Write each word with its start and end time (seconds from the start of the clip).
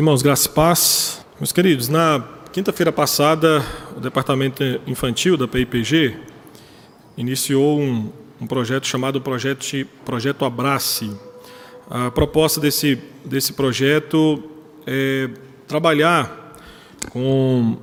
irmãos, 0.00 0.22
graça 0.22 0.48
e 0.48 0.52
paz. 0.52 1.26
Meus 1.38 1.52
queridos, 1.52 1.90
na 1.90 2.26
quinta-feira 2.54 2.90
passada, 2.90 3.62
o 3.94 4.00
Departamento 4.00 4.64
Infantil 4.86 5.36
da 5.36 5.46
PIPG 5.46 6.16
iniciou 7.18 7.78
um, 7.78 8.10
um 8.40 8.46
projeto 8.46 8.86
chamado 8.86 9.20
Projeto, 9.20 9.62
projeto 10.02 10.46
Abrace. 10.46 11.14
A 11.90 12.10
proposta 12.10 12.58
desse, 12.58 12.98
desse 13.26 13.52
projeto 13.52 14.42
é 14.86 15.28
trabalhar 15.68 16.56
com 17.10 17.76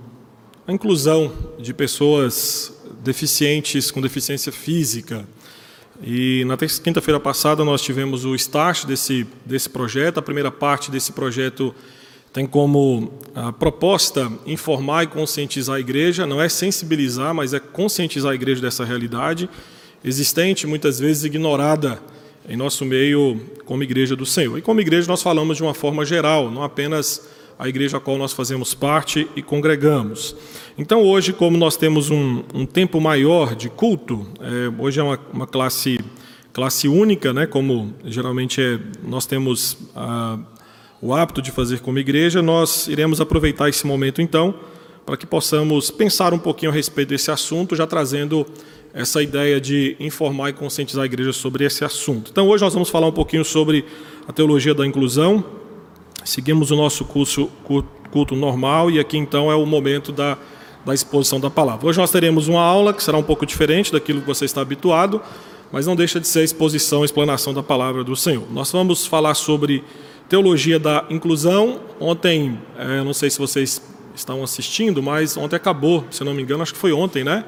a 0.67 0.73
inclusão 0.73 1.31
de 1.59 1.71
pessoas 1.71 2.81
deficientes 3.03 3.91
com 3.91 4.01
deficiência 4.01 4.51
física. 4.51 5.23
E 6.01 6.43
na 6.45 6.57
quinta-feira 6.57 7.19
passada 7.19 7.63
nós 7.63 7.83
tivemos 7.83 8.25
o 8.25 8.33
start 8.33 8.85
desse, 8.85 9.27
desse 9.45 9.69
projeto. 9.69 10.17
A 10.17 10.23
primeira 10.23 10.49
parte 10.49 10.89
desse 10.89 11.11
projeto 11.11 11.75
tem 12.37 12.45
como 12.45 13.11
a 13.33 13.51
proposta 13.51 14.31
informar 14.45 15.05
e 15.05 15.07
conscientizar 15.07 15.77
a 15.77 15.79
igreja, 15.79 16.23
não 16.23 16.39
é 16.39 16.47
sensibilizar, 16.47 17.33
mas 17.33 17.51
é 17.51 17.59
conscientizar 17.59 18.31
a 18.31 18.35
igreja 18.35 18.61
dessa 18.61 18.85
realidade 18.85 19.49
existente, 20.05 20.67
muitas 20.67 20.99
vezes 20.99 21.23
ignorada 21.23 21.99
em 22.47 22.55
nosso 22.55 22.85
meio 22.85 23.41
como 23.65 23.81
igreja 23.81 24.15
do 24.15 24.23
Senhor. 24.23 24.55
E 24.55 24.61
como 24.61 24.79
igreja 24.79 25.07
nós 25.07 25.23
falamos 25.23 25.57
de 25.57 25.63
uma 25.63 25.73
forma 25.73 26.05
geral, 26.05 26.51
não 26.51 26.61
apenas 26.61 27.27
a 27.57 27.67
igreja 27.67 27.97
a 27.97 27.99
qual 27.99 28.19
nós 28.19 28.33
fazemos 28.33 28.75
parte 28.75 29.27
e 29.35 29.41
congregamos. 29.41 30.35
Então 30.77 31.01
hoje, 31.01 31.33
como 31.33 31.57
nós 31.57 31.75
temos 31.75 32.11
um, 32.11 32.43
um 32.53 32.67
tempo 32.67 33.01
maior 33.01 33.55
de 33.55 33.67
culto, 33.67 34.27
é, 34.39 34.79
hoje 34.79 34.99
é 34.99 35.03
uma, 35.03 35.19
uma, 35.33 35.47
classe 35.47 35.99
classe 36.53 36.87
única, 36.87 37.33
né? 37.33 37.47
Como 37.47 37.95
geralmente 38.05 38.61
é, 38.61 38.79
nós 39.03 39.25
temos 39.25 39.75
a, 39.95 40.37
o 41.01 41.13
hábito 41.13 41.41
de 41.41 41.51
fazer 41.51 41.79
como 41.79 41.99
igreja, 41.99 42.41
nós 42.41 42.87
iremos 42.87 43.21
aproveitar 43.21 43.69
esse 43.69 43.85
momento 43.85 44.21
então 44.21 44.55
para 45.05 45.15
que 45.15 45.25
possamos 45.25 45.89
pensar 45.89 46.33
um 46.33 46.39
pouquinho 46.39 46.69
a 46.69 46.75
respeito 46.75 47.09
desse 47.09 47.31
assunto, 47.31 47.77
já 47.77 47.87
trazendo 47.87 48.45
essa 48.93 49.23
ideia 49.23 49.61
de 49.61 49.95
informar 49.99 50.49
e 50.49 50.53
conscientizar 50.53 51.03
a 51.03 51.05
igreja 51.05 51.31
sobre 51.31 51.63
esse 51.63 51.85
assunto. 51.85 52.29
Então 52.31 52.47
hoje 52.49 52.63
nós 52.63 52.73
vamos 52.73 52.89
falar 52.89 53.07
um 53.07 53.11
pouquinho 53.11 53.45
sobre 53.45 53.85
a 54.27 54.33
teologia 54.33 54.73
da 54.73 54.85
inclusão. 54.85 55.45
Seguimos 56.25 56.71
o 56.71 56.75
nosso 56.75 57.05
curso 57.05 57.49
culto 58.11 58.35
normal 58.35 58.91
e 58.91 58.99
aqui 58.99 59.17
então 59.17 59.51
é 59.51 59.55
o 59.55 59.65
momento 59.65 60.11
da, 60.11 60.37
da 60.85 60.93
exposição 60.93 61.39
da 61.39 61.49
palavra. 61.49 61.87
Hoje 61.87 61.97
nós 61.99 62.11
teremos 62.11 62.49
uma 62.49 62.61
aula 62.61 62.93
que 62.93 63.01
será 63.01 63.17
um 63.17 63.23
pouco 63.23 63.45
diferente 63.45 63.93
daquilo 63.93 64.19
que 64.19 64.27
você 64.27 64.43
está 64.43 64.59
habituado, 64.59 65.21
mas 65.71 65.85
não 65.85 65.95
deixa 65.95 66.19
de 66.19 66.27
ser 66.27 66.39
a 66.39 66.43
exposição, 66.43 67.03
a 67.03 67.05
explanação 67.05 67.53
da 67.53 67.63
palavra 67.63 68.03
do 68.03 68.15
Senhor. 68.15 68.45
Nós 68.51 68.71
vamos 68.71 69.05
falar 69.05 69.35
sobre 69.35 69.83
teologia 70.27 70.79
da 70.79 71.05
inclusão. 71.09 71.81
Ontem, 71.99 72.59
é, 72.77 73.03
não 73.03 73.13
sei 73.13 73.29
se 73.29 73.39
vocês 73.39 73.81
estão 74.15 74.43
assistindo, 74.43 75.01
mas 75.01 75.37
ontem 75.37 75.55
acabou, 75.55 76.05
se 76.09 76.23
não 76.23 76.33
me 76.33 76.41
engano, 76.41 76.63
acho 76.63 76.73
que 76.73 76.79
foi 76.79 76.91
ontem, 76.91 77.23
né? 77.23 77.45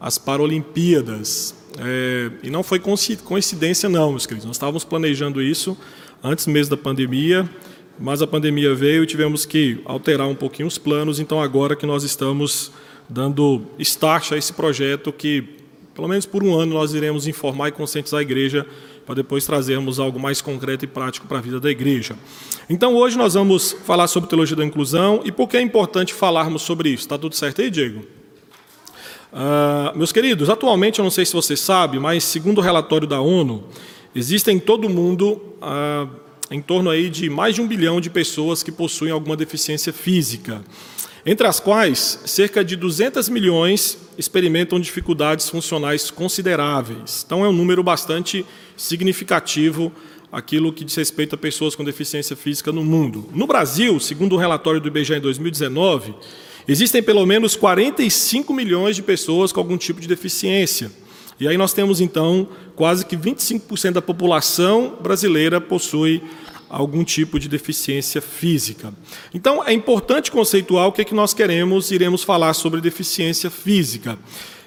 As 0.00 0.18
Paralimpíadas. 0.18 1.54
É, 1.78 2.30
e 2.42 2.50
não 2.50 2.62
foi 2.62 2.80
coincidência, 2.80 3.88
não, 3.88 4.10
meus 4.10 4.26
queridos. 4.26 4.46
Nós 4.46 4.56
estávamos 4.56 4.84
planejando 4.84 5.42
isso 5.42 5.76
antes 6.22 6.46
mesmo 6.46 6.74
da 6.74 6.82
pandemia, 6.82 7.48
mas 7.98 8.22
a 8.22 8.26
pandemia 8.26 8.74
veio 8.74 9.04
e 9.04 9.06
tivemos 9.06 9.46
que 9.46 9.80
alterar 9.84 10.26
um 10.26 10.34
pouquinho 10.34 10.68
os 10.68 10.78
planos. 10.78 11.20
Então, 11.20 11.40
agora 11.40 11.76
que 11.76 11.86
nós 11.86 12.02
estamos 12.02 12.72
dando 13.08 13.62
start 13.78 14.32
a 14.32 14.36
esse 14.36 14.52
projeto, 14.52 15.12
que 15.12 15.44
pelo 15.94 16.08
menos 16.08 16.26
por 16.26 16.42
um 16.42 16.54
ano 16.54 16.74
nós 16.74 16.92
iremos 16.92 17.26
informar 17.26 17.68
e 17.68 17.72
conscientizar 17.72 18.20
a 18.20 18.22
igreja 18.22 18.66
para 19.06 19.14
depois 19.14 19.46
trazermos 19.46 20.00
algo 20.00 20.18
mais 20.18 20.42
concreto 20.42 20.84
e 20.84 20.88
prático 20.88 21.28
para 21.28 21.38
a 21.38 21.40
vida 21.40 21.60
da 21.60 21.70
igreja. 21.70 22.16
Então 22.68 22.94
hoje 22.96 23.16
nós 23.16 23.34
vamos 23.34 23.72
falar 23.84 24.08
sobre 24.08 24.28
teologia 24.28 24.56
da 24.56 24.64
inclusão 24.64 25.22
e 25.24 25.30
por 25.30 25.48
que 25.48 25.56
é 25.56 25.62
importante 25.62 26.12
falarmos 26.12 26.62
sobre 26.62 26.88
isso. 26.88 27.04
Está 27.04 27.16
tudo 27.16 27.36
certo 27.36 27.62
aí, 27.62 27.70
Diego? 27.70 28.00
Uh, 29.32 29.96
meus 29.96 30.12
queridos, 30.12 30.50
atualmente 30.50 30.98
eu 30.98 31.04
não 31.04 31.10
sei 31.10 31.24
se 31.24 31.32
você 31.32 31.56
sabe, 31.56 32.00
mas 32.00 32.24
segundo 32.24 32.58
o 32.58 32.60
relatório 32.60 33.06
da 33.06 33.20
ONU, 33.20 33.64
existem 34.14 34.56
em 34.56 34.60
todo 34.60 34.86
o 34.86 34.90
mundo 34.90 35.40
uh, 35.62 36.10
em 36.50 36.60
torno 36.60 36.90
aí 36.90 37.08
de 37.08 37.30
mais 37.30 37.54
de 37.54 37.60
um 37.60 37.66
bilhão 37.66 38.00
de 38.00 38.10
pessoas 38.10 38.62
que 38.62 38.72
possuem 38.72 39.12
alguma 39.12 39.36
deficiência 39.36 39.92
física 39.92 40.62
entre 41.26 41.44
as 41.44 41.58
quais 41.58 42.20
cerca 42.24 42.64
de 42.64 42.76
200 42.76 43.28
milhões 43.28 43.98
experimentam 44.16 44.78
dificuldades 44.78 45.50
funcionais 45.50 46.08
consideráveis. 46.08 47.24
Então 47.26 47.44
é 47.44 47.48
um 47.48 47.52
número 47.52 47.82
bastante 47.82 48.46
significativo 48.76 49.92
aquilo 50.30 50.72
que 50.72 50.84
diz 50.84 50.94
respeito 50.94 51.34
a 51.34 51.38
pessoas 51.38 51.74
com 51.74 51.82
deficiência 51.82 52.36
física 52.36 52.70
no 52.70 52.84
mundo. 52.84 53.28
No 53.32 53.46
Brasil, 53.46 53.98
segundo 53.98 54.34
o 54.34 54.38
relatório 54.38 54.80
do 54.80 54.86
IBGE 54.86 55.14
em 55.14 55.20
2019, 55.20 56.14
existem 56.68 57.02
pelo 57.02 57.26
menos 57.26 57.56
45 57.56 58.54
milhões 58.54 58.94
de 58.94 59.02
pessoas 59.02 59.50
com 59.50 59.58
algum 59.58 59.76
tipo 59.76 60.00
de 60.00 60.06
deficiência. 60.06 60.92
E 61.40 61.48
aí 61.48 61.58
nós 61.58 61.72
temos 61.72 62.00
então 62.00 62.48
quase 62.76 63.04
que 63.04 63.16
25% 63.16 63.92
da 63.92 64.02
população 64.02 64.96
brasileira 65.02 65.60
possui 65.60 66.22
algum 66.68 67.04
tipo 67.04 67.38
de 67.38 67.48
deficiência 67.48 68.20
física. 68.20 68.92
Então, 69.32 69.62
é 69.64 69.72
importante 69.72 70.30
conceituar 70.30 70.86
o 70.86 70.92
que, 70.92 71.02
é 71.02 71.04
que 71.04 71.14
nós 71.14 71.32
queremos, 71.32 71.90
iremos 71.90 72.22
falar 72.22 72.54
sobre 72.54 72.80
deficiência 72.80 73.50
física. 73.50 74.18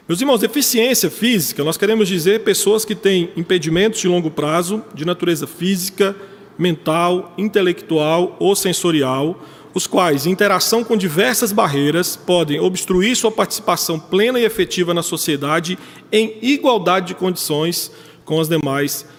Meus 0.07 0.21
irmãos, 0.21 0.39
deficiência 0.39 1.09
física, 1.09 1.63
nós 1.63 1.77
queremos 1.77 2.07
dizer 2.07 2.43
pessoas 2.43 2.83
que 2.83 2.95
têm 2.95 3.29
impedimentos 3.38 3.99
de 3.99 4.07
longo 4.07 4.31
prazo, 4.31 4.83
de 4.93 5.05
natureza 5.05 5.45
física, 5.45 6.15
mental, 6.57 7.33
intelectual 7.38 8.35
ou 8.39 8.55
sensorial, 8.55 9.39
os 9.73 9.85
quais, 9.85 10.25
em 10.25 10.31
interação 10.31 10.83
com 10.83 10.97
diversas 10.97 11.51
barreiras, 11.51 12.15
podem 12.15 12.59
obstruir 12.59 13.15
sua 13.15 13.31
participação 13.31 13.99
plena 13.99 14.39
e 14.39 14.45
efetiva 14.45 14.93
na 14.93 15.03
sociedade 15.03 15.77
em 16.11 16.38
igualdade 16.41 17.07
de 17.07 17.15
condições 17.15 17.91
com 18.25 18.41
as 18.41 18.49
demais 18.49 19.03
pessoas. 19.03 19.19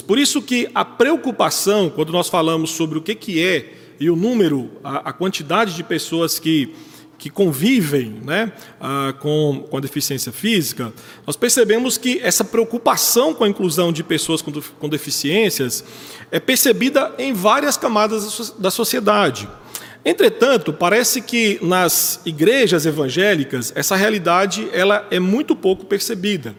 Por 0.00 0.18
isso 0.18 0.42
que 0.42 0.68
a 0.74 0.84
preocupação, 0.84 1.88
quando 1.88 2.12
nós 2.12 2.28
falamos 2.28 2.70
sobre 2.70 2.98
o 2.98 3.02
que, 3.02 3.14
que 3.14 3.42
é 3.42 3.72
e 4.00 4.10
o 4.10 4.16
número, 4.16 4.70
a, 4.82 5.10
a 5.10 5.12
quantidade 5.12 5.74
de 5.74 5.84
pessoas 5.84 6.38
que, 6.38 6.74
que 7.16 7.30
convivem 7.30 8.20
né, 8.24 8.52
com, 9.20 9.64
com 9.70 9.76
a 9.76 9.80
deficiência 9.80 10.32
física, 10.32 10.92
nós 11.26 11.36
percebemos 11.36 11.96
que 11.96 12.18
essa 12.22 12.44
preocupação 12.44 13.32
com 13.32 13.44
a 13.44 13.48
inclusão 13.48 13.92
de 13.92 14.02
pessoas 14.02 14.42
com, 14.42 14.52
com 14.52 14.88
deficiências 14.88 15.84
é 16.30 16.40
percebida 16.40 17.14
em 17.18 17.32
várias 17.32 17.76
camadas 17.76 18.52
da 18.58 18.70
sociedade. 18.70 19.48
Entretanto, 20.04 20.72
parece 20.72 21.22
que 21.22 21.58
nas 21.62 22.20
igrejas 22.26 22.84
evangélicas 22.84 23.72
essa 23.74 23.96
realidade 23.96 24.68
ela 24.72 25.06
é 25.10 25.18
muito 25.18 25.56
pouco 25.56 25.86
percebida. 25.86 26.54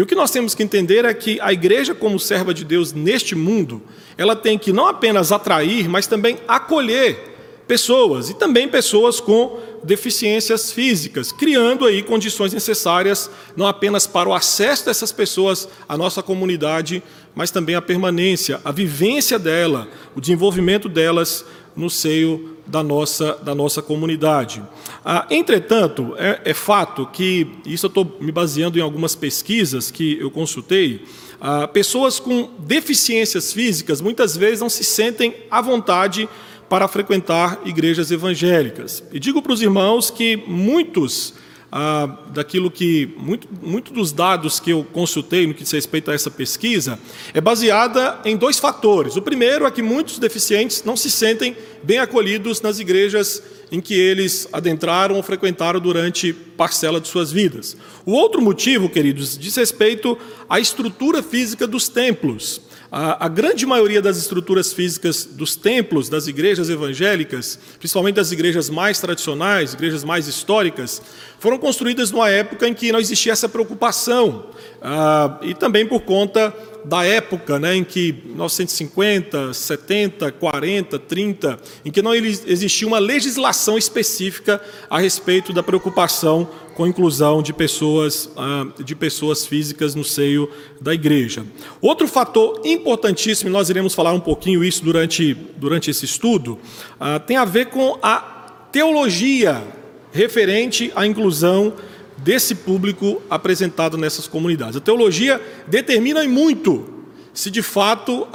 E 0.00 0.02
o 0.02 0.06
que 0.06 0.14
nós 0.14 0.30
temos 0.30 0.54
que 0.54 0.62
entender 0.62 1.04
é 1.04 1.12
que 1.12 1.38
a 1.42 1.52
igreja, 1.52 1.94
como 1.94 2.18
serva 2.18 2.54
de 2.54 2.64
Deus 2.64 2.90
neste 2.90 3.34
mundo, 3.34 3.82
ela 4.16 4.34
tem 4.34 4.58
que 4.58 4.72
não 4.72 4.86
apenas 4.86 5.30
atrair, 5.30 5.90
mas 5.90 6.06
também 6.06 6.38
acolher 6.48 7.34
pessoas 7.68 8.30
e 8.30 8.34
também 8.34 8.66
pessoas 8.66 9.20
com 9.20 9.60
deficiências 9.84 10.72
físicas, 10.72 11.30
criando 11.32 11.84
aí 11.84 12.02
condições 12.02 12.54
necessárias 12.54 13.30
não 13.54 13.66
apenas 13.66 14.06
para 14.06 14.26
o 14.26 14.32
acesso 14.32 14.86
dessas 14.86 15.12
pessoas 15.12 15.68
à 15.86 15.98
nossa 15.98 16.22
comunidade, 16.22 17.02
mas 17.34 17.50
também 17.50 17.74
a 17.74 17.82
permanência, 17.82 18.58
a 18.64 18.72
vivência 18.72 19.38
dela, 19.38 19.86
o 20.16 20.20
desenvolvimento 20.20 20.88
delas 20.88 21.44
no 21.76 21.88
seio 21.88 22.56
da 22.66 22.82
nossa, 22.82 23.34
da 23.42 23.54
nossa 23.54 23.82
comunidade. 23.82 24.62
Ah, 25.04 25.26
entretanto, 25.30 26.14
é, 26.16 26.40
é, 26.44 26.54
fato 26.54 27.06
que, 27.12 27.46
isso 27.66 27.86
eu 27.86 27.88
estou 27.88 28.16
me 28.20 28.30
baseando 28.30 28.78
em 28.78 28.82
algumas 28.82 29.14
pesquisas 29.14 29.90
que 29.90 30.18
eu 30.18 30.30
consultei, 30.30 31.04
ah, 31.40 31.66
pessoas 31.66 32.20
com 32.20 32.50
deficiências 32.58 33.52
físicas 33.52 34.00
muitas 34.00 34.36
vezes 34.36 34.60
não 34.60 34.68
se 34.68 34.84
sentem 34.84 35.34
à 35.50 35.60
vontade 35.60 36.28
para 36.68 36.86
frequentar 36.86 37.60
igrejas 37.64 38.12
evangélicas. 38.12 39.02
E 39.12 39.18
digo 39.18 39.42
para 39.42 39.52
os 39.52 39.60
irmãos 39.60 40.10
que 40.10 40.36
muitos 40.46 41.34
ah, 41.72 42.18
daquilo 42.32 42.70
que 42.70 43.14
muito, 43.16 43.48
muito 43.62 43.92
dos 43.92 44.12
dados 44.12 44.58
que 44.58 44.70
eu 44.70 44.84
consultei 44.92 45.46
no 45.46 45.54
que 45.54 45.62
diz 45.62 45.72
respeito 45.72 46.10
a 46.10 46.14
essa 46.14 46.30
pesquisa 46.30 46.98
é 47.32 47.40
baseada 47.40 48.18
em 48.24 48.36
dois 48.36 48.58
fatores. 48.58 49.16
O 49.16 49.22
primeiro 49.22 49.66
é 49.66 49.70
que 49.70 49.82
muitos 49.82 50.18
deficientes 50.18 50.82
não 50.84 50.96
se 50.96 51.10
sentem 51.10 51.56
bem 51.82 51.98
acolhidos 51.98 52.60
nas 52.60 52.78
igrejas 52.78 53.42
em 53.70 53.80
que 53.80 53.94
eles 53.94 54.48
adentraram 54.52 55.14
ou 55.14 55.22
frequentaram 55.22 55.78
durante 55.78 56.32
parcela 56.32 57.00
de 57.00 57.06
suas 57.06 57.30
vidas. 57.30 57.76
O 58.04 58.12
outro 58.12 58.42
motivo, 58.42 58.88
queridos, 58.88 59.38
diz 59.38 59.54
respeito 59.54 60.18
à 60.48 60.58
estrutura 60.58 61.22
física 61.22 61.66
dos 61.66 61.88
templos. 61.88 62.60
A, 62.92 63.26
a, 63.26 63.28
grande 63.28 63.64
maioria 63.64 64.02
das 64.02 64.16
estruturas 64.16 64.72
físicas 64.72 65.24
dos 65.24 65.54
templos 65.54 66.08
das 66.08 66.26
igrejas 66.26 66.68
evangélicas, 66.68 67.56
principalmente 67.78 68.16
das 68.16 68.32
igrejas 68.32 68.68
mais 68.68 68.98
tradicionais, 68.98 69.74
igrejas 69.74 70.02
mais 70.02 70.26
históricas, 70.26 71.00
foram 71.38 71.56
construídas 71.56 72.10
numa 72.10 72.28
época 72.28 72.66
em 72.66 72.74
que 72.74 72.90
não 72.90 72.98
existia 72.98 73.32
essa 73.32 73.48
preocupação, 73.48 74.46
ah, 74.82 75.38
e 75.42 75.54
também 75.54 75.86
por 75.86 76.00
conta 76.00 76.52
da 76.84 77.04
época 77.04 77.60
né, 77.60 77.76
em 77.76 77.84
que 77.84 78.12
1950, 78.24 79.54
70, 79.54 80.32
40, 80.32 80.98
30, 80.98 81.60
em 81.84 81.90
que 81.92 82.02
não 82.02 82.12
existia 82.14 82.88
uma 82.88 82.98
legislação 82.98 83.78
específica 83.78 84.60
a 84.88 84.98
respeito 84.98 85.52
da 85.52 85.62
preocupação 85.62 86.48
com 86.80 86.86
inclusão 86.86 87.42
de 87.42 87.52
pessoas, 87.52 88.30
ah, 88.38 88.66
de 88.82 88.96
pessoas 88.96 89.44
físicas 89.44 89.94
no 89.94 90.02
seio 90.02 90.48
da 90.80 90.94
igreja. 90.94 91.44
Outro 91.78 92.08
fator 92.08 92.62
importantíssimo, 92.64 93.50
e 93.50 93.52
nós 93.52 93.68
iremos 93.68 93.94
falar 93.94 94.14
um 94.14 94.20
pouquinho 94.20 94.64
isso 94.64 94.82
durante, 94.82 95.34
durante 95.58 95.90
esse 95.90 96.06
estudo, 96.06 96.58
ah, 96.98 97.18
tem 97.18 97.36
a 97.36 97.44
ver 97.44 97.66
com 97.66 97.98
a 98.02 98.66
teologia 98.72 99.62
referente 100.10 100.90
à 100.96 101.06
inclusão 101.06 101.74
desse 102.16 102.54
público 102.54 103.20
apresentado 103.28 103.98
nessas 103.98 104.26
comunidades. 104.26 104.76
A 104.76 104.80
teologia 104.80 105.38
determina 105.66 106.24
muito 106.24 106.99
se 107.32 107.50
de 107.50 107.62
fato 107.62 108.26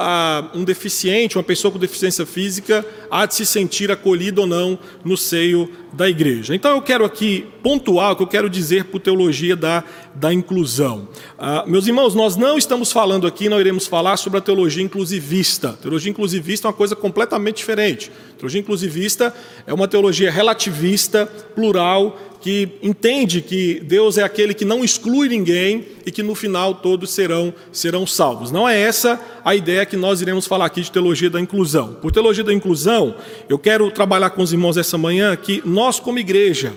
um 0.54 0.64
deficiente, 0.64 1.38
uma 1.38 1.44
pessoa 1.44 1.72
com 1.72 1.78
deficiência 1.78 2.26
física, 2.26 2.86
há 3.10 3.26
de 3.26 3.36
se 3.36 3.46
sentir 3.46 3.92
acolhido 3.92 4.42
ou 4.42 4.48
não 4.48 4.80
no 5.04 5.18
seio 5.18 5.70
da 5.94 6.10
igreja. 6.10 6.54
Então 6.54 6.76
eu 6.76 6.82
quero 6.82 7.06
aqui 7.06 7.46
pontuar 7.64 8.12
o 8.12 8.16
que 8.16 8.24
eu 8.24 8.28
quero 8.28 8.50
dizer 8.50 8.86
por 8.86 9.00
teologia 9.00 9.56
da, 9.56 9.84
da 10.14 10.34
inclusão. 10.34 11.08
Ah, 11.38 11.64
meus 11.66 11.88
irmãos, 11.88 12.14
nós 12.14 12.36
não 12.36 12.58
estamos 12.58 12.92
falando 12.92 13.26
aqui, 13.26 13.48
não 13.48 13.60
iremos 13.60 13.88
falar 13.88 14.18
sobre 14.18 14.40
a 14.40 14.42
teologia 14.42 14.84
inclusivista. 14.84 15.74
teologia 15.82 16.12
inclusivista 16.12 16.68
é 16.68 16.70
uma 16.70 16.74
coisa 16.74 16.96
completamente 16.96 17.58
diferente. 17.58 18.12
teologia 18.38 18.60
inclusivista 18.60 19.34
é 19.66 19.74
uma 19.74 19.88
teologia 19.88 20.30
relativista, 20.32 21.26
plural, 21.56 22.18
que 22.46 22.70
entende 22.80 23.42
que 23.42 23.80
Deus 23.84 24.20
é 24.20 24.24
aquele 24.24 24.54
que 24.54 24.64
não 24.64 24.84
exclui 24.84 25.28
ninguém 25.28 25.84
e 26.06 26.12
que 26.12 26.22
no 26.22 26.36
final 26.36 26.76
todos 26.76 27.10
serão, 27.10 27.52
serão 27.72 28.06
salvos. 28.06 28.52
Não 28.52 28.70
é 28.70 28.80
essa 28.80 29.20
a 29.44 29.56
ideia 29.56 29.84
que 29.84 29.98
nós 29.98 30.22
iremos 30.22 30.46
falar 30.46 30.68
aqui 30.68 30.82
de 30.82 30.92
teologia 30.92 31.28
da 31.28 31.42
inclusão. 31.42 31.96
Por 31.96 32.12
teologia 32.12 32.44
da 32.44 32.54
inclusão, 32.54 33.16
eu 33.50 33.58
quero 33.58 33.90
trabalhar 33.90 34.30
com 34.30 34.44
os 34.44 34.54
irmãos 34.54 34.78
essa 34.78 34.96
manhã 34.96 35.36
que 35.36 35.64
nós, 35.66 36.00
como 36.00 36.20
igreja, 36.20 36.72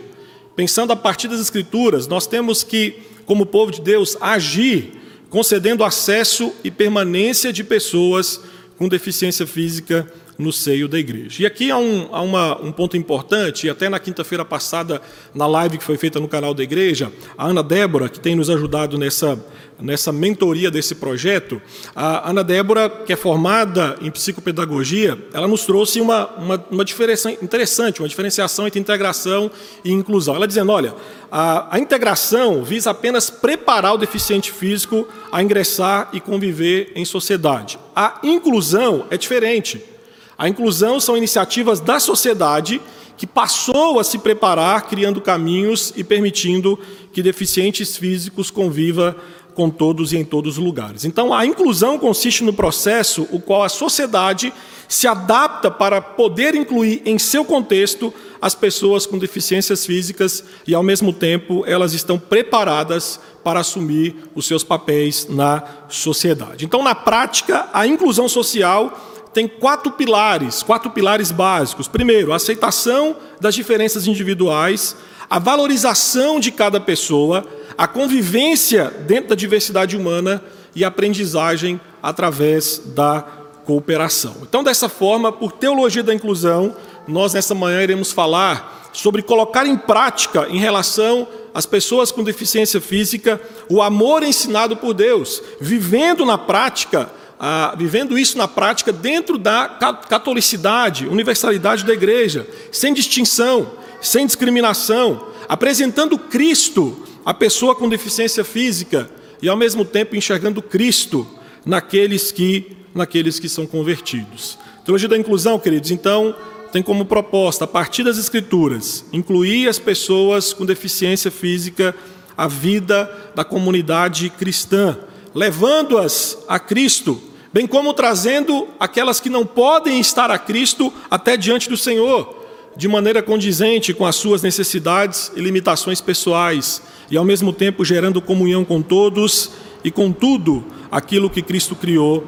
pensando 0.56 0.90
a 0.90 0.96
partir 0.96 1.28
das 1.28 1.38
Escrituras, 1.38 2.06
nós 2.06 2.26
temos 2.26 2.64
que, 2.64 2.94
como 3.26 3.44
povo 3.44 3.70
de 3.70 3.82
Deus, 3.82 4.16
agir 4.22 4.92
concedendo 5.28 5.84
acesso 5.84 6.50
e 6.64 6.70
permanência 6.70 7.52
de 7.52 7.62
pessoas 7.62 8.40
com 8.78 8.88
deficiência 8.88 9.46
física 9.46 10.10
no 10.38 10.52
seio 10.52 10.86
da 10.86 10.98
igreja. 10.98 11.42
E 11.42 11.46
aqui 11.46 11.68
há 11.68 11.76
um, 11.76 12.08
há 12.12 12.22
uma, 12.22 12.62
um 12.62 12.70
ponto 12.70 12.96
importante, 12.96 13.66
e 13.66 13.70
até 13.70 13.88
na 13.88 13.98
quinta-feira 13.98 14.44
passada, 14.44 15.02
na 15.34 15.46
live 15.48 15.78
que 15.78 15.84
foi 15.84 15.96
feita 15.96 16.20
no 16.20 16.28
canal 16.28 16.54
da 16.54 16.62
igreja, 16.62 17.12
a 17.36 17.46
Ana 17.46 17.62
Débora, 17.62 18.08
que 18.08 18.20
tem 18.20 18.36
nos 18.36 18.48
ajudado 18.48 18.96
nessa, 18.96 19.44
nessa 19.80 20.12
mentoria 20.12 20.70
desse 20.70 20.94
projeto, 20.94 21.60
a 21.94 22.30
Ana 22.30 22.44
Débora, 22.44 22.88
que 22.88 23.12
é 23.12 23.16
formada 23.16 23.96
em 24.00 24.12
psicopedagogia, 24.12 25.18
ela 25.32 25.48
nos 25.48 25.64
trouxe 25.66 26.00
uma, 26.00 26.28
uma, 26.36 26.64
uma 26.70 26.84
diferença 26.84 27.32
interessante, 27.32 28.00
uma 28.00 28.08
diferenciação 28.08 28.64
entre 28.64 28.78
integração 28.78 29.50
e 29.84 29.90
inclusão. 29.90 30.36
Ela 30.36 30.46
dizendo, 30.46 30.70
olha, 30.70 30.94
a, 31.32 31.74
a 31.74 31.80
integração 31.80 32.62
visa 32.62 32.90
apenas 32.90 33.28
preparar 33.28 33.94
o 33.94 33.98
deficiente 33.98 34.52
físico 34.52 35.08
a 35.32 35.42
ingressar 35.42 36.10
e 36.12 36.20
conviver 36.20 36.92
em 36.94 37.04
sociedade. 37.04 37.76
A 37.94 38.20
inclusão 38.22 39.06
é 39.10 39.16
diferente. 39.16 39.97
A 40.38 40.48
inclusão 40.48 41.00
são 41.00 41.16
iniciativas 41.16 41.80
da 41.80 41.98
sociedade 41.98 42.80
que 43.16 43.26
passou 43.26 43.98
a 43.98 44.04
se 44.04 44.18
preparar, 44.18 44.86
criando 44.86 45.20
caminhos 45.20 45.92
e 45.96 46.04
permitindo 46.04 46.78
que 47.12 47.20
deficientes 47.20 47.96
físicos 47.96 48.48
convivam 48.48 49.12
com 49.56 49.68
todos 49.68 50.12
e 50.12 50.16
em 50.16 50.24
todos 50.24 50.56
os 50.56 50.64
lugares. 50.64 51.04
Então, 51.04 51.34
a 51.34 51.44
inclusão 51.44 51.98
consiste 51.98 52.44
no 52.44 52.52
processo 52.52 53.26
o 53.32 53.40
qual 53.40 53.64
a 53.64 53.68
sociedade 53.68 54.54
se 54.86 55.08
adapta 55.08 55.68
para 55.68 56.00
poder 56.00 56.54
incluir 56.54 57.02
em 57.04 57.18
seu 57.18 57.44
contexto 57.44 58.14
as 58.40 58.54
pessoas 58.54 59.04
com 59.04 59.18
deficiências 59.18 59.84
físicas 59.84 60.44
e, 60.64 60.72
ao 60.72 60.84
mesmo 60.84 61.12
tempo, 61.12 61.64
elas 61.66 61.92
estão 61.92 62.16
preparadas 62.16 63.18
para 63.42 63.58
assumir 63.58 64.14
os 64.36 64.46
seus 64.46 64.62
papéis 64.62 65.26
na 65.28 65.64
sociedade. 65.88 66.64
Então, 66.64 66.84
na 66.84 66.94
prática, 66.94 67.68
a 67.72 67.84
inclusão 67.84 68.28
social 68.28 69.17
tem 69.32 69.46
quatro 69.46 69.92
pilares, 69.92 70.62
quatro 70.62 70.90
pilares 70.90 71.30
básicos. 71.30 71.88
Primeiro, 71.88 72.32
a 72.32 72.36
aceitação 72.36 73.16
das 73.40 73.54
diferenças 73.54 74.06
individuais, 74.06 74.96
a 75.28 75.38
valorização 75.38 76.40
de 76.40 76.50
cada 76.50 76.80
pessoa, 76.80 77.44
a 77.76 77.86
convivência 77.86 78.92
dentro 79.06 79.30
da 79.30 79.34
diversidade 79.34 79.96
humana 79.96 80.42
e 80.74 80.84
a 80.84 80.88
aprendizagem 80.88 81.80
através 82.02 82.80
da 82.94 83.22
cooperação. 83.64 84.36
Então, 84.42 84.64
dessa 84.64 84.88
forma, 84.88 85.30
por 85.30 85.52
teologia 85.52 86.02
da 86.02 86.14
inclusão, 86.14 86.74
nós 87.06 87.34
nessa 87.34 87.54
manhã 87.54 87.82
iremos 87.82 88.12
falar 88.12 88.90
sobre 88.92 89.22
colocar 89.22 89.66
em 89.66 89.76
prática 89.76 90.46
em 90.48 90.58
relação 90.58 91.28
às 91.54 91.66
pessoas 91.66 92.10
com 92.10 92.22
deficiência 92.22 92.80
física 92.80 93.40
o 93.68 93.82
amor 93.82 94.22
ensinado 94.22 94.76
por 94.76 94.94
Deus, 94.94 95.42
vivendo 95.60 96.24
na 96.24 96.38
prática 96.38 97.10
ah, 97.38 97.74
vivendo 97.76 98.18
isso 98.18 98.36
na 98.36 98.48
prática 98.48 98.92
dentro 98.92 99.38
da 99.38 99.68
catolicidade, 100.08 101.06
universalidade 101.06 101.84
da 101.84 101.92
igreja, 101.92 102.46
sem 102.72 102.92
distinção, 102.92 103.70
sem 104.00 104.26
discriminação, 104.26 105.28
apresentando 105.48 106.18
Cristo 106.18 107.06
à 107.24 107.32
pessoa 107.32 107.74
com 107.74 107.88
deficiência 107.88 108.44
física 108.44 109.10
e 109.40 109.48
ao 109.48 109.56
mesmo 109.56 109.84
tempo 109.84 110.16
enxergando 110.16 110.60
Cristo 110.60 111.26
naqueles 111.64 112.32
que 112.32 112.76
naqueles 112.94 113.38
que 113.38 113.48
são 113.48 113.66
convertidos. 113.66 114.58
Teologia 114.84 115.08
da 115.08 115.16
inclusão, 115.16 115.58
queridos, 115.58 115.90
então, 115.90 116.34
tem 116.72 116.82
como 116.82 117.04
proposta, 117.04 117.64
a 117.64 117.68
partir 117.68 118.02
das 118.02 118.18
escrituras, 118.18 119.04
incluir 119.12 119.68
as 119.68 119.78
pessoas 119.78 120.52
com 120.52 120.66
deficiência 120.66 121.30
física 121.30 121.94
à 122.36 122.48
vida 122.48 123.10
da 123.34 123.44
comunidade 123.44 124.28
cristã, 124.30 124.96
levando-as 125.34 126.38
a 126.48 126.58
Cristo 126.58 127.20
bem 127.52 127.66
como 127.66 127.94
trazendo 127.94 128.68
aquelas 128.78 129.20
que 129.20 129.30
não 129.30 129.44
podem 129.44 129.98
estar 129.98 130.30
a 130.30 130.38
Cristo 130.38 130.92
até 131.10 131.36
diante 131.36 131.68
do 131.68 131.76
Senhor, 131.76 132.36
de 132.76 132.86
maneira 132.86 133.22
condizente 133.22 133.94
com 133.94 134.06
as 134.06 134.16
suas 134.16 134.42
necessidades 134.42 135.32
e 135.34 135.40
limitações 135.40 136.00
pessoais, 136.00 136.82
e 137.10 137.16
ao 137.16 137.24
mesmo 137.24 137.52
tempo 137.52 137.84
gerando 137.84 138.20
comunhão 138.20 138.64
com 138.64 138.82
todos 138.82 139.50
e 139.82 139.90
com 139.90 140.12
tudo 140.12 140.64
aquilo 140.90 141.30
que 141.30 141.42
Cristo 141.42 141.74
criou 141.74 142.22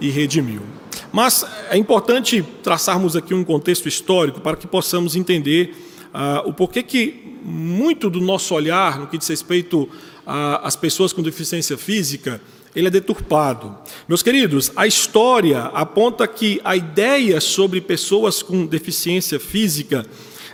e 0.00 0.08
redimiu. 0.08 0.62
Mas 1.12 1.44
é 1.68 1.76
importante 1.76 2.44
traçarmos 2.62 3.16
aqui 3.16 3.34
um 3.34 3.42
contexto 3.42 3.88
histórico 3.88 4.40
para 4.40 4.56
que 4.56 4.66
possamos 4.66 5.16
entender 5.16 5.74
ah, 6.14 6.42
o 6.46 6.52
porquê 6.52 6.82
que 6.82 7.36
muito 7.42 8.08
do 8.08 8.20
nosso 8.20 8.54
olhar 8.54 8.98
no 8.98 9.06
que 9.06 9.18
diz 9.18 9.26
respeito 9.28 9.88
às 10.62 10.76
pessoas 10.76 11.12
com 11.12 11.22
deficiência 11.22 11.76
física 11.76 12.40
ele 12.74 12.86
é 12.86 12.90
deturpado. 12.90 13.76
Meus 14.08 14.22
queridos, 14.22 14.70
a 14.76 14.86
história 14.86 15.62
aponta 15.74 16.26
que 16.28 16.60
a 16.62 16.76
ideia 16.76 17.40
sobre 17.40 17.80
pessoas 17.80 18.42
com 18.42 18.64
deficiência 18.64 19.40
física 19.40 20.06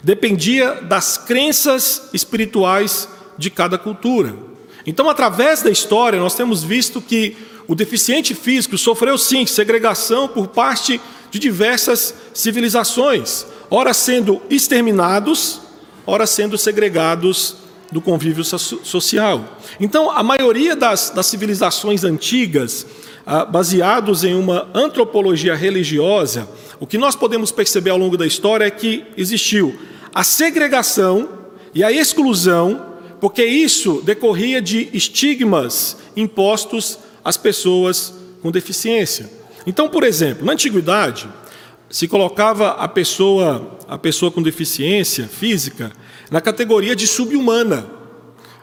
dependia 0.03 0.81
das 0.83 1.19
crenças 1.19 2.09
espirituais 2.15 3.09
de 3.37 3.51
cada 3.51 3.77
cultura. 3.77 4.35
Então, 4.87 5.11
através 5.11 5.63
da 5.63 5.71
história, 5.71 6.19
nós 6.19 6.35
temos 6.35 6.63
visto 6.63 7.03
que 7.03 7.37
o 7.69 7.75
deficiente 7.75 8.35
físico 8.35 8.79
sofreu 8.79 9.19
sim 9.19 9.45
segregação 9.45 10.29
por 10.29 10.49
parte 10.49 11.01
de 11.31 11.39
diversas 11.39 12.15
civilizações, 12.33 13.45
ora 13.69 13.93
sendo 13.93 14.41
exterminados, 14.49 15.61
ora 16.07 16.27
sendo 16.27 16.57
segregados 16.57 17.66
do 17.91 18.01
convívio 18.01 18.45
social. 18.45 19.59
Então, 19.79 20.11
a 20.11 20.23
maioria 20.23 20.75
das, 20.75 21.11
das 21.11 21.27
civilizações 21.27 22.05
antigas, 22.05 22.87
ah, 23.25 23.45
baseados 23.45 24.25
em 24.25 24.35
uma 24.35 24.69
antropologia 24.75 25.55
religiosa, 25.55 26.49
o 26.79 26.87
que 26.87 26.99
nós 26.99 27.17
podemos 27.17 27.51
perceber 27.51 27.91
ao 27.91 27.99
longo 27.99 28.17
da 28.17 28.27
história 28.27 28.65
é 28.65 28.71
que 28.71 29.05
existiu 29.17 29.79
a 30.15 30.25
segregação 30.25 31.29
e 31.75 31.85
a 31.85 31.93
exclusão, 31.93 32.95
porque 33.21 33.45
isso 33.45 34.03
decorria 34.05 34.61
de 34.61 34.89
estigmas 34.93 35.97
impostos 36.17 36.99
às 37.25 37.37
pessoas 37.37 38.15
com 38.43 38.51
deficiência. 38.51 39.31
Então, 39.67 39.89
por 39.89 40.05
exemplo, 40.05 40.45
na 40.45 40.53
antiguidade, 40.53 41.29
se 41.91 42.07
colocava 42.09 42.71
a 42.71 42.89
pessoa, 42.89 43.79
a 43.89 43.99
pessoa 43.99 44.31
com 44.31 44.43
deficiência 44.43 45.27
física 45.27 45.93
na 46.31 46.41
categoria 46.41 46.97
de 46.97 47.07
subhumana. 47.07 47.87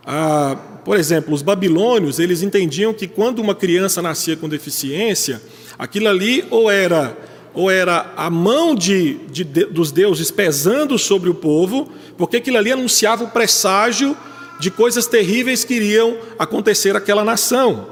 Ah, 0.05 0.57
por 0.83 0.97
exemplo, 0.97 1.33
os 1.33 1.41
babilônios, 1.41 2.19
eles 2.19 2.41
entendiam 2.41 2.93
que 2.93 3.07
quando 3.07 3.39
uma 3.39 3.55
criança 3.55 4.01
nascia 4.01 4.35
com 4.35 4.49
deficiência, 4.49 5.41
aquilo 5.77 6.09
ali 6.09 6.45
ou 6.49 6.69
era 6.69 7.17
ou 7.53 7.69
era 7.69 8.13
a 8.17 8.31
mão 8.31 8.73
de, 8.73 9.13
de, 9.31 9.43
de, 9.43 9.65
dos 9.65 9.91
deuses 9.91 10.31
pesando 10.31 10.97
sobre 10.97 11.29
o 11.29 11.35
povo, 11.35 11.87
porque 12.17 12.37
aquilo 12.37 12.57
ali 12.57 12.71
anunciava 12.71 13.23
o 13.23 13.29
presságio 13.29 14.17
de 14.59 14.71
coisas 14.71 15.05
terríveis 15.05 15.63
que 15.63 15.75
iriam 15.75 16.17
acontecer 16.39 16.95
àquela 16.95 17.23
nação. 17.23 17.87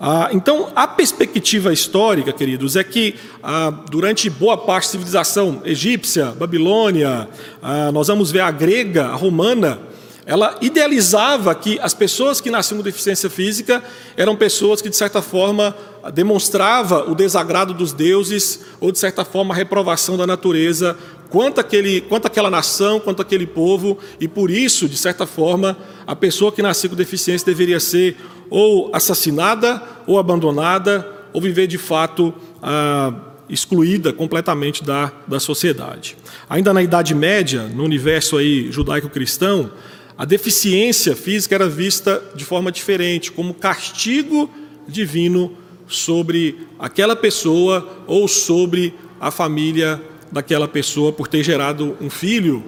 Ah, 0.00 0.28
então, 0.32 0.70
a 0.74 0.86
perspectiva 0.86 1.72
histórica, 1.72 2.32
queridos, 2.32 2.76
é 2.76 2.84
que 2.84 3.14
ah, 3.42 3.72
durante 3.90 4.30
boa 4.30 4.56
parte 4.56 4.84
da 4.84 4.90
civilização 4.92 5.62
egípcia, 5.64 6.26
Babilônia, 6.26 7.28
ah, 7.62 7.90
nós 7.92 8.08
vamos 8.08 8.30
ver 8.30 8.40
a 8.40 8.50
grega, 8.50 9.06
a 9.06 9.14
romana, 9.14 9.80
ela 10.26 10.58
idealizava 10.60 11.54
que 11.54 11.80
as 11.80 11.94
pessoas 11.94 12.38
que 12.38 12.50
nasciam 12.50 12.76
com 12.76 12.84
deficiência 12.84 13.30
física 13.30 13.82
eram 14.14 14.36
pessoas 14.36 14.82
que, 14.82 14.90
de 14.90 14.96
certa 14.96 15.22
forma, 15.22 15.74
demonstrava 16.12 17.10
o 17.10 17.14
desagrado 17.14 17.72
dos 17.72 17.94
deuses 17.94 18.60
ou, 18.78 18.92
de 18.92 18.98
certa 18.98 19.24
forma, 19.24 19.54
a 19.54 19.56
reprovação 19.56 20.18
da 20.18 20.26
natureza 20.26 20.98
quanto, 21.30 21.60
aquele, 21.60 22.00
quanto 22.02 22.26
aquela 22.26 22.50
nação, 22.50 23.00
quanto 23.00 23.22
aquele 23.22 23.46
povo, 23.46 23.98
e 24.20 24.26
por 24.26 24.50
isso, 24.50 24.88
de 24.88 24.96
certa 24.96 25.26
forma, 25.26 25.76
a 26.06 26.16
pessoa 26.16 26.50
que 26.50 26.62
nascia 26.62 26.88
com 26.88 26.96
deficiência 26.96 27.46
deveria 27.46 27.80
ser 27.80 28.16
ou 28.50 28.90
assassinada, 28.94 29.82
ou 30.06 30.18
abandonada, 30.18 31.06
ou 31.32 31.40
viver 31.40 31.66
de 31.66 31.78
fato 31.78 32.32
ah, 32.62 33.12
excluída 33.48 34.12
completamente 34.12 34.82
da, 34.82 35.12
da 35.26 35.40
sociedade. 35.40 36.16
Ainda 36.48 36.72
na 36.72 36.82
Idade 36.82 37.14
Média, 37.14 37.64
no 37.64 37.84
universo 37.84 38.36
aí 38.36 38.70
judaico-cristão, 38.70 39.70
a 40.16 40.24
deficiência 40.24 41.14
física 41.14 41.54
era 41.54 41.68
vista 41.68 42.22
de 42.34 42.44
forma 42.44 42.72
diferente, 42.72 43.30
como 43.30 43.54
castigo 43.54 44.50
divino 44.86 45.52
sobre 45.86 46.66
aquela 46.78 47.14
pessoa 47.14 48.04
ou 48.06 48.26
sobre 48.26 48.94
a 49.20 49.30
família 49.30 50.02
daquela 50.30 50.68
pessoa 50.68 51.12
por 51.12 51.26
ter 51.28 51.42
gerado 51.42 51.96
um 52.00 52.10
filho 52.10 52.64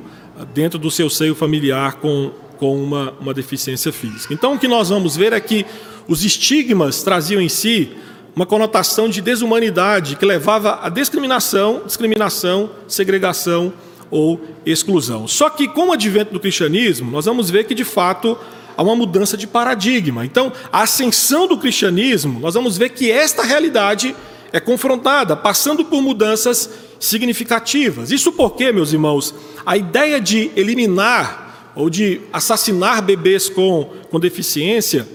dentro 0.55 0.79
do 0.79 0.91
seu 0.91 1.11
seio 1.11 1.35
familiar 1.35 1.95
com 1.95 2.31
com 2.61 2.81
uma, 2.81 3.14
uma 3.19 3.33
deficiência 3.33 3.90
física. 3.90 4.35
Então, 4.35 4.52
o 4.52 4.59
que 4.59 4.69
nós 4.69 4.90
vamos 4.90 5.17
ver 5.17 5.33
é 5.33 5.40
que 5.40 5.64
os 6.07 6.23
estigmas 6.26 7.02
traziam 7.02 7.40
em 7.40 7.49
si 7.49 7.90
uma 8.37 8.45
conotação 8.45 9.09
de 9.09 9.23
desumanidade 9.23 10.14
que 10.14 10.26
levava 10.26 10.79
à 10.83 10.90
discriminação, 10.90 11.83
discriminação, 11.87 12.71
segregação 12.87 13.73
ou 14.11 14.38
exclusão. 14.67 15.26
Só 15.26 15.49
que 15.49 15.67
com 15.69 15.88
o 15.88 15.93
advento 15.93 16.35
do 16.35 16.38
cristianismo, 16.38 17.11
nós 17.11 17.25
vamos 17.25 17.49
ver 17.49 17.64
que 17.64 17.75
de 17.75 17.85
fato 17.85 18.37
há 18.76 18.83
uma 18.83 18.95
mudança 18.95 19.38
de 19.38 19.47
paradigma. 19.47 20.26
Então, 20.26 20.52
a 20.71 20.83
ascensão 20.83 21.47
do 21.47 21.57
cristianismo, 21.57 22.38
nós 22.40 22.52
vamos 22.52 22.76
ver 22.76 22.90
que 22.90 23.11
esta 23.11 23.43
realidade 23.43 24.14
é 24.52 24.61
confrontada, 24.61 25.35
passando 25.35 25.83
por 25.83 26.02
mudanças 26.02 26.69
significativas. 26.99 28.11
Isso 28.11 28.31
porque, 28.33 28.71
meus 28.71 28.93
irmãos, 28.93 29.35
a 29.64 29.79
ideia 29.79 30.21
de 30.21 30.50
eliminar 30.55 31.50
ou 31.75 31.89
de 31.89 32.21
assassinar 32.33 33.03
bebês 33.03 33.49
com, 33.49 33.91
com 34.11 34.21
deficiência, 34.21 35.07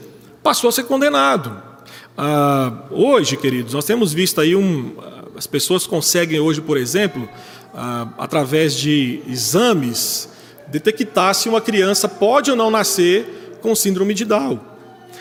passou 0.41 0.69
a 0.69 0.71
ser 0.71 0.83
condenado. 0.83 1.61
Ah, 2.17 2.83
hoje, 2.91 3.35
queridos, 3.35 3.73
nós 3.73 3.85
temos 3.85 4.13
visto 4.13 4.39
aí 4.39 4.55
um. 4.55 4.95
As 5.35 5.45
pessoas 5.45 5.85
conseguem 5.85 6.39
hoje, 6.39 6.61
por 6.61 6.77
exemplo, 6.77 7.27
ah, 7.73 8.07
através 8.17 8.75
de 8.75 9.21
exames, 9.27 10.29
detectar 10.67 11.33
se 11.35 11.49
uma 11.49 11.59
criança 11.59 12.07
pode 12.07 12.49
ou 12.49 12.55
não 12.55 12.71
nascer 12.71 13.57
com 13.61 13.75
síndrome 13.75 14.13
de 14.13 14.23
Down. 14.23 14.59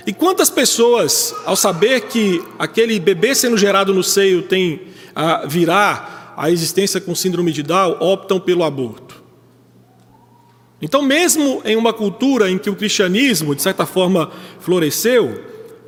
E 0.06 0.12
quantas 0.12 0.50
pessoas, 0.50 1.34
ao 1.44 1.56
saber 1.56 2.02
que 2.02 2.44
aquele 2.58 3.00
bebê 3.00 3.34
sendo 3.34 3.56
gerado 3.56 3.92
no 3.94 4.04
seio 4.04 4.42
tem 4.42 4.82
ah, 5.16 5.44
virá 5.46 6.34
a 6.36 6.50
existência 6.50 7.00
com 7.00 7.14
síndrome 7.14 7.52
de 7.52 7.62
Down, 7.62 7.96
optam 8.00 8.38
pelo 8.38 8.62
aborto? 8.62 9.13
Então, 10.84 11.00
mesmo 11.00 11.62
em 11.64 11.76
uma 11.76 11.94
cultura 11.94 12.50
em 12.50 12.58
que 12.58 12.68
o 12.68 12.76
cristianismo, 12.76 13.54
de 13.54 13.62
certa 13.62 13.86
forma, 13.86 14.30
floresceu, 14.60 15.42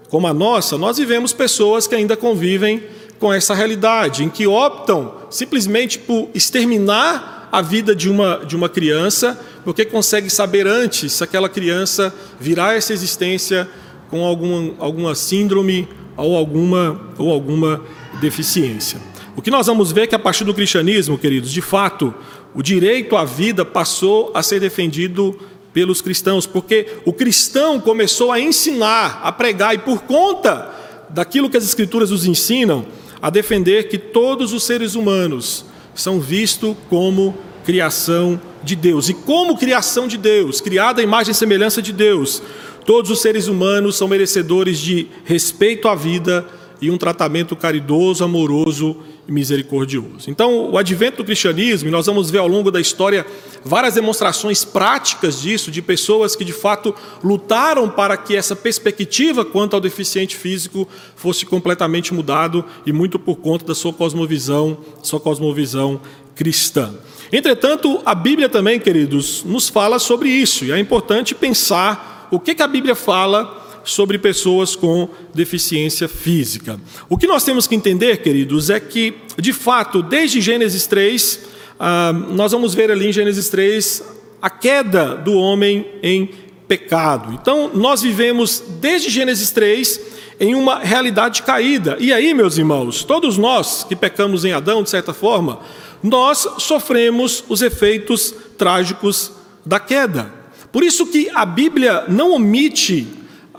como 0.08 0.26
a 0.26 0.32
nossa, 0.32 0.78
nós 0.78 0.96
vivemos 0.96 1.34
pessoas 1.34 1.86
que 1.86 1.94
ainda 1.94 2.16
convivem 2.16 2.82
com 3.18 3.30
essa 3.30 3.54
realidade, 3.54 4.24
em 4.24 4.30
que 4.30 4.46
optam 4.46 5.12
simplesmente 5.28 5.98
por 5.98 6.30
exterminar 6.32 7.50
a 7.52 7.60
vida 7.60 7.94
de 7.94 8.08
uma, 8.08 8.38
de 8.46 8.56
uma 8.56 8.70
criança, 8.70 9.38
porque 9.66 9.84
consegue 9.84 10.30
saber 10.30 10.66
antes 10.66 11.12
se 11.12 11.22
aquela 11.22 11.50
criança 11.50 12.14
virá 12.40 12.72
essa 12.72 12.94
existência 12.94 13.68
com 14.08 14.24
alguma, 14.24 14.74
alguma 14.78 15.14
síndrome 15.14 15.86
ou 16.16 16.34
alguma, 16.34 16.98
ou 17.18 17.30
alguma 17.30 17.82
deficiência. 18.18 18.98
O 19.36 19.42
que 19.42 19.50
nós 19.50 19.66
vamos 19.66 19.92
ver 19.92 20.02
é 20.02 20.06
que 20.06 20.14
a 20.14 20.18
partir 20.18 20.44
do 20.44 20.54
cristianismo, 20.54 21.18
queridos, 21.18 21.52
de 21.52 21.60
fato, 21.60 22.12
o 22.54 22.62
direito 22.62 23.18
à 23.18 23.24
vida 23.24 23.66
passou 23.66 24.32
a 24.34 24.42
ser 24.42 24.58
defendido 24.58 25.38
pelos 25.74 26.00
cristãos, 26.00 26.46
porque 26.46 26.86
o 27.04 27.12
cristão 27.12 27.78
começou 27.78 28.32
a 28.32 28.40
ensinar, 28.40 29.20
a 29.22 29.30
pregar, 29.30 29.74
e 29.74 29.78
por 29.78 30.04
conta 30.04 30.74
daquilo 31.10 31.50
que 31.50 31.56
as 31.58 31.64
Escrituras 31.64 32.10
nos 32.10 32.24
ensinam, 32.24 32.86
a 33.20 33.28
defender 33.28 33.88
que 33.88 33.98
todos 33.98 34.54
os 34.54 34.64
seres 34.64 34.94
humanos 34.94 35.66
são 35.94 36.18
vistos 36.18 36.74
como 36.88 37.36
criação 37.62 38.40
de 38.64 38.74
Deus. 38.74 39.10
E 39.10 39.14
como 39.14 39.58
criação 39.58 40.08
de 40.08 40.16
Deus, 40.16 40.62
criada 40.62 41.02
à 41.02 41.04
imagem 41.04 41.32
e 41.32 41.34
semelhança 41.34 41.82
de 41.82 41.92
Deus, 41.92 42.42
todos 42.86 43.10
os 43.10 43.20
seres 43.20 43.48
humanos 43.48 43.96
são 43.96 44.08
merecedores 44.08 44.78
de 44.78 45.08
respeito 45.26 45.88
à 45.88 45.94
vida 45.94 46.46
e 46.80 46.90
um 46.90 46.96
tratamento 46.96 47.54
caridoso, 47.54 48.24
amoroso 48.24 48.96
misericordioso. 49.28 50.28
Então, 50.30 50.70
o 50.70 50.78
advento 50.78 51.18
do 51.18 51.24
cristianismo, 51.24 51.90
nós 51.90 52.06
vamos 52.06 52.30
ver 52.30 52.38
ao 52.38 52.48
longo 52.48 52.70
da 52.70 52.80
história 52.80 53.26
várias 53.64 53.94
demonstrações 53.94 54.64
práticas 54.64 55.40
disso, 55.40 55.70
de 55.70 55.82
pessoas 55.82 56.36
que 56.36 56.44
de 56.44 56.52
fato 56.52 56.94
lutaram 57.22 57.88
para 57.88 58.16
que 58.16 58.36
essa 58.36 58.54
perspectiva 58.54 59.44
quanto 59.44 59.74
ao 59.74 59.80
deficiente 59.80 60.36
físico 60.36 60.88
fosse 61.16 61.44
completamente 61.44 62.14
mudado 62.14 62.64
e 62.84 62.92
muito 62.92 63.18
por 63.18 63.36
conta 63.36 63.64
da 63.64 63.74
sua 63.74 63.92
cosmovisão, 63.92 64.78
sua 65.02 65.18
cosmovisão 65.18 66.00
cristã. 66.34 66.94
Entretanto, 67.32 68.00
a 68.04 68.14
Bíblia 68.14 68.48
também, 68.48 68.78
queridos, 68.78 69.42
nos 69.44 69.68
fala 69.68 69.98
sobre 69.98 70.28
isso, 70.28 70.64
e 70.64 70.70
é 70.70 70.78
importante 70.78 71.34
pensar 71.34 72.28
o 72.30 72.38
que, 72.38 72.54
que 72.54 72.62
a 72.62 72.68
Bíblia 72.68 72.94
fala 72.94 73.65
sobre 73.86 74.18
pessoas 74.18 74.76
com 74.76 75.08
deficiência 75.32 76.08
física. 76.08 76.78
O 77.08 77.16
que 77.16 77.26
nós 77.26 77.44
temos 77.44 77.66
que 77.66 77.74
entender, 77.74 78.18
queridos, 78.18 78.68
é 78.68 78.78
que, 78.78 79.14
de 79.38 79.52
fato, 79.52 80.02
desde 80.02 80.40
Gênesis 80.40 80.86
3, 80.86 81.40
ah, 81.78 82.12
nós 82.12 82.52
vamos 82.52 82.74
ver 82.74 82.90
ali 82.90 83.08
em 83.08 83.12
Gênesis 83.12 83.48
3 83.48 84.02
a 84.42 84.50
queda 84.50 85.14
do 85.14 85.32
homem 85.34 85.86
em 86.02 86.30
pecado. 86.68 87.32
Então, 87.40 87.70
nós 87.72 88.02
vivemos 88.02 88.62
desde 88.80 89.08
Gênesis 89.08 89.50
3 89.50 90.00
em 90.40 90.54
uma 90.54 90.80
realidade 90.80 91.42
caída. 91.42 91.96
E 91.98 92.12
aí, 92.12 92.34
meus 92.34 92.58
irmãos, 92.58 93.04
todos 93.04 93.38
nós 93.38 93.84
que 93.84 93.96
pecamos 93.96 94.44
em 94.44 94.52
Adão, 94.52 94.82
de 94.82 94.90
certa 94.90 95.14
forma, 95.14 95.60
nós 96.02 96.46
sofremos 96.58 97.44
os 97.48 97.62
efeitos 97.62 98.34
trágicos 98.58 99.32
da 99.64 99.80
queda. 99.80 100.32
Por 100.70 100.82
isso 100.82 101.06
que 101.06 101.30
a 101.34 101.46
Bíblia 101.46 102.04
não 102.08 102.32
omite 102.32 103.06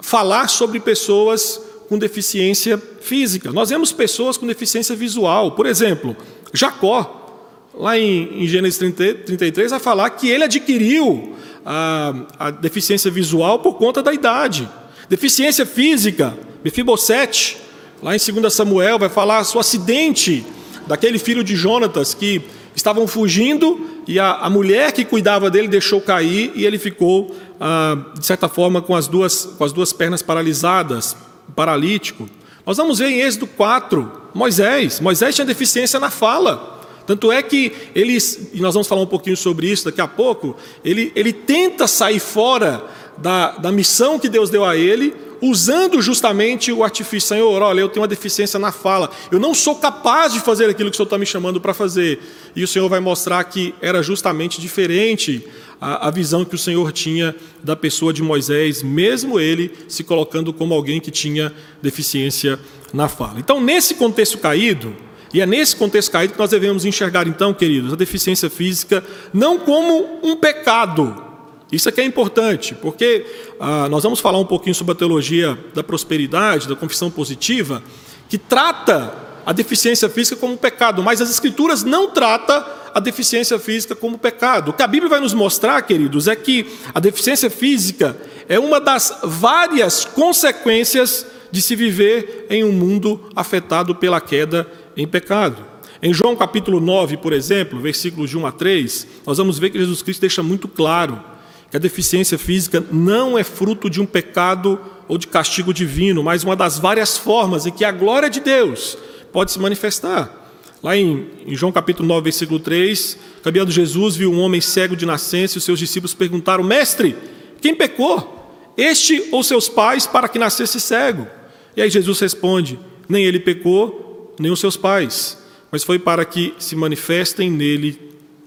falar 0.08 0.48
sobre 0.48 0.80
pessoas 0.80 1.60
com 1.90 1.98
deficiência 1.98 2.82
física. 3.02 3.52
Nós 3.52 3.72
vemos 3.72 3.92
pessoas 3.92 4.38
com 4.38 4.48
deficiência 4.48 4.96
visual. 4.96 5.52
Por 5.52 5.66
exemplo, 5.66 6.16
Jacó, 6.54 7.50
lá 7.74 8.00
em, 8.00 8.42
em 8.42 8.48
Gênesis 8.48 8.80
30, 8.80 9.16
33, 9.26 9.72
vai 9.72 9.80
falar 9.82 10.10
que 10.12 10.30
ele 10.30 10.46
adquiriu 10.46 11.36
a, 11.66 12.14
a, 12.40 12.52
deficiência 12.52 13.12
visual 13.12 13.60
por 13.60 13.74
conta 13.74 14.02
da 14.02 14.14
idade. 14.14 14.70
Deficiência 15.10 15.66
física, 15.66 16.38
Mefibosete, 16.64 17.58
lá 18.02 18.16
em 18.16 18.20
2 18.42 18.54
Samuel, 18.54 18.98
vai 18.98 19.10
falar 19.10 19.46
o 19.54 19.60
acidente 19.60 20.46
daquele 20.88 21.20
filho 21.20 21.44
de 21.44 21.54
Jonatas 21.54 22.14
que 22.14 22.42
estavam 22.74 23.08
fugindo 23.08 23.86
e 24.08 24.20
a, 24.20 24.36
a 24.36 24.50
mulher 24.50 24.94
que 24.94 25.04
cuidava 25.04 25.52
dele 25.52 25.68
deixou 25.68 26.00
cair 26.00 26.54
e 26.56 26.66
ele 26.66 26.78
ficou 26.78 27.36
ah, 27.60 27.98
de 28.18 28.26
certa 28.26 28.48
forma, 28.48 28.82
com 28.82 28.96
as, 28.96 29.08
duas, 29.08 29.46
com 29.58 29.64
as 29.64 29.72
duas 29.72 29.94
pernas 29.94 30.22
paralisadas, 30.22 31.16
paralítico. 31.56 32.30
Nós 32.66 32.78
vamos 32.78 33.00
ver 33.00 33.10
em 33.10 33.22
Êxodo 33.22 33.48
4, 33.48 34.12
Moisés. 34.34 35.00
Moisés 35.00 35.36
tinha 35.36 35.46
deficiência 35.46 36.00
na 36.00 36.10
fala. 36.10 36.82
Tanto 37.06 37.32
é 37.32 37.42
que 37.42 37.72
eles, 37.96 38.50
e 38.54 38.60
nós 38.60 38.74
vamos 38.74 38.88
falar 38.88 39.02
um 39.02 39.08
pouquinho 39.08 39.38
sobre 39.38 39.72
isso 39.72 39.86
daqui 39.86 40.02
a 40.02 40.08
pouco, 40.08 40.58
ele, 40.84 41.12
ele 41.16 41.32
tenta 41.32 41.88
sair 41.88 42.20
fora 42.20 42.84
da, 43.18 43.52
da 43.52 43.72
missão 43.72 44.20
que 44.20 44.28
Deus 44.28 44.50
deu 44.50 44.66
a 44.66 44.76
ele, 44.76 45.16
usando 45.42 46.02
justamente 46.02 46.72
o 46.72 46.84
artifício, 46.84 47.30
Senhor, 47.30 47.62
olha, 47.62 47.82
eu 47.82 47.90
tenho 47.90 48.02
uma 48.02 48.08
deficiência 48.08 48.60
na 48.60 48.72
fala, 48.72 49.10
eu 49.32 49.40
não 49.40 49.54
sou 49.54 49.76
capaz 49.76 50.34
de 50.34 50.40
fazer 50.40 50.70
aquilo 50.70 50.90
que 50.90 50.96
o 50.96 50.98
Senhor 50.98 51.06
está 51.06 51.18
me 51.18 51.26
chamando 51.26 51.60
para 51.62 51.74
fazer. 51.74 52.20
E 52.56 52.64
o 52.64 52.68
Senhor 52.68 52.88
vai 52.90 53.00
mostrar 53.00 53.44
que 53.44 53.74
era 53.82 54.02
justamente 54.02 54.60
diferente 54.60 55.46
a, 55.80 56.08
a 56.08 56.12
visão 56.12 56.44
que 56.44 56.56
o 56.56 56.58
Senhor 56.58 56.92
tinha 56.92 57.36
da 57.64 57.76
pessoa 57.76 58.12
de 58.12 58.24
Moisés, 58.24 58.82
mesmo 58.82 59.40
ele 59.40 59.72
se 59.88 60.04
colocando 60.04 60.52
como 60.52 60.74
alguém 60.74 61.00
que 61.00 61.12
tinha 61.12 61.54
deficiência 61.82 62.60
na 62.94 63.08
fala. 63.08 63.40
Então, 63.40 63.62
nesse 63.62 63.96
contexto 63.96 64.38
caído, 64.38 64.96
e 65.34 65.42
é 65.42 65.46
nesse 65.46 65.76
contexto 65.76 66.12
caído 66.12 66.34
que 66.34 66.40
nós 66.40 66.52
devemos 66.52 66.86
enxergar, 66.86 67.28
então, 67.28 67.54
queridos, 67.54 67.94
a 67.94 67.96
deficiência 67.96 68.50
física 68.50 69.04
não 69.34 69.60
como 69.60 70.20
um 70.24 70.36
pecado, 70.36 71.27
Isso 71.72 71.90
aqui 71.90 72.00
é 72.00 72.06
importante, 72.06 72.74
porque 72.76 73.26
ah, 73.60 73.90
nós 73.90 74.04
vamos 74.04 74.20
falar 74.20 74.40
um 74.40 74.46
pouquinho 74.46 74.74
sobre 74.74 74.94
a 74.94 74.96
teologia 74.96 75.58
da 75.74 75.84
prosperidade, 75.84 76.68
da 76.68 76.76
confissão 76.76 77.12
positiva, 77.12 77.84
que 78.30 78.38
trata 78.38 79.14
a 79.46 79.52
deficiência 79.52 80.10
física 80.10 80.36
como 80.38 80.58
pecado, 80.58 81.04
mas 81.04 81.22
as 81.22 81.30
Escrituras 81.30 81.84
não 81.84 82.10
tratam 82.10 82.66
a 82.94 83.00
deficiência 83.00 83.60
física 83.60 83.96
como 83.96 84.18
pecado. 84.18 84.72
O 84.72 84.74
que 84.74 84.82
a 84.82 84.88
Bíblia 84.88 85.10
vai 85.10 85.20
nos 85.20 85.34
mostrar, 85.34 85.82
queridos, 85.82 86.28
é 86.28 86.36
que 86.36 86.66
a 86.94 87.00
deficiência 87.00 87.50
física 87.50 88.18
é 88.48 88.58
uma 88.58 88.80
das 88.80 89.20
várias 89.24 90.06
consequências 90.06 91.26
de 91.52 91.62
se 91.62 91.76
viver 91.76 92.48
em 92.50 92.64
um 92.64 92.72
mundo 92.72 93.30
afetado 93.36 93.94
pela 93.94 94.20
queda 94.20 94.70
em 94.96 95.08
pecado. 95.08 95.66
Em 96.02 96.14
João 96.14 96.36
capítulo 96.36 96.80
9, 96.80 97.18
por 97.18 97.34
exemplo, 97.34 97.80
versículos 97.80 98.30
de 98.30 98.38
1 98.38 98.46
a 98.46 98.52
3, 98.52 99.08
nós 99.26 99.38
vamos 99.38 99.60
ver 99.60 99.70
que 99.70 99.80
Jesus 99.80 100.02
Cristo 100.02 100.22
deixa 100.22 100.44
muito 100.44 100.68
claro 100.68 101.22
que 101.70 101.78
a 101.78 101.80
deficiência 101.80 102.38
física 102.38 102.84
não 102.92 103.38
é 103.38 103.44
fruto 103.44 103.90
de 103.90 104.02
um 104.02 104.06
pecado 104.06 104.80
ou 105.08 105.18
de 105.18 105.28
castigo 105.28 105.74
divino, 105.74 106.24
mas 106.24 106.44
uma 106.44 106.56
das 106.56 106.78
várias 106.78 107.18
formas 107.18 107.66
em 107.66 107.72
que 107.72 107.84
a 107.84 107.92
glória 107.92 108.30
de 108.30 108.40
Deus 108.40 108.98
pode 109.32 109.52
se 109.52 109.60
manifestar. 109.60 110.46
Lá 110.82 110.96
em, 110.96 111.28
em 111.46 111.56
João 111.56 111.72
capítulo 111.72 112.08
9, 112.08 112.24
versículo 112.24 112.60
3, 112.60 113.18
caminhando 113.44 113.72
Jesus 113.72 114.16
viu 114.16 114.32
um 114.32 114.40
homem 114.40 114.62
cego 114.62 114.96
de 114.96 115.06
nascença 115.06 115.58
e 115.58 115.60
os 115.60 115.64
seus 115.64 115.80
discípulos 115.80 116.14
perguntaram: 116.14 116.64
Mestre, 116.64 117.16
quem 117.62 117.76
pecou? 117.76 118.36
Este 118.78 119.28
ou 119.32 119.44
seus 119.44 119.68
pais 119.68 120.06
para 120.06 120.30
que 120.30 120.38
nascesse 120.38 120.80
cego? 120.80 121.28
E 121.76 121.82
aí 121.82 121.90
Jesus 121.90 122.20
responde: 122.20 122.80
Nem 123.10 123.26
ele 123.26 123.40
pecou, 123.40 124.36
nem 124.40 124.52
os 124.52 124.60
seus 124.60 124.78
pais, 124.78 125.38
mas 125.72 125.84
foi 125.84 125.98
para 125.98 126.24
que 126.24 126.54
se 126.60 126.76
manifestem 126.76 127.50
nele 127.50 128.00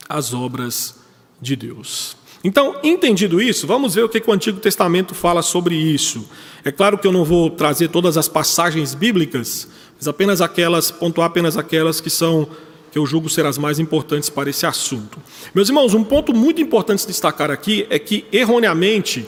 as 0.09 0.33
obras 0.33 0.97
de 1.41 1.57
Deus. 1.57 2.20
Então, 2.43 2.77
entendido 2.83 3.43
isso, 3.43 3.67
vamos 3.67 3.95
ver 3.95 4.05
o 4.05 4.09
que 4.09 4.23
o 4.27 4.33
Antigo 4.33 4.59
Testamento 4.61 5.15
fala 5.15 5.43
sobre 5.43 5.75
isso. 5.75 6.27
É 6.65 6.73
claro 6.73 6.97
que 6.97 7.07
eu 7.07 7.13
não 7.13 7.23
vou 7.23 7.51
trazer 7.51 7.89
todas 7.89 8.17
as 8.17 8.29
passagens 8.29 8.95
bíblicas, 8.95 9.69
mas 9.97 10.09
apenas 10.09 10.41
aquelas, 10.41 10.91
pontuar 10.91 11.27
apenas 11.27 11.59
aquelas 11.59 12.01
que 12.01 12.09
são 12.09 12.49
que 12.91 12.99
eu 12.99 13.07
julgo 13.07 13.29
ser 13.29 13.47
as 13.47 13.57
mais 13.57 13.79
importantes 13.79 14.29
para 14.29 14.51
esse 14.51 14.67
assunto. 14.67 15.19
Meus 15.55 15.69
irmãos, 15.69 15.95
um 15.95 16.03
ponto 16.03 16.35
muito 16.35 16.61
importante 16.61 17.01
de 17.03 17.09
destacar 17.09 17.51
aqui 17.51 17.87
é 17.89 17.99
que 17.99 18.25
erroneamente 18.33 19.25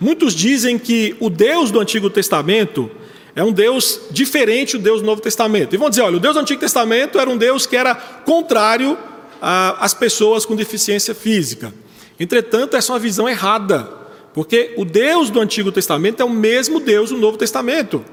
muitos 0.00 0.34
dizem 0.34 0.78
que 0.78 1.14
o 1.20 1.28
Deus 1.28 1.70
do 1.70 1.78
Antigo 1.78 2.08
Testamento 2.08 2.90
é 3.34 3.42
um 3.42 3.52
Deus 3.52 4.00
diferente 4.10 4.76
do 4.78 4.82
Deus 4.82 5.00
do 5.00 5.06
Novo 5.06 5.20
Testamento. 5.20 5.74
E 5.74 5.78
vão 5.78 5.90
dizer, 5.90 6.02
olha, 6.02 6.16
o 6.16 6.20
Deus 6.20 6.34
do 6.34 6.40
Antigo 6.40 6.60
Testamento 6.60 7.18
era 7.18 7.28
um 7.28 7.36
Deus 7.36 7.66
que 7.66 7.76
era 7.76 7.94
contrário 7.94 8.96
às 9.40 9.92
pessoas 9.92 10.46
com 10.46 10.54
deficiência 10.54 11.14
física. 11.14 11.72
Entretanto, 12.18 12.76
essa 12.76 12.92
é 12.92 12.94
uma 12.94 12.98
visão 12.98 13.28
errada, 13.28 13.88
porque 14.32 14.74
o 14.76 14.84
Deus 14.84 15.30
do 15.30 15.40
Antigo 15.40 15.72
Testamento 15.72 16.20
é 16.20 16.24
o 16.24 16.30
mesmo 16.30 16.80
Deus 16.80 17.10
do 17.10 17.18
Novo 17.18 17.36
Testamento. 17.36 18.04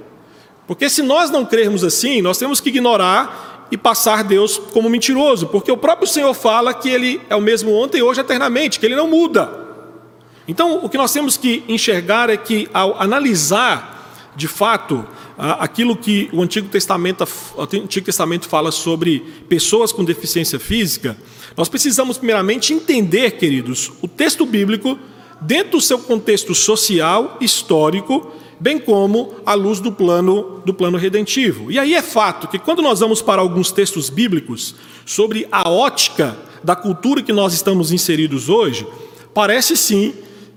Porque 0.67 0.89
se 0.89 1.01
nós 1.01 1.29
não 1.29 1.45
crermos 1.45 1.83
assim, 1.83 2.21
nós 2.21 2.37
temos 2.37 2.59
que 2.59 2.69
ignorar 2.69 3.67
e 3.71 3.77
passar 3.77 4.23
Deus 4.23 4.57
como 4.57 4.89
mentiroso, 4.89 5.47
porque 5.47 5.71
o 5.71 5.77
próprio 5.77 6.07
Senhor 6.07 6.33
fala 6.33 6.73
que 6.73 6.89
Ele 6.89 7.21
é 7.29 7.35
o 7.35 7.41
mesmo 7.41 7.73
ontem, 7.73 8.01
hoje, 8.01 8.21
eternamente, 8.21 8.79
que 8.79 8.85
Ele 8.85 8.95
não 8.95 9.07
muda. 9.07 9.67
Então, 10.47 10.83
o 10.83 10.89
que 10.89 10.97
nós 10.97 11.13
temos 11.13 11.37
que 11.37 11.63
enxergar 11.67 12.29
é 12.29 12.37
que, 12.37 12.67
ao 12.73 12.99
analisar 12.99 13.98
de 14.39 14.47
fato 14.47 15.05
aquilo 15.37 15.97
que 15.97 16.29
o 16.31 16.41
Antigo 16.41 16.69
Testamento, 16.69 17.27
o 17.57 17.61
Antigo 17.61 18.05
Testamento 18.05 18.47
fala 18.47 18.71
sobre 18.71 19.19
pessoas 19.49 19.91
com 19.91 20.03
deficiência 20.03 20.57
física, 20.57 21.17
nós 21.57 21.67
precisamos 21.67 22.17
primeiramente 22.17 22.73
entender, 22.73 23.31
queridos, 23.31 23.91
o 24.01 24.07
texto 24.07 24.45
bíblico 24.45 24.97
dentro 25.41 25.71
do 25.71 25.81
seu 25.81 25.99
contexto 25.99 26.55
social, 26.55 27.37
histórico, 27.41 28.31
bem 28.57 28.79
como 28.79 29.35
à 29.45 29.53
luz 29.53 29.81
do 29.81 29.91
plano 29.91 30.61
do 30.65 30.73
plano 30.73 30.97
redentivo. 30.97 31.69
E 31.69 31.77
aí 31.77 31.93
é 31.93 32.01
fato 32.01 32.47
que 32.47 32.57
quando 32.57 32.81
nós 32.81 33.01
vamos 33.01 33.21
para 33.21 33.41
alguns 33.41 33.73
textos 33.73 34.09
bíblicos 34.09 34.73
sobre 35.05 35.45
a 35.51 35.69
ótica 35.69 36.37
da 36.63 36.77
cultura 36.77 37.21
que 37.21 37.33
nós 37.33 37.53
estamos 37.53 37.91
inseridos 37.91 38.47
hoje, 38.47 38.87
parece 39.33 39.75
sim 39.75 40.13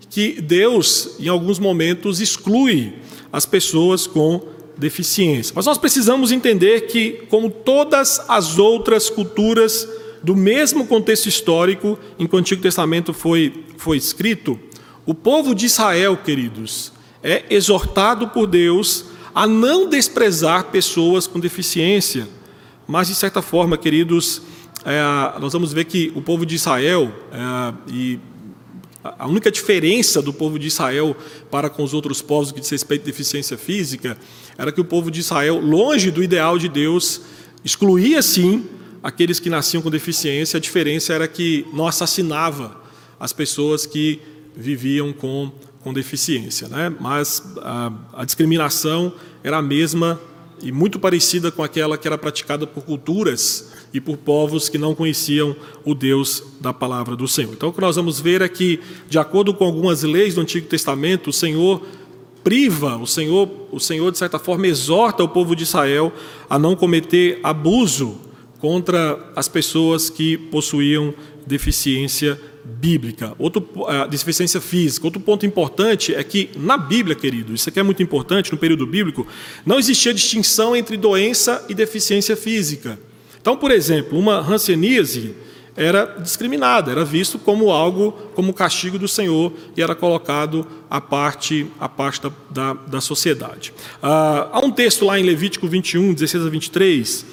que 0.09 0.40
Deus 0.40 1.16
em 1.18 1.27
alguns 1.27 1.59
momentos 1.59 2.21
exclui 2.21 2.92
as 3.33 3.47
pessoas 3.47 4.07
com 4.07 4.42
deficiência. 4.77 5.53
Mas 5.57 5.66
nós 5.66 5.79
precisamos 5.79 6.31
entender 6.31 6.83
que, 6.83 7.23
como 7.31 7.51
todas 7.51 8.21
as 8.29 8.59
outras 8.59 9.09
culturas 9.09 9.88
do 10.23 10.37
mesmo 10.37 10.87
contexto 10.87 11.29
histórico 11.29 11.99
em 12.18 12.27
que 12.27 12.35
o 12.35 12.38
Antigo 12.38 12.62
Testamento 12.62 13.12
foi, 13.12 13.64
foi 13.77 13.97
escrito, 13.97 14.59
o 15.05 15.14
povo 15.14 15.55
de 15.55 15.66
Israel, 15.66 16.16
queridos, 16.16 16.92
é 17.23 17.45
exortado 17.51 18.29
por 18.29 18.47
Deus 18.47 19.07
a 19.35 19.47
não 19.47 19.88
desprezar 19.88 20.64
pessoas 20.66 21.27
com 21.27 21.40
deficiência. 21.40 22.29
Mas, 22.87 23.09
de 23.09 23.14
certa 23.14 23.40
forma, 23.40 23.77
queridos, 23.79 24.42
é, 24.85 25.01
nós 25.40 25.53
vamos 25.53 25.73
ver 25.73 25.85
que 25.85 26.12
o 26.14 26.23
povo 26.23 26.45
de 26.45 26.55
Israel, 26.55 27.12
é, 27.33 27.75
e 27.92 28.21
a 29.05 29.27
única 29.27 29.51
diferença 29.51 30.23
do 30.23 30.33
povo 30.33 30.59
de 30.59 30.69
Israel 30.69 31.17
para 31.51 31.69
com 31.69 31.83
os 31.83 31.93
outros 31.93 32.23
povos 32.23 32.53
que 32.53 32.61
diz 32.61 32.71
respeito 32.71 33.03
à 33.03 33.07
deficiência 33.07 33.59
física 33.59 34.17
era 34.57 34.71
que 34.71 34.81
o 34.81 34.85
povo 34.85 35.11
de 35.11 35.21
Israel, 35.21 35.59
longe 35.59 36.11
do 36.11 36.23
ideal 36.23 36.59
de 36.59 36.69
Deus, 36.69 37.23
excluía 37.65 38.23
sim 38.23 38.65
aqueles 39.03 39.41
que 39.41 39.51
nasciam 39.51 39.83
com 39.83 39.91
deficiência. 39.91 40.57
A 40.57 40.61
diferença 40.61 41.12
era 41.12 41.27
que 41.27 41.67
não 41.73 41.87
assassinava 41.87 42.81
as 43.19 43.33
pessoas 43.33 43.87
que 43.87 44.21
viviam 44.55 45.12
com, 45.12 45.51
com 45.81 45.93
deficiência. 45.93 46.69
Né? 46.69 46.95
Mas 47.01 47.43
a, 47.59 47.93
a 48.12 48.25
discriminação 48.25 49.12
era 49.43 49.59
a 49.59 49.62
mesma 49.62 50.21
e 50.62 50.70
muito 50.70 50.98
parecida 50.98 51.51
com 51.51 51.62
aquela 51.62 51.98
que 51.98 52.07
era 52.07 52.16
praticada 52.16 52.66
por 52.66 52.85
culturas 52.85 53.72
e 53.92 54.01
por 54.01 54.16
povos 54.16 54.68
que 54.68 54.79
não 54.79 54.94
conheciam 54.94 55.57
o 55.85 55.94
Deus 55.94 56.42
da 56.61 56.72
palavra 56.72 57.16
do 57.16 57.27
Senhor. 57.27 57.53
Então, 57.53 57.68
o 57.68 57.72
que 57.72 57.81
nós 57.81 57.96
vamos 57.96 58.20
ver 58.20 58.40
é 58.40 58.48
que, 58.48 58.81
de 59.09 59.18
acordo 59.18 59.53
com 59.53 59.64
algumas 59.64 60.03
leis 60.03 60.35
do 60.35 60.40
Antigo 60.40 60.66
Testamento, 60.66 61.31
o 61.31 61.33
Senhor 61.33 61.83
priva, 62.44 62.96
o 62.96 63.07
Senhor, 63.07 63.48
o 63.70 63.79
Senhor 63.79 64.11
de 64.11 64.18
certa 64.18 64.38
forma 64.38 64.66
exorta 64.66 65.22
o 65.22 65.29
povo 65.29 65.55
de 65.55 65.64
Israel 65.64 66.12
a 66.48 66.59
não 66.59 66.75
cometer 66.75 67.40
abuso 67.42 68.20
contra 68.59 69.33
as 69.35 69.48
pessoas 69.48 70.09
que 70.09 70.37
possuíam 70.37 71.12
deficiência 71.46 72.40
bíblica, 72.64 73.35
outro, 73.38 73.68
uh, 73.77 74.09
deficiência 74.09 74.61
física. 74.61 75.07
Outro 75.07 75.20
ponto 75.20 75.44
importante 75.44 76.14
é 76.14 76.22
que 76.22 76.51
na 76.57 76.77
Bíblia, 76.77 77.16
querido, 77.16 77.55
isso 77.55 77.68
aqui 77.68 77.81
é 77.81 77.83
muito 77.83 78.03
importante, 78.03 78.53
no 78.53 78.59
período 78.59 78.87
bíblico, 78.87 79.27
não 79.66 79.79
existia 79.79 80.14
distinção 80.14 80.77
entre 80.77 80.96
doença 80.96 81.64
e 81.68 81.75
deficiência 81.75 82.37
física. 82.37 82.98
Então, 83.40 83.57
por 83.57 83.70
exemplo, 83.70 84.18
uma 84.18 84.38
hanseníase 84.38 85.35
era 85.77 86.05
discriminada, 86.20 86.90
era 86.90 87.05
visto 87.05 87.38
como 87.38 87.70
algo, 87.70 88.12
como 88.35 88.53
castigo 88.53 88.98
do 88.98 89.09
Senhor 89.09 89.53
e 89.77 89.83
era 89.83 89.94
colocado 89.94 90.66
à 90.88 91.01
parte, 91.01 91.66
à 91.81 91.88
parte 91.88 92.20
da, 92.22 92.33
da, 92.51 92.72
da 92.75 93.01
sociedade. 93.01 93.72
Ah, 94.03 94.48
há 94.53 94.61
um 94.61 94.70
texto 94.70 95.05
lá 95.05 95.18
em 95.18 95.22
Levítico 95.22 95.66
21, 95.66 96.12
16 96.12 96.46
a 96.46 96.51
23, 96.51 97.27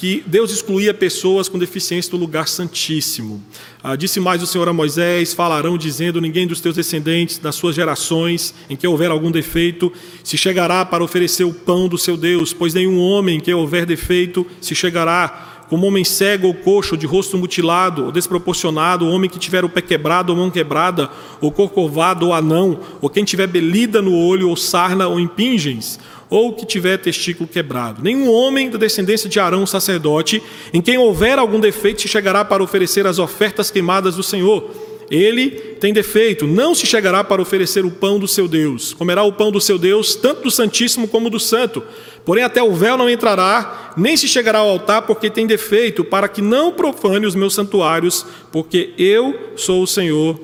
que 0.00 0.24
Deus 0.26 0.50
excluía 0.50 0.94
pessoas 0.94 1.46
com 1.46 1.58
deficiência 1.58 2.10
do 2.10 2.16
lugar 2.16 2.48
santíssimo. 2.48 3.38
Ah, 3.82 3.94
disse 3.96 4.18
mais 4.18 4.42
o 4.42 4.46
Senhor 4.46 4.66
a 4.66 4.72
Moisés: 4.72 5.34
falarão 5.34 5.76
dizendo: 5.76 6.22
Ninguém 6.22 6.46
dos 6.46 6.58
teus 6.58 6.74
descendentes, 6.74 7.36
das 7.36 7.54
suas 7.54 7.76
gerações, 7.76 8.54
em 8.70 8.76
que 8.76 8.86
houver 8.88 9.10
algum 9.10 9.30
defeito, 9.30 9.92
se 10.24 10.38
chegará 10.38 10.86
para 10.86 11.04
oferecer 11.04 11.44
o 11.44 11.52
pão 11.52 11.86
do 11.86 11.98
seu 11.98 12.16
Deus, 12.16 12.54
pois 12.54 12.72
nenhum 12.72 12.98
homem 12.98 13.36
em 13.36 13.40
que 13.40 13.52
houver 13.52 13.84
defeito 13.84 14.46
se 14.58 14.74
chegará 14.74 15.66
como 15.68 15.86
homem 15.86 16.02
cego 16.02 16.48
ou 16.48 16.54
coxo, 16.54 16.96
de 16.96 17.06
rosto 17.06 17.36
mutilado 17.36 18.06
ou 18.06 18.10
desproporcionado, 18.10 19.06
homem 19.06 19.28
que 19.28 19.38
tiver 19.38 19.64
o 19.66 19.68
pé 19.68 19.82
quebrado 19.82 20.32
ou 20.32 20.38
mão 20.38 20.50
quebrada, 20.50 21.10
ou 21.42 21.52
corcovado 21.52 22.26
ou 22.26 22.34
anão, 22.34 22.80
ou 23.02 23.10
quem 23.10 23.22
tiver 23.22 23.46
belida 23.46 24.00
no 24.00 24.16
olho, 24.16 24.48
ou 24.48 24.56
sarna 24.56 25.06
ou 25.06 25.20
impingens, 25.20 26.00
ou 26.30 26.54
que 26.54 26.64
tiver 26.64 26.96
testículo 26.96 27.48
quebrado. 27.48 28.02
Nenhum 28.02 28.32
homem 28.32 28.70
da 28.70 28.78
descendência 28.78 29.28
de 29.28 29.38
Arão, 29.38 29.66
sacerdote, 29.66 30.42
em 30.72 30.80
quem 30.80 30.96
houver 30.96 31.38
algum 31.38 31.60
defeito, 31.60 32.00
se 32.00 32.08
chegará 32.08 32.44
para 32.44 32.62
oferecer 32.62 33.06
as 33.06 33.18
ofertas 33.18 33.70
queimadas 33.70 34.14
do 34.14 34.22
Senhor 34.22 34.70
ele 35.10 35.50
tem 35.80 35.92
defeito, 35.92 36.46
não 36.46 36.72
se 36.72 36.86
chegará 36.86 37.24
para 37.24 37.42
oferecer 37.42 37.84
o 37.84 37.90
pão 37.90 38.16
do 38.16 38.28
seu 38.28 38.46
Deus. 38.46 38.94
Comerá 38.94 39.24
o 39.24 39.32
pão 39.32 39.50
do 39.50 39.60
seu 39.60 39.76
Deus, 39.76 40.14
tanto 40.14 40.42
do 40.42 40.50
Santíssimo 40.52 41.08
como 41.08 41.28
do 41.28 41.40
Santo. 41.40 41.82
Porém, 42.24 42.44
até 42.44 42.62
o 42.62 42.72
véu 42.72 42.96
não 42.96 43.10
entrará, 43.10 43.92
nem 43.96 44.16
se 44.16 44.28
chegará 44.28 44.60
ao 44.60 44.68
altar, 44.68 45.02
porque 45.02 45.28
tem 45.28 45.48
defeito, 45.48 46.04
para 46.04 46.28
que 46.28 46.40
não 46.40 46.70
profane 46.70 47.26
os 47.26 47.34
meus 47.34 47.54
santuários, 47.54 48.24
porque 48.52 48.94
eu 48.96 49.52
sou 49.56 49.82
o 49.82 49.86
Senhor 49.86 50.40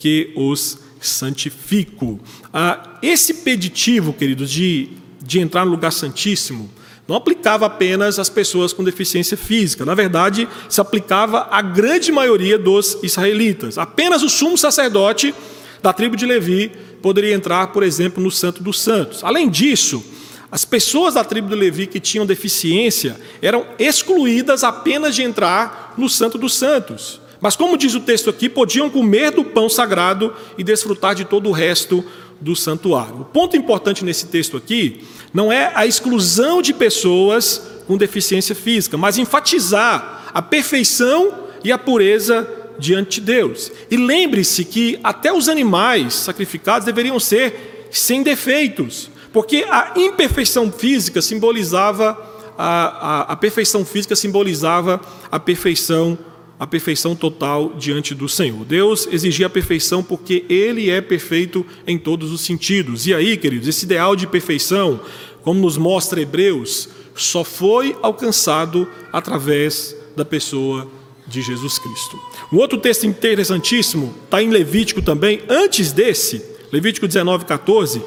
que 0.00 0.32
os 0.34 0.80
santifico. 1.00 2.18
Ah, 2.52 2.98
esse 3.00 3.34
peditivo, 3.34 4.12
queridos, 4.12 4.50
de, 4.50 4.88
de 5.28 5.38
entrar 5.38 5.66
no 5.66 5.70
lugar 5.70 5.92
santíssimo, 5.92 6.70
não 7.06 7.14
aplicava 7.14 7.66
apenas 7.66 8.18
às 8.18 8.30
pessoas 8.30 8.72
com 8.72 8.82
deficiência 8.82 9.36
física. 9.36 9.84
Na 9.84 9.94
verdade, 9.94 10.48
se 10.70 10.80
aplicava 10.80 11.48
à 11.50 11.60
grande 11.60 12.10
maioria 12.10 12.58
dos 12.58 12.96
israelitas. 13.02 13.76
Apenas 13.76 14.22
o 14.22 14.28
sumo 14.30 14.56
sacerdote 14.56 15.34
da 15.82 15.92
tribo 15.92 16.16
de 16.16 16.24
Levi 16.24 16.72
poderia 17.02 17.34
entrar, 17.34 17.66
por 17.68 17.82
exemplo, 17.82 18.22
no 18.22 18.30
Santo 18.30 18.62
dos 18.62 18.80
Santos. 18.80 19.22
Além 19.22 19.50
disso, 19.50 20.02
as 20.50 20.64
pessoas 20.64 21.12
da 21.12 21.22
tribo 21.22 21.50
de 21.50 21.54
Levi 21.54 21.86
que 21.86 22.00
tinham 22.00 22.24
deficiência 22.24 23.20
eram 23.42 23.66
excluídas 23.78 24.64
apenas 24.64 25.14
de 25.14 25.22
entrar 25.22 25.92
no 25.98 26.08
Santo 26.08 26.38
dos 26.38 26.54
Santos. 26.54 27.20
Mas, 27.38 27.54
como 27.54 27.76
diz 27.76 27.94
o 27.94 28.00
texto 28.00 28.30
aqui, 28.30 28.48
podiam 28.48 28.88
comer 28.88 29.30
do 29.30 29.44
pão 29.44 29.68
sagrado 29.68 30.34
e 30.56 30.64
desfrutar 30.64 31.14
de 31.14 31.26
todo 31.26 31.50
o 31.50 31.52
resto 31.52 32.02
do 32.40 32.54
santuário. 32.54 33.22
O 33.22 33.24
ponto 33.24 33.56
importante 33.56 34.04
nesse 34.04 34.26
texto 34.26 34.56
aqui 34.56 35.04
não 35.32 35.52
é 35.52 35.72
a 35.74 35.86
exclusão 35.86 36.62
de 36.62 36.72
pessoas 36.72 37.62
com 37.86 37.96
deficiência 37.96 38.54
física, 38.54 38.96
mas 38.96 39.18
enfatizar 39.18 40.30
a 40.32 40.42
perfeição 40.42 41.34
e 41.64 41.72
a 41.72 41.78
pureza 41.78 42.48
diante 42.78 43.20
de 43.20 43.26
Deus. 43.26 43.72
E 43.90 43.96
lembre-se 43.96 44.64
que 44.64 44.98
até 45.02 45.32
os 45.32 45.48
animais 45.48 46.14
sacrificados 46.14 46.86
deveriam 46.86 47.18
ser 47.18 47.88
sem 47.90 48.22
defeitos, 48.22 49.10
porque 49.32 49.64
a 49.68 49.92
imperfeição 49.96 50.70
física 50.70 51.20
simbolizava 51.20 52.16
a, 52.56 52.66
a, 52.66 53.32
a 53.32 53.36
perfeição 53.36 53.84
física 53.84 54.16
simbolizava 54.16 55.00
a 55.30 55.38
perfeição 55.38 56.18
a 56.58 56.66
perfeição 56.66 57.14
total 57.14 57.74
diante 57.78 58.14
do 58.14 58.28
Senhor. 58.28 58.64
Deus 58.64 59.06
exigia 59.10 59.46
a 59.46 59.50
perfeição 59.50 60.02
porque 60.02 60.44
Ele 60.48 60.90
é 60.90 61.00
perfeito 61.00 61.64
em 61.86 61.96
todos 61.96 62.32
os 62.32 62.40
sentidos. 62.40 63.06
E 63.06 63.14
aí, 63.14 63.36
queridos, 63.36 63.68
esse 63.68 63.84
ideal 63.84 64.16
de 64.16 64.26
perfeição, 64.26 65.00
como 65.42 65.60
nos 65.60 65.76
mostra 65.76 66.20
Hebreus, 66.20 66.88
só 67.14 67.44
foi 67.44 67.96
alcançado 68.02 68.88
através 69.12 69.96
da 70.16 70.24
pessoa 70.24 70.88
de 71.26 71.42
Jesus 71.42 71.78
Cristo. 71.78 72.18
Um 72.52 72.56
outro 72.56 72.78
texto 72.78 73.06
interessantíssimo 73.06 74.14
está 74.24 74.42
em 74.42 74.50
Levítico 74.50 75.02
também, 75.02 75.42
antes 75.48 75.92
desse, 75.92 76.42
Levítico 76.72 77.06
19, 77.06 77.44
14, 77.44 78.02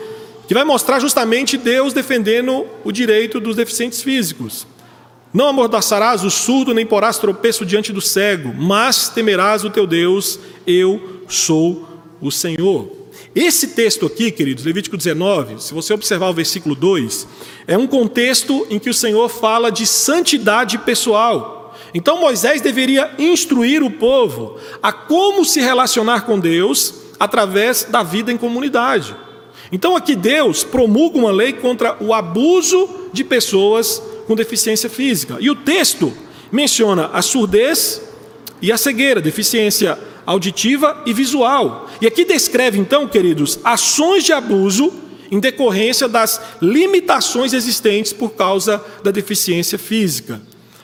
que 0.48 0.54
vai 0.54 0.64
mostrar 0.64 1.00
justamente 1.00 1.58
Deus 1.58 1.94
defendendo 1.94 2.66
o 2.84 2.92
direito 2.92 3.40
dos 3.40 3.56
deficientes 3.56 4.02
físicos. 4.02 4.68
Não 5.34 5.48
amordaçarás 5.48 6.24
o 6.26 6.30
surdo, 6.30 6.74
nem 6.74 6.86
porás 6.86 7.17
tropeço 7.17 7.65
diante 7.65 7.94
do 7.94 8.02
cego, 8.02 8.54
mas 8.54 9.08
temerás 9.08 9.63
o 9.63 9.70
teu 9.70 9.88
Deus, 9.88 10.38
eu 10.67 11.22
sou 11.30 11.88
o 12.20 12.30
Senhor. 12.30 12.91
Esse 13.34 13.67
texto 13.67 14.06
aqui, 14.06 14.30
queridos, 14.30 14.65
Levítico 14.65 14.98
19, 14.98 15.62
se 15.62 15.74
você 15.74 15.94
observar 15.94 16.30
o 16.30 16.34
versículo 16.34 16.76
2, 16.76 17.28
é 17.65 17.78
um 17.78 17.88
contexto 17.88 18.67
em 18.70 18.78
que 18.78 18.89
o 18.89 18.94
Senhor 18.94 19.30
fala 19.30 19.72
de 19.72 19.88
santidade 19.88 20.78
pessoal. 20.80 21.74
Então 21.94 22.20
Moisés 22.20 22.60
deveria 22.60 23.12
instruir 23.17 23.84
o 23.84 23.91
povo 23.91 24.58
a 24.84 24.91
como 24.91 25.46
se 25.46 25.62
relacionar 25.62 26.26
com 26.26 26.39
Deus 26.39 26.94
através 27.17 27.86
da 27.86 28.04
vida 28.04 28.34
em 28.34 28.38
comunidade. 28.38 29.15
Então 29.72 29.96
aqui 29.96 30.13
Deus 30.13 30.65
promulga 30.65 31.17
uma 31.17 31.32
lei 31.32 31.54
contra 31.54 31.96
o 32.02 32.13
abuso 32.13 32.89
de 33.13 33.24
pessoas 33.24 34.02
com 34.32 34.36
deficiência 34.36 34.89
física. 34.89 35.36
E 35.41 35.50
o 35.50 35.56
texto 35.56 36.13
menciona 36.50 37.08
a 37.08 37.22
surdez 37.22 38.02
e 38.62 38.72
a 38.72 38.78
cegueira, 38.78 39.20
deficiência 39.20 40.00
auditiva 40.26 41.04
e 41.06 41.12
visual. 41.12 41.89
E 42.00 42.08
aqui 42.08 42.24
descreve 42.24 42.80
então, 42.80 43.06
queridos, 43.10 43.60
ações 43.62 44.24
de 44.24 44.32
abuso 44.32 44.94
em 45.30 45.38
decorrência 45.38 46.08
das 46.08 46.41
limitações 46.62 47.52
existentes 47.52 48.13
por 48.13 48.30
causa 48.30 48.82
da 49.04 49.12
deficiência 49.12 49.78
física. 49.78 50.41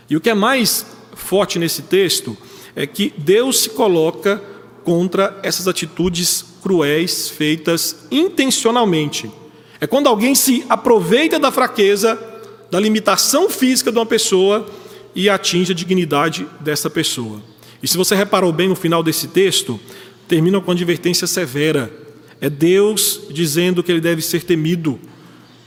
E 0.09 0.17
o 0.17 0.19
que 0.19 0.29
é 0.29 0.33
mais 0.33 0.85
forte 1.15 1.57
nesse 1.57 1.83
texto 1.83 2.35
é 2.75 2.85
que 2.85 3.13
Deus 3.17 3.59
se 3.59 3.69
coloca 3.69 4.43
contra 4.83 5.39
essas 5.41 5.69
atitudes 5.69 6.43
cruéis 6.61 7.29
feitas 7.29 7.95
intencionalmente. 8.11 9.31
É 9.79 9.87
quando 9.87 10.07
alguém 10.07 10.35
se 10.35 10.65
aproveita 10.67 11.39
da 11.39 11.49
fraqueza 11.49 12.33
da 12.69 12.79
limitação 12.79 13.49
física 13.49 13.91
de 13.91 13.97
uma 13.97 14.05
pessoa 14.05 14.67
e 15.15 15.29
atinge 15.29 15.71
a 15.71 15.75
dignidade 15.75 16.45
dessa 16.59 16.89
pessoa. 16.89 17.41
E 17.81 17.87
se 17.87 17.97
você 17.97 18.15
reparou 18.15 18.51
bem 18.51 18.67
no 18.67 18.75
final 18.75 19.01
desse 19.01 19.27
texto, 19.27 19.79
termina 20.27 20.59
com 20.59 20.67
uma 20.67 20.73
advertência 20.73 21.27
severa. 21.27 21.91
É 22.39 22.49
Deus 22.49 23.21
dizendo 23.31 23.81
que 23.81 23.91
ele 23.91 24.01
deve 24.01 24.21
ser 24.21 24.43
temido. 24.43 24.99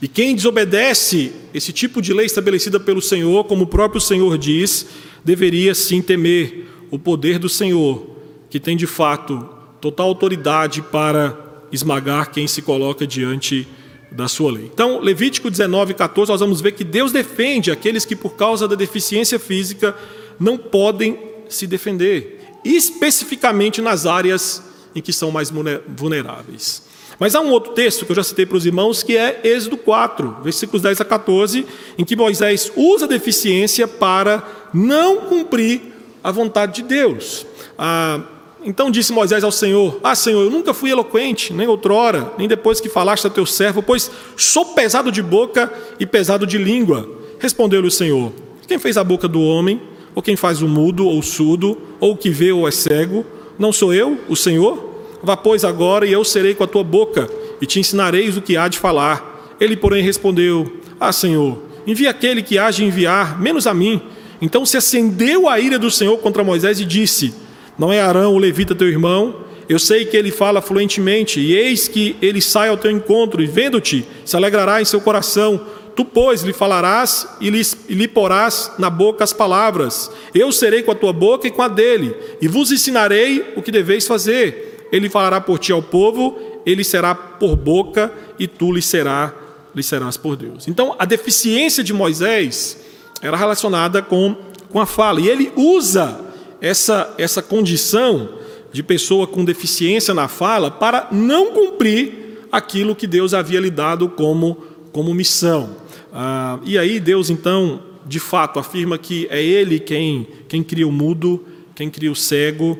E 0.01 0.07
quem 0.07 0.35
desobedece 0.35 1.31
esse 1.53 1.71
tipo 1.71 2.01
de 2.01 2.13
lei 2.13 2.25
estabelecida 2.25 2.79
pelo 2.79 3.01
Senhor, 3.01 3.43
como 3.45 3.63
o 3.63 3.67
próprio 3.67 4.01
Senhor 4.01 4.37
diz, 4.37 4.87
deveria 5.23 5.75
sim 5.75 6.01
temer 6.01 6.67
o 6.89 6.97
poder 6.97 7.37
do 7.37 7.49
Senhor, 7.49 8.09
que 8.49 8.59
tem 8.59 8.75
de 8.75 8.87
fato 8.87 9.47
total 9.79 10.07
autoridade 10.07 10.81
para 10.81 11.37
esmagar 11.71 12.31
quem 12.31 12.47
se 12.47 12.61
coloca 12.61 13.07
diante 13.07 13.61
de 13.61 13.80
da 14.11 14.27
sua 14.27 14.51
lei. 14.51 14.69
Então, 14.71 14.99
Levítico 14.99 15.49
19, 15.49 15.93
14, 15.93 16.31
nós 16.31 16.41
vamos 16.41 16.59
ver 16.59 16.73
que 16.73 16.83
Deus 16.83 17.11
defende 17.11 17.71
aqueles 17.71 18.03
que, 18.03 18.15
por 18.15 18.31
causa 18.31 18.67
da 18.67 18.75
deficiência 18.75 19.39
física, 19.39 19.95
não 20.39 20.57
podem 20.57 21.17
se 21.47 21.65
defender, 21.65 22.39
especificamente 22.63 23.81
nas 23.81 24.05
áreas 24.05 24.61
em 24.93 25.01
que 25.01 25.13
são 25.13 25.31
mais 25.31 25.51
vulneráveis. 25.87 26.83
Mas 27.17 27.35
há 27.35 27.39
um 27.39 27.51
outro 27.51 27.73
texto 27.73 28.05
que 28.05 28.11
eu 28.11 28.15
já 28.15 28.23
citei 28.23 28.45
para 28.45 28.57
os 28.57 28.65
irmãos, 28.65 29.03
que 29.03 29.15
é 29.15 29.39
Êxodo 29.43 29.77
4, 29.77 30.37
versículos 30.43 30.81
10 30.81 31.01
a 31.01 31.05
14, 31.05 31.65
em 31.97 32.03
que 32.03 32.15
Moisés 32.15 32.71
usa 32.75 33.05
a 33.05 33.07
deficiência 33.07 33.87
para 33.87 34.43
não 34.73 35.21
cumprir 35.21 35.81
a 36.23 36.31
vontade 36.31 36.81
de 36.81 36.87
Deus. 36.87 37.45
Ah, 37.77 38.21
então 38.63 38.91
disse 38.91 39.11
Moisés 39.11 39.43
ao 39.43 39.51
Senhor: 39.51 39.99
Ah, 40.03 40.15
Senhor, 40.15 40.43
eu 40.43 40.51
nunca 40.51 40.73
fui 40.73 40.91
eloquente, 40.91 41.53
nem 41.53 41.67
outrora, 41.67 42.31
nem 42.37 42.47
depois 42.47 42.79
que 42.79 42.89
falaste 42.89 43.25
a 43.25 43.29
teu 43.29 43.45
servo, 43.45 43.81
pois 43.81 44.11
sou 44.37 44.65
pesado 44.65 45.11
de 45.11 45.21
boca 45.21 45.71
e 45.99 46.05
pesado 46.05 46.45
de 46.45 46.57
língua. 46.57 47.09
Respondeu-lhe 47.39 47.87
o 47.87 47.91
Senhor: 47.91 48.31
Quem 48.67 48.77
fez 48.77 48.97
a 48.97 49.03
boca 49.03 49.27
do 49.27 49.41
homem, 49.41 49.81
ou 50.13 50.21
quem 50.21 50.35
faz 50.35 50.61
o 50.61 50.67
mudo 50.67 51.07
ou 51.07 51.17
o 51.17 51.23
surdo, 51.23 51.77
ou 51.99 52.11
o 52.11 52.17
que 52.17 52.29
vê 52.29 52.51
ou 52.51 52.67
é 52.67 52.71
cego? 52.71 53.25
Não 53.57 53.73
sou 53.73 53.93
eu, 53.93 54.19
o 54.29 54.35
Senhor? 54.35 54.89
Vá, 55.23 55.35
pois, 55.35 55.63
agora, 55.63 56.05
e 56.05 56.11
eu 56.11 56.23
serei 56.23 56.53
com 56.53 56.63
a 56.63 56.67
tua 56.67 56.83
boca, 56.83 57.29
e 57.59 57.65
te 57.65 57.79
ensinareis 57.79 58.37
o 58.37 58.41
que 58.41 58.57
há 58.57 58.67
de 58.67 58.77
falar. 58.77 59.55
Ele, 59.59 59.75
porém, 59.75 60.03
respondeu: 60.03 60.71
Ah, 60.99 61.11
Senhor, 61.11 61.57
envia 61.87 62.11
aquele 62.11 62.43
que 62.43 62.59
há 62.59 62.69
de 62.69 62.83
enviar, 62.85 63.39
menos 63.41 63.65
a 63.65 63.73
mim. 63.73 64.01
Então 64.39 64.65
se 64.65 64.77
acendeu 64.77 65.47
a 65.47 65.59
ira 65.59 65.77
do 65.77 65.89
Senhor 65.89 66.17
contra 66.17 66.43
Moisés 66.43 66.79
e 66.79 66.85
disse: 66.85 67.33
não 67.77 67.91
é 67.91 68.01
Arão, 68.01 68.33
o 68.33 68.37
levita, 68.37 68.75
teu 68.75 68.87
irmão? 68.87 69.51
Eu 69.67 69.79
sei 69.79 70.03
que 70.03 70.17
ele 70.17 70.31
fala 70.31 70.61
fluentemente, 70.61 71.39
e 71.39 71.53
eis 71.53 71.87
que 71.87 72.15
ele 72.21 72.41
sai 72.41 72.69
ao 72.69 72.77
teu 72.77 72.91
encontro, 72.91 73.41
e 73.41 73.47
vendo-te, 73.47 74.05
se 74.25 74.35
alegrará 74.35 74.81
em 74.81 74.85
seu 74.85 74.99
coração. 74.99 75.65
Tu, 75.95 76.03
pois, 76.03 76.41
lhe 76.41 76.53
falarás 76.53 77.27
e 77.39 77.49
lhe, 77.49 77.61
e 77.87 77.93
lhe 77.93 78.07
porás 78.07 78.71
na 78.77 78.89
boca 78.89 79.23
as 79.23 79.31
palavras. 79.31 80.11
Eu 80.33 80.51
serei 80.51 80.83
com 80.83 80.91
a 80.91 80.95
tua 80.95 81.13
boca 81.13 81.47
e 81.47 81.51
com 81.51 81.61
a 81.61 81.67
dele, 81.67 82.13
e 82.41 82.47
vos 82.47 82.71
ensinarei 82.71 83.53
o 83.55 83.61
que 83.61 83.71
deveis 83.71 84.05
fazer. 84.05 84.87
Ele 84.91 85.09
falará 85.09 85.39
por 85.39 85.57
ti 85.57 85.71
ao 85.71 85.81
povo, 85.81 86.37
ele 86.65 86.83
será 86.83 87.15
por 87.15 87.55
boca, 87.55 88.11
e 88.37 88.47
tu 88.47 88.73
lhe, 88.73 88.81
será, 88.81 89.33
lhe 89.73 89.83
serás 89.83 90.17
por 90.17 90.35
Deus. 90.35 90.67
Então, 90.67 90.95
a 90.99 91.05
deficiência 91.05 91.81
de 91.83 91.93
Moisés 91.93 92.77
era 93.21 93.37
relacionada 93.37 94.01
com, 94.01 94.35
com 94.69 94.81
a 94.81 94.85
fala, 94.85 95.21
e 95.21 95.29
ele 95.29 95.51
usa 95.55 96.30
essa, 96.61 97.13
essa 97.17 97.41
condição 97.41 98.29
de 98.71 98.83
pessoa 98.83 99.27
com 99.27 99.43
deficiência 99.43 100.13
na 100.13 100.27
fala 100.27 100.71
para 100.71 101.07
não 101.11 101.51
cumprir 101.51 102.47
aquilo 102.51 102.95
que 102.95 103.07
Deus 103.07 103.33
havia 103.33 103.59
lhe 103.59 103.71
dado 103.71 104.07
como, 104.07 104.55
como 104.91 105.13
missão. 105.13 105.75
Ah, 106.13 106.59
e 106.63 106.77
aí 106.77 106.99
Deus, 106.99 107.29
então, 107.29 107.81
de 108.05 108.19
fato, 108.19 108.59
afirma 108.59 108.97
que 108.97 109.27
é 109.29 109.43
Ele 109.43 109.79
quem, 109.79 110.27
quem 110.47 110.63
cria 110.63 110.87
o 110.87 110.91
mudo, 110.91 111.43
quem 111.75 111.89
cria 111.89 112.11
o 112.11 112.15
cego, 112.15 112.79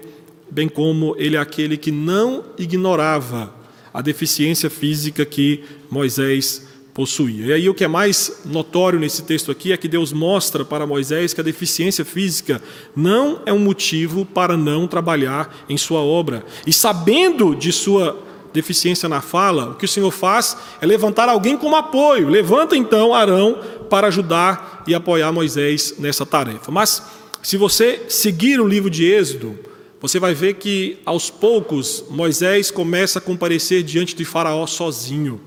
bem 0.49 0.69
como 0.69 1.15
Ele 1.17 1.35
é 1.35 1.39
aquele 1.39 1.77
que 1.77 1.91
não 1.91 2.43
ignorava 2.57 3.53
a 3.93 4.01
deficiência 4.01 4.69
física 4.69 5.25
que 5.25 5.63
Moisés 5.89 6.67
possuía. 6.93 7.47
E 7.47 7.53
aí 7.53 7.69
o 7.69 7.73
que 7.73 7.83
é 7.83 7.87
mais 7.87 8.41
notório 8.45 8.99
nesse 8.99 9.23
texto 9.23 9.51
aqui 9.51 9.71
é 9.71 9.77
que 9.77 9.87
Deus 9.87 10.11
mostra 10.11 10.65
para 10.65 10.85
Moisés 10.85 11.33
que 11.33 11.41
a 11.41 11.43
deficiência 11.43 12.03
física 12.03 12.61
não 12.95 13.41
é 13.45 13.53
um 13.53 13.59
motivo 13.59 14.25
para 14.25 14.57
não 14.57 14.87
trabalhar 14.87 15.63
em 15.69 15.77
sua 15.77 16.01
obra. 16.01 16.45
E 16.65 16.73
sabendo 16.73 17.55
de 17.55 17.71
sua 17.71 18.17
deficiência 18.53 19.07
na 19.07 19.21
fala, 19.21 19.69
o 19.69 19.75
que 19.75 19.85
o 19.85 19.87
Senhor 19.87 20.11
faz 20.11 20.57
é 20.81 20.85
levantar 20.85 21.29
alguém 21.29 21.57
como 21.57 21.75
apoio. 21.75 22.29
Levanta 22.29 22.75
então 22.75 23.13
Arão 23.13 23.59
para 23.89 24.07
ajudar 24.07 24.83
e 24.87 24.93
apoiar 24.93 25.31
Moisés 25.31 25.95
nessa 25.97 26.25
tarefa. 26.25 26.71
Mas 26.71 27.01
se 27.41 27.57
você 27.57 28.05
seguir 28.09 28.59
o 28.59 28.67
livro 28.67 28.89
de 28.89 29.05
Êxodo, 29.05 29.57
você 29.99 30.19
vai 30.19 30.33
ver 30.33 30.55
que 30.55 30.97
aos 31.05 31.29
poucos 31.29 32.03
Moisés 32.09 32.71
começa 32.71 33.19
a 33.19 33.21
comparecer 33.21 33.83
diante 33.83 34.15
de 34.15 34.25
Faraó 34.25 34.65
sozinho. 34.65 35.39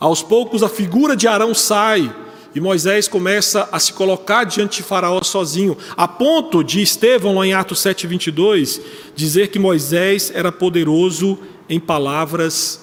Aos 0.00 0.22
poucos 0.22 0.62
a 0.62 0.68
figura 0.68 1.16
de 1.16 1.26
Arão 1.26 1.52
sai 1.54 2.14
e 2.54 2.60
Moisés 2.60 3.06
começa 3.06 3.68
a 3.70 3.78
se 3.78 3.92
colocar 3.92 4.44
diante 4.44 4.78
de 4.78 4.82
Faraó 4.82 5.22
sozinho, 5.22 5.76
a 5.96 6.08
ponto 6.08 6.64
de 6.64 6.80
Estevão, 6.80 7.36
lá 7.36 7.46
em 7.46 7.52
Atos 7.52 7.80
7,22, 7.80 8.80
dizer 9.14 9.48
que 9.48 9.58
Moisés 9.58 10.32
era 10.34 10.50
poderoso 10.50 11.38
em 11.68 11.78
palavras 11.78 12.80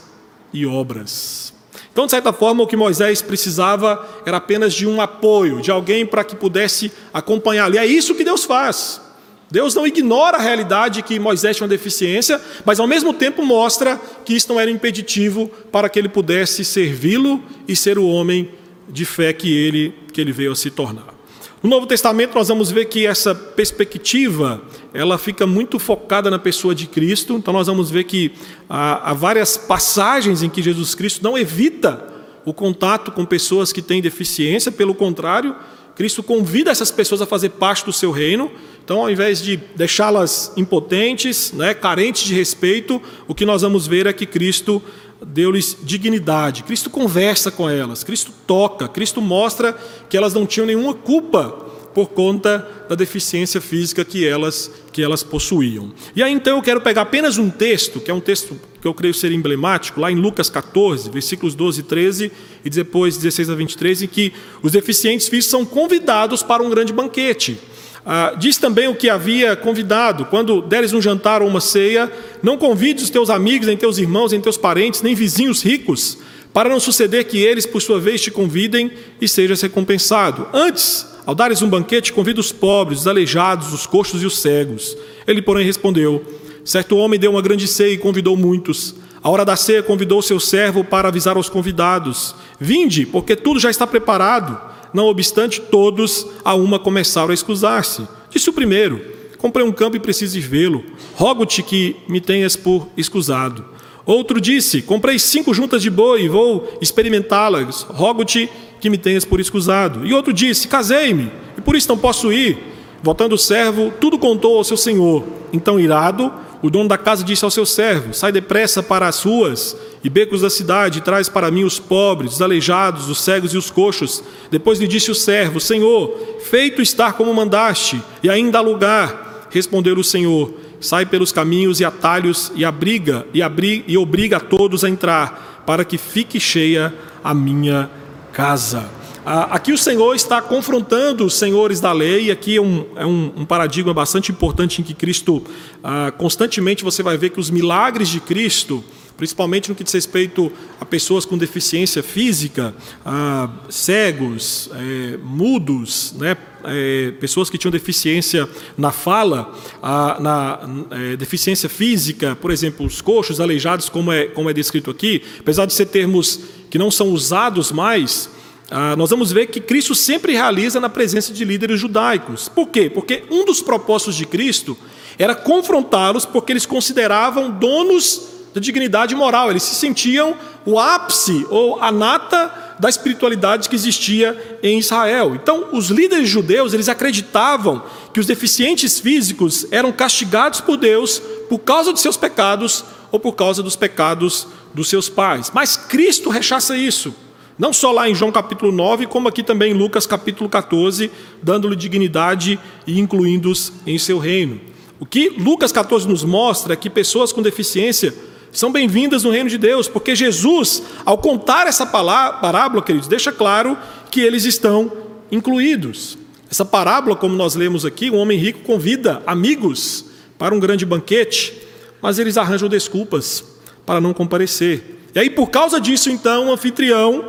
e 0.53 0.65
obras. 0.65 1.53
Então, 1.91 2.05
de 2.05 2.11
certa 2.11 2.33
forma, 2.33 2.61
o 2.61 2.67
que 2.67 2.75
Moisés 2.75 3.21
precisava 3.21 4.05
era 4.25 4.37
apenas 4.37 4.73
de 4.73 4.85
um 4.85 4.99
apoio, 4.99 5.61
de 5.61 5.71
alguém 5.71 6.05
para 6.05 6.25
que 6.25 6.35
pudesse 6.35 6.91
acompanhá-lo. 7.13 7.75
E 7.75 7.77
é 7.77 7.85
isso 7.85 8.15
que 8.15 8.23
Deus 8.23 8.43
faz. 8.43 9.01
Deus 9.49 9.75
não 9.75 9.85
ignora 9.85 10.37
a 10.37 10.41
realidade 10.41 11.03
que 11.03 11.19
Moisés 11.19 11.55
tinha 11.55 11.65
uma 11.65 11.69
deficiência, 11.69 12.41
mas 12.65 12.79
ao 12.79 12.87
mesmo 12.87 13.13
tempo 13.13 13.45
mostra 13.45 13.99
que 14.23 14.33
isso 14.33 14.49
não 14.49 14.59
era 14.59 14.71
impeditivo 14.71 15.49
para 15.71 15.87
que 15.87 15.99
ele 15.99 16.09
pudesse 16.09 16.65
servi-lo 16.65 17.43
e 17.67 17.75
ser 17.75 17.97
o 17.97 18.07
homem 18.07 18.49
de 18.89 19.05
fé 19.05 19.31
que 19.33 19.51
ele, 19.51 19.93
que 20.11 20.19
ele 20.19 20.31
veio 20.31 20.51
a 20.51 20.55
se 20.55 20.71
tornar. 20.71 21.15
No 21.61 21.69
Novo 21.69 21.87
Testamento 21.87 22.35
nós 22.35 22.47
vamos 22.47 22.69
ver 22.69 22.85
que 22.85 23.07
essa 23.07 23.33
perspectiva 23.33 24.61
ela 24.93 25.17
fica 25.17 25.47
muito 25.47 25.79
focada 25.79 26.29
na 26.29 26.37
pessoa 26.37 26.75
de 26.75 26.85
Cristo. 26.85 27.33
Então 27.33 27.51
nós 27.51 27.65
vamos 27.65 27.89
ver 27.89 28.03
que 28.03 28.33
há, 28.69 29.09
há 29.09 29.13
várias 29.13 29.57
passagens 29.57 30.43
em 30.43 30.49
que 30.49 30.61
Jesus 30.61 30.93
Cristo 30.93 31.23
não 31.23 31.35
evita 31.35 32.13
o 32.45 32.53
contato 32.53 33.11
com 33.11 33.25
pessoas 33.25 33.73
que 33.73 33.81
têm 33.81 33.99
deficiência, 33.99 34.71
pelo 34.71 34.93
contrário, 34.93 35.55
Cristo 35.95 36.21
convida 36.21 36.71
essas 36.71 36.91
pessoas 36.91 37.21
a 37.21 37.25
fazer 37.25 37.49
parte 37.51 37.85
do 37.85 37.93
seu 37.93 38.11
reino. 38.11 38.51
Então, 38.83 39.01
ao 39.01 39.09
invés 39.09 39.41
de 39.41 39.57
deixá-las 39.75 40.51
impotentes, 40.55 41.51
né, 41.53 41.73
carentes 41.73 42.23
de 42.23 42.33
respeito, 42.35 43.01
o 43.27 43.33
que 43.33 43.45
nós 43.45 43.61
vamos 43.61 43.87
ver 43.87 44.05
é 44.05 44.13
que 44.13 44.25
Cristo 44.25 44.81
deu-lhes 45.25 45.77
dignidade. 45.81 46.63
Cristo 46.63 46.89
conversa 46.89 47.49
com 47.49 47.69
elas, 47.69 48.03
Cristo 48.03 48.31
toca, 48.45 48.87
Cristo 48.87 49.21
mostra 49.21 49.73
que 50.09 50.15
elas 50.15 50.33
não 50.33 50.45
tinham 50.45 50.67
nenhuma 50.67 50.93
culpa 50.93 51.65
por 51.95 52.09
conta 52.09 52.67
da 52.89 52.93
deficiência 52.93 53.61
física 53.61 54.03
que 54.03 54.27
elas 54.27 54.69
que 54.91 55.01
elas 55.01 55.23
possuíam. 55.23 55.93
E 56.15 56.21
aí 56.21 56.31
então 56.31 56.57
eu 56.57 56.61
quero 56.61 56.81
pegar 56.81 57.03
apenas 57.03 57.37
um 57.37 57.49
texto, 57.49 58.01
que 58.01 58.11
é 58.11 58.13
um 58.13 58.19
texto 58.19 58.59
que 58.81 58.87
eu 58.87 58.93
creio 58.93 59.13
ser 59.13 59.31
emblemático, 59.31 59.99
lá 59.99 60.11
em 60.11 60.15
Lucas 60.15 60.49
14, 60.49 61.09
versículos 61.09 61.55
12 61.55 61.79
e 61.79 61.83
13 61.83 62.31
e 62.65 62.69
depois 62.69 63.15
16 63.15 63.49
a 63.49 63.55
23, 63.55 64.03
em 64.03 64.07
que 64.07 64.33
os 64.61 64.73
deficientes 64.73 65.29
físicos 65.29 65.51
são 65.51 65.65
convidados 65.65 66.43
para 66.43 66.61
um 66.61 66.69
grande 66.69 66.91
banquete. 66.91 67.57
Ah, 68.05 68.35
diz 68.37 68.57
também 68.57 68.89
o 68.89 68.95
que 68.95 69.09
havia 69.09 69.55
convidado: 69.55 70.25
quando 70.25 70.61
deres 70.61 70.91
um 70.91 71.01
jantar 71.01 71.41
ou 71.41 71.47
uma 71.47 71.61
ceia, 71.61 72.11
não 72.43 72.57
convides 72.57 73.05
os 73.05 73.09
teus 73.09 73.29
amigos, 73.29 73.67
nem 73.67 73.77
teus 73.77 73.97
irmãos, 73.97 74.33
nem 74.33 74.41
teus 74.41 74.57
parentes, 74.57 75.01
nem 75.01 75.15
vizinhos 75.15 75.63
ricos, 75.63 76.17
para 76.53 76.69
não 76.69 76.79
suceder 76.79 77.25
que 77.25 77.37
eles, 77.37 77.65
por 77.65 77.81
sua 77.81 77.99
vez, 77.99 78.21
te 78.21 78.31
convidem 78.31 78.91
e 79.19 79.27
sejas 79.27 79.61
recompensado. 79.61 80.47
Antes, 80.53 81.14
ao 81.25 81.33
dares 81.33 81.61
um 81.61 81.69
banquete, 81.69 82.13
convida 82.13 82.39
os 82.39 82.51
pobres, 82.51 83.01
os 83.01 83.07
aleijados, 83.07 83.73
os 83.73 83.87
coxos 83.87 84.21
e 84.21 84.25
os 84.25 84.37
cegos. 84.37 84.95
Ele, 85.25 85.41
porém, 85.41 85.65
respondeu: 85.65 86.23
Certo 86.63 86.97
homem 86.97 87.19
deu 87.19 87.31
uma 87.31 87.41
grande 87.41 87.67
ceia 87.67 87.93
e 87.93 87.97
convidou 87.97 88.37
muitos. 88.37 88.95
A 89.23 89.29
hora 89.29 89.43
da 89.43 89.55
ceia 89.55 89.81
convidou 89.81 90.21
seu 90.21 90.39
servo 90.39 90.83
para 90.83 91.07
avisar 91.07 91.35
aos 91.35 91.49
convidados: 91.49 92.35
Vinde, 92.59 93.05
porque 93.05 93.35
tudo 93.35 93.59
já 93.59 93.71
está 93.71 93.87
preparado. 93.87 94.59
Não 94.93 95.07
obstante, 95.07 95.59
todos 95.59 96.27
a 96.43 96.53
uma 96.53 96.77
começaram 96.79 97.31
a 97.31 97.33
escusar-se. 97.33 98.07
Disse 98.29 98.49
o 98.49 98.53
primeiro: 98.53 99.01
Comprei 99.39 99.65
um 99.65 99.71
campo 99.71 99.97
e 99.97 99.99
preciso 99.99 100.39
vê-lo. 100.41 100.83
Rogo-te 101.15 101.63
que 101.63 101.95
me 102.07 102.21
tenhas 102.21 102.55
por 102.55 102.87
escusado. 102.95 103.65
Outro 104.05 104.39
disse: 104.39 104.81
Comprei 104.81 105.17
cinco 105.17 105.53
juntas 105.53 105.81
de 105.81 105.89
boi 105.89 106.23
e 106.23 106.29
vou 106.29 106.77
experimentá-las. 106.79 107.83
Rogo-te 107.83 108.49
que 108.79 108.89
me 108.89 108.97
tenhas 108.97 109.25
por 109.25 109.39
escusado. 109.39 110.05
E 110.05 110.13
outro 110.13 110.31
disse: 110.31 110.67
Casei-me 110.67 111.31
e 111.57 111.61
por 111.61 111.75
isso 111.75 111.89
não 111.89 111.97
posso 111.97 112.31
ir. 112.31 112.57
Voltando 113.01 113.33
o 113.33 113.37
servo, 113.37 113.93
tudo 113.99 114.17
contou 114.17 114.57
ao 114.57 114.63
seu 114.63 114.77
senhor. 114.77 115.23
Então, 115.53 115.79
irado, 115.79 116.33
o 116.61 116.69
dono 116.69 116.89
da 116.89 116.97
casa 116.97 117.23
disse 117.23 117.43
ao 117.45 117.51
seu 117.51 117.65
servo: 117.65 118.13
Sai 118.13 118.31
depressa 118.31 118.81
para 118.81 119.07
as 119.07 119.23
ruas 119.23 119.75
e 120.03 120.09
becos 120.09 120.41
da 120.41 120.49
cidade, 120.49 120.99
e 120.99 121.01
traz 121.01 121.29
para 121.29 121.49
mim 121.49 121.63
os 121.63 121.79
pobres, 121.79 122.33
os 122.33 122.41
aleijados, 122.41 123.09
os 123.09 123.21
cegos 123.21 123.53
e 123.53 123.57
os 123.57 123.71
coxos. 123.71 124.23
Depois 124.51 124.79
lhe 124.79 124.87
disse 124.87 125.09
o 125.09 125.15
servo: 125.15 125.59
Senhor, 125.59 126.15
feito 126.41 126.81
estar 126.81 127.13
como 127.13 127.33
mandaste, 127.33 128.01
e 128.21 128.29
ainda 128.29 128.59
há 128.59 128.61
lugar. 128.61 129.47
Respondeu 129.49 129.95
o 129.95 130.03
Senhor: 130.03 130.53
Sai 130.85 131.03
pelos 131.03 131.31
caminhos 131.31 131.79
e 131.79 131.85
atalhos 131.85 132.51
e 132.53 132.63
abriga 132.63 133.25
e, 133.33 133.41
abri, 133.41 133.83
e 133.87 133.97
obriga 133.97 134.37
a 134.37 134.39
todos 134.39 134.83
a 134.83 134.89
entrar, 134.89 135.63
para 135.65 135.83
que 135.83 135.97
fique 135.97 136.39
cheia 136.39 136.93
a 137.23 137.33
minha 137.33 137.89
casa. 138.31 138.87
Aqui 139.25 139.73
o 139.73 139.77
Senhor 139.79 140.13
está 140.13 140.39
confrontando 140.43 141.25
os 141.25 141.33
senhores 141.39 141.79
da 141.79 141.91
lei, 141.91 142.29
aqui 142.29 142.57
é 142.57 142.61
um, 142.61 142.85
é 142.95 143.03
um, 143.03 143.33
um 143.37 143.45
paradigma 143.45 143.95
bastante 143.95 144.31
importante 144.31 144.79
em 144.79 144.83
que 144.83 144.93
Cristo, 144.93 145.43
ah, 145.83 146.13
constantemente 146.15 146.83
você 146.83 147.01
vai 147.01 147.17
ver 147.17 147.31
que 147.31 147.39
os 147.39 147.49
milagres 147.49 148.07
de 148.07 148.19
Cristo, 148.19 148.83
principalmente 149.17 149.69
no 149.69 149.73
que 149.73 149.83
diz 149.83 149.91
respeito 149.91 150.51
a 150.79 150.85
pessoas 150.85 151.25
com 151.25 151.35
deficiência 151.35 152.03
física, 152.03 152.75
ah, 153.03 153.49
cegos, 153.69 154.69
é, 154.75 155.17
mudos, 155.17 156.13
né, 156.19 156.37
é, 156.67 157.11
pessoas 157.19 157.49
que 157.49 157.57
tinham 157.57 157.71
deficiência 157.71 158.47
na 158.77 158.91
fala, 158.91 159.53
ah, 159.81 160.17
na 160.19 160.59
é, 160.91 161.15
deficiência 161.15 161.69
física, 161.69 162.35
por 162.35 162.51
exemplo, 162.51 162.85
os 162.85 163.01
coxos, 163.01 163.39
aleijados, 163.39 163.89
como 163.89 164.11
é, 164.11 164.25
como 164.25 164.49
é 164.49 164.53
descrito 164.53 164.91
aqui, 164.91 165.21
apesar 165.39 165.65
de 165.65 165.73
ser 165.73 165.85
termos 165.87 166.39
que 166.69 166.77
não 166.77 166.91
são 166.91 167.09
usados 167.09 167.71
mais, 167.71 168.29
ah, 168.69 168.95
nós 168.95 169.09
vamos 169.09 169.31
ver 169.31 169.47
que 169.47 169.59
Cristo 169.59 169.93
sempre 169.93 170.33
realiza 170.33 170.79
na 170.79 170.89
presença 170.89 171.31
de 171.31 171.45
líderes 171.45 171.79
judaicos. 171.79 172.49
Por 172.49 172.67
quê? 172.67 172.89
Porque 172.89 173.23
um 173.29 173.45
dos 173.45 173.61
propósitos 173.61 174.15
de 174.15 174.25
Cristo 174.25 174.77
era 175.17 175.35
confrontá-los 175.35 176.25
porque 176.25 176.51
eles 176.51 176.65
consideravam 176.65 177.51
donos 177.51 178.33
da 178.53 178.61
dignidade 178.61 179.13
moral, 179.13 179.51
eles 179.51 179.63
se 179.63 179.75
sentiam 179.75 180.35
o 180.65 180.79
ápice 180.79 181.45
ou 181.49 181.81
a 181.81 181.91
nata 181.91 182.64
da 182.79 182.89
espiritualidade 182.89 183.69
que 183.69 183.75
existia 183.75 184.59
em 184.61 184.79
Israel. 184.79 185.35
Então, 185.35 185.69
os 185.71 185.89
líderes 185.89 186.29
judeus, 186.29 186.73
eles 186.73 186.89
acreditavam 186.89 187.83
que 188.13 188.19
os 188.19 188.25
deficientes 188.25 188.99
físicos 188.99 189.67
eram 189.71 189.91
castigados 189.91 190.61
por 190.61 190.77
Deus 190.77 191.21
por 191.49 191.59
causa 191.59 191.93
de 191.93 191.99
seus 191.99 192.17
pecados 192.17 192.83
ou 193.11 193.19
por 193.19 193.33
causa 193.33 193.63
dos 193.63 193.75
pecados 193.75 194.47
dos 194.73 194.89
seus 194.89 195.07
pais. 195.07 195.51
Mas 195.53 195.77
Cristo 195.77 196.29
rechaça 196.29 196.77
isso. 196.77 197.13
Não 197.57 197.71
só 197.71 197.91
lá 197.91 198.09
em 198.09 198.15
João 198.15 198.31
capítulo 198.31 198.71
9, 198.71 199.07
como 199.07 199.29
aqui 199.29 199.41
também 199.41 199.71
em 199.71 199.77
Lucas 199.77 200.05
capítulo 200.05 200.49
14, 200.49 201.09
dando-lhe 201.41 201.75
dignidade 201.75 202.59
e 202.85 202.99
incluindo-os 202.99 203.71
em 203.87 203.97
seu 203.97 204.19
reino. 204.19 204.59
O 204.99 205.05
que 205.05 205.29
Lucas 205.29 205.71
14 205.71 206.07
nos 206.07 206.23
mostra 206.23 206.73
é 206.73 206.75
que 206.75 206.89
pessoas 206.89 207.31
com 207.31 207.41
deficiência 207.41 208.13
são 208.55 208.71
bem-vindas 208.71 209.23
no 209.25 209.31
reino 209.31 209.49
de 209.49 209.57
Deus, 209.57 209.89
porque 209.89 210.15
Jesus, 210.15 210.81
ao 211.03 211.17
contar 211.17 211.67
essa 211.67 211.85
parábola, 211.85 212.81
queridos, 212.81 213.05
deixa 213.05 213.29
claro 213.29 213.77
que 214.09 214.21
eles 214.21 214.45
estão 214.45 214.91
incluídos. 215.29 216.17
Essa 216.49 216.63
parábola, 216.63 217.17
como 217.17 217.35
nós 217.35 217.53
lemos 217.55 217.83
aqui, 217.83 218.09
um 218.09 218.15
homem 218.15 218.37
rico 218.37 218.59
convida 218.59 219.21
amigos 219.27 220.05
para 220.37 220.55
um 220.55 220.59
grande 220.59 220.85
banquete, 220.85 221.53
mas 222.01 222.17
eles 222.17 222.37
arranjam 222.37 222.69
desculpas 222.69 223.43
para 223.85 223.99
não 223.99 224.13
comparecer. 224.13 225.01
E 225.13 225.19
aí, 225.19 225.29
por 225.29 225.49
causa 225.49 225.81
disso, 225.81 226.09
então, 226.09 226.47
o 226.47 226.53
anfitrião 226.53 227.25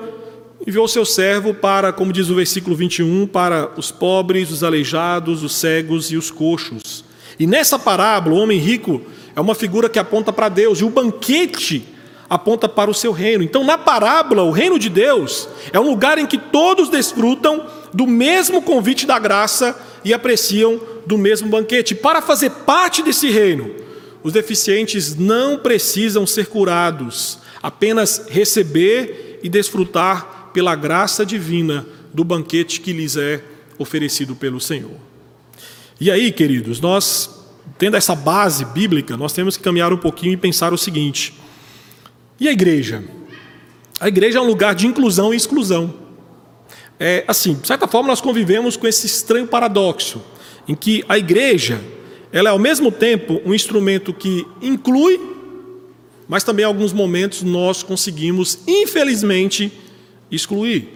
enviou 0.64 0.86
seu 0.86 1.04
servo 1.04 1.52
para, 1.52 1.92
como 1.92 2.12
diz 2.12 2.30
o 2.30 2.36
versículo 2.36 2.76
21, 2.76 3.26
para 3.26 3.72
os 3.76 3.90
pobres, 3.90 4.52
os 4.52 4.62
aleijados, 4.62 5.42
os 5.42 5.56
cegos 5.56 6.12
e 6.12 6.16
os 6.16 6.30
coxos. 6.30 7.04
E 7.36 7.48
nessa 7.48 7.80
parábola, 7.80 8.36
o 8.36 8.38
homem 8.38 8.58
rico 8.58 9.02
é 9.36 9.40
uma 9.40 9.54
figura 9.54 9.88
que 9.88 9.98
aponta 9.98 10.32
para 10.32 10.48
Deus, 10.48 10.80
e 10.80 10.84
o 10.84 10.90
banquete 10.90 11.86
aponta 12.28 12.66
para 12.68 12.90
o 12.90 12.94
seu 12.94 13.12
reino. 13.12 13.44
Então, 13.44 13.62
na 13.62 13.76
parábola, 13.76 14.42
o 14.42 14.50
reino 14.50 14.78
de 14.78 14.88
Deus 14.88 15.46
é 15.72 15.78
um 15.78 15.90
lugar 15.90 16.16
em 16.18 16.26
que 16.26 16.38
todos 16.38 16.88
desfrutam 16.88 17.66
do 17.92 18.06
mesmo 18.06 18.62
convite 18.62 19.06
da 19.06 19.18
graça 19.18 19.78
e 20.02 20.14
apreciam 20.14 20.80
do 21.04 21.18
mesmo 21.18 21.48
banquete. 21.48 21.94
Para 21.94 22.22
fazer 22.22 22.50
parte 22.50 23.02
desse 23.02 23.28
reino, 23.28 23.74
os 24.22 24.32
deficientes 24.32 25.14
não 25.14 25.58
precisam 25.58 26.26
ser 26.26 26.46
curados, 26.46 27.38
apenas 27.62 28.26
receber 28.28 29.38
e 29.42 29.48
desfrutar 29.48 30.50
pela 30.52 30.74
graça 30.74 31.24
divina 31.24 31.86
do 32.12 32.24
banquete 32.24 32.80
que 32.80 32.92
lhes 32.92 33.16
é 33.16 33.42
oferecido 33.78 34.34
pelo 34.34 34.58
Senhor. 34.58 34.96
E 36.00 36.10
aí, 36.10 36.32
queridos, 36.32 36.80
nós, 36.80 37.35
tendo 37.78 37.96
essa 37.96 38.14
base 38.14 38.64
bíblica, 38.64 39.16
nós 39.16 39.32
temos 39.32 39.56
que 39.56 39.62
caminhar 39.62 39.92
um 39.92 39.98
pouquinho 39.98 40.32
e 40.32 40.36
pensar 40.36 40.72
o 40.72 40.78
seguinte: 40.78 41.34
e 42.40 42.48
a 42.48 42.52
igreja? 42.52 43.04
A 43.98 44.08
igreja 44.08 44.38
é 44.38 44.42
um 44.42 44.46
lugar 44.46 44.74
de 44.74 44.86
inclusão 44.86 45.32
e 45.32 45.36
exclusão. 45.36 45.94
É, 46.98 47.24
assim, 47.26 47.54
de 47.54 47.66
certa 47.66 47.86
forma, 47.86 48.08
nós 48.08 48.20
convivemos 48.20 48.76
com 48.76 48.86
esse 48.86 49.06
estranho 49.06 49.46
paradoxo, 49.46 50.22
em 50.68 50.74
que 50.74 51.04
a 51.08 51.16
igreja 51.16 51.80
ela 52.32 52.50
é 52.50 52.52
ao 52.52 52.58
mesmo 52.58 52.90
tempo 52.90 53.40
um 53.44 53.54
instrumento 53.54 54.12
que 54.12 54.46
inclui, 54.60 55.18
mas 56.28 56.44
também 56.44 56.64
em 56.64 56.66
alguns 56.66 56.92
momentos 56.92 57.42
nós 57.42 57.82
conseguimos, 57.82 58.58
infelizmente, 58.66 59.72
excluir. 60.30 60.88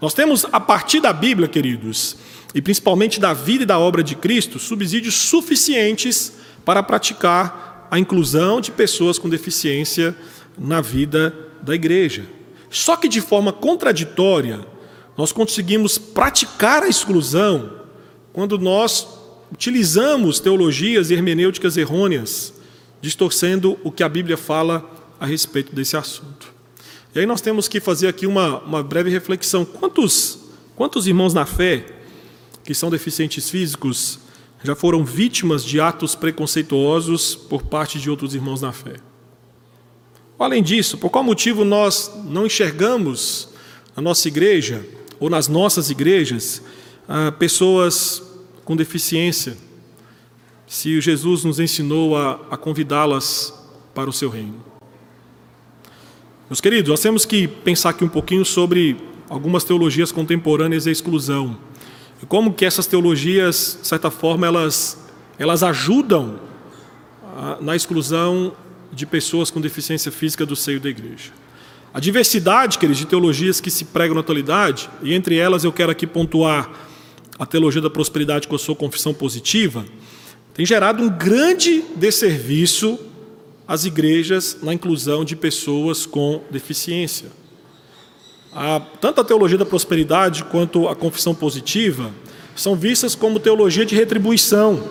Nós 0.00 0.14
temos, 0.14 0.46
a 0.50 0.58
partir 0.58 1.00
da 1.00 1.12
Bíblia, 1.12 1.48
queridos, 1.48 2.16
e 2.54 2.60
principalmente 2.60 3.18
da 3.18 3.32
vida 3.32 3.62
e 3.62 3.66
da 3.66 3.78
obra 3.78 4.02
de 4.02 4.14
Cristo, 4.14 4.58
subsídios 4.58 5.14
suficientes 5.14 6.32
para 6.64 6.82
praticar 6.82 7.88
a 7.90 7.98
inclusão 7.98 8.60
de 8.60 8.70
pessoas 8.70 9.18
com 9.18 9.28
deficiência 9.28 10.16
na 10.58 10.80
vida 10.80 11.34
da 11.62 11.74
igreja. 11.74 12.26
Só 12.70 12.96
que 12.96 13.08
de 13.08 13.20
forma 13.20 13.52
contraditória, 13.52 14.60
nós 15.16 15.32
conseguimos 15.32 15.98
praticar 15.98 16.82
a 16.82 16.88
exclusão 16.88 17.70
quando 18.32 18.58
nós 18.58 19.06
utilizamos 19.52 20.40
teologias 20.40 21.10
hermenêuticas 21.10 21.76
errôneas, 21.76 22.54
distorcendo 23.00 23.78
o 23.84 23.92
que 23.92 24.02
a 24.02 24.08
Bíblia 24.08 24.36
fala 24.36 24.90
a 25.20 25.26
respeito 25.26 25.74
desse 25.74 25.96
assunto. 25.96 26.52
E 27.14 27.20
aí 27.20 27.26
nós 27.26 27.42
temos 27.42 27.68
que 27.68 27.78
fazer 27.78 28.08
aqui 28.08 28.26
uma, 28.26 28.60
uma 28.60 28.82
breve 28.82 29.10
reflexão. 29.10 29.66
Quantos, 29.66 30.38
quantos 30.74 31.06
irmãos 31.06 31.34
na 31.34 31.44
fé 31.44 32.01
que 32.64 32.74
são 32.74 32.90
deficientes 32.90 33.50
físicos 33.50 34.18
já 34.64 34.76
foram 34.76 35.04
vítimas 35.04 35.64
de 35.64 35.80
atos 35.80 36.14
preconceituosos 36.14 37.34
por 37.34 37.62
parte 37.62 37.98
de 37.98 38.08
outros 38.08 38.34
irmãos 38.34 38.60
na 38.60 38.72
fé? 38.72 38.96
Além 40.38 40.62
disso, 40.62 40.98
por 40.98 41.10
qual 41.10 41.22
motivo 41.22 41.64
nós 41.64 42.10
não 42.24 42.46
enxergamos 42.46 43.48
na 43.94 44.02
nossa 44.02 44.26
igreja 44.26 44.84
ou 45.20 45.30
nas 45.30 45.46
nossas 45.46 45.90
igrejas 45.90 46.62
ah, 47.08 47.30
pessoas 47.30 48.22
com 48.64 48.74
deficiência, 48.74 49.56
se 50.66 51.00
Jesus 51.00 51.44
nos 51.44 51.60
ensinou 51.60 52.16
a, 52.16 52.40
a 52.50 52.56
convidá-las 52.56 53.52
para 53.94 54.10
o 54.10 54.12
seu 54.12 54.30
reino? 54.30 54.72
Meus 56.48 56.60
queridos, 56.60 56.90
nós 56.90 57.00
temos 57.00 57.24
que 57.24 57.46
pensar 57.46 57.90
aqui 57.90 58.04
um 58.04 58.08
pouquinho 58.08 58.44
sobre 58.44 58.96
algumas 59.28 59.64
teologias 59.64 60.12
contemporâneas 60.12 60.84
da 60.84 60.90
exclusão. 60.90 61.56
E 62.22 62.26
como 62.26 62.52
que 62.52 62.64
essas 62.64 62.86
teologias, 62.86 63.78
de 63.82 63.88
certa 63.88 64.10
forma, 64.10 64.46
elas, 64.46 64.98
elas 65.38 65.62
ajudam 65.62 66.38
a, 67.36 67.58
na 67.60 67.74
exclusão 67.74 68.52
de 68.92 69.04
pessoas 69.04 69.50
com 69.50 69.60
deficiência 69.60 70.12
física 70.12 70.46
do 70.46 70.54
seio 70.54 70.78
da 70.78 70.88
igreja. 70.88 71.32
A 71.92 72.00
diversidade, 72.00 72.78
queridos, 72.78 72.98
de 72.98 73.06
teologias 73.06 73.60
que 73.60 73.70
se 73.70 73.86
pregam 73.86 74.14
na 74.14 74.20
atualidade, 74.20 74.88
e 75.02 75.12
entre 75.12 75.36
elas 75.36 75.64
eu 75.64 75.72
quero 75.72 75.90
aqui 75.90 76.06
pontuar 76.06 76.70
a 77.38 77.44
teologia 77.44 77.82
da 77.82 77.90
prosperidade 77.90 78.46
com 78.46 78.54
a 78.54 78.58
sua 78.58 78.76
confissão 78.76 79.12
positiva, 79.12 79.84
tem 80.54 80.64
gerado 80.64 81.02
um 81.02 81.08
grande 81.08 81.82
desserviço 81.96 82.98
as 83.66 83.84
igrejas 83.84 84.58
na 84.62 84.72
inclusão 84.72 85.24
de 85.24 85.34
pessoas 85.34 86.04
com 86.04 86.42
deficiência. 86.50 87.28
A, 88.54 88.80
tanto 89.00 89.20
a 89.20 89.24
teologia 89.24 89.56
da 89.56 89.64
prosperidade 89.64 90.44
quanto 90.44 90.86
a 90.86 90.94
confissão 90.94 91.34
positiva 91.34 92.10
são 92.54 92.76
vistas 92.76 93.14
como 93.14 93.40
teologia 93.40 93.86
de 93.86 93.94
retribuição. 93.94 94.82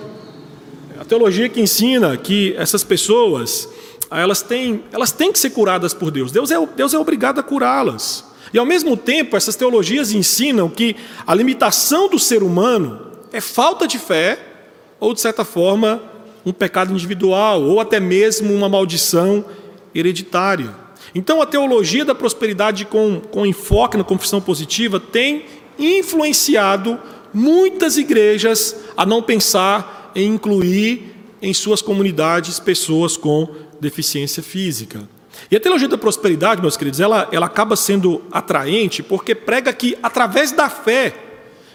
A 1.00 1.06
teologia 1.06 1.48
que 1.48 1.62
ensina 1.62 2.18
que 2.18 2.56
essas 2.58 2.84
pessoas 2.84 3.70
elas 4.10 4.42
têm, 4.42 4.84
elas 4.92 5.12
têm 5.12 5.32
que 5.32 5.38
ser 5.38 5.52
curadas 5.52 5.94
por 5.94 6.10
Deus. 6.10 6.32
Deus 6.32 6.50
é, 6.50 6.56
Deus 6.76 6.94
é 6.94 6.98
obrigado 6.98 7.40
a 7.40 7.44
curá-las. 7.44 8.26
E 8.52 8.58
ao 8.58 8.66
mesmo 8.66 8.98
tempo, 8.98 9.38
essas 9.38 9.56
teologias 9.56 10.12
ensinam 10.12 10.68
que 10.68 10.96
a 11.26 11.34
limitação 11.34 12.10
do 12.10 12.18
ser 12.18 12.44
humano 12.44 13.12
é 13.32 13.40
falta 13.40 13.88
de 13.88 13.98
fé, 13.98 14.40
ou 15.00 15.14
de 15.14 15.22
certa 15.22 15.46
forma, 15.46 16.02
um 16.46 16.52
pecado 16.52 16.92
individual 16.92 17.62
ou 17.62 17.80
até 17.80 18.00
mesmo 18.00 18.54
uma 18.54 18.68
maldição 18.68 19.46
hereditária. 19.94 20.81
Então, 21.14 21.42
a 21.42 21.46
teologia 21.46 22.06
da 22.06 22.16
prosperidade 22.16 22.86
com, 22.86 23.20
com 23.20 23.46
enfoque 23.46 23.98
na 23.98 24.04
confissão 24.04 24.40
positiva 24.40 25.00
tem 25.00 25.46
influenciado 25.78 27.00
muitas 27.34 27.98
igrejas 27.98 28.76
a 28.96 29.06
não 29.06 29.22
pensar 29.22 30.12
em 30.16 30.28
incluir 30.28 31.16
em 31.42 31.54
suas 31.54 31.82
comunidades 31.82 32.60
pessoas 32.60 33.18
com 33.18 33.50
deficiência 33.80 34.44
física. 34.44 35.08
E 35.50 35.56
a 35.56 35.60
teologia 35.60 35.88
da 35.88 35.98
prosperidade, 35.98 36.62
meus 36.62 36.78
queridos, 36.78 37.00
ela, 37.00 37.28
ela 37.32 37.48
acaba 37.48 37.76
sendo 37.76 38.22
atraente 38.32 39.02
porque 39.02 39.34
prega 39.34 39.74
que, 39.74 39.98
através 40.04 40.52
da 40.52 40.70
fé, 40.70 41.14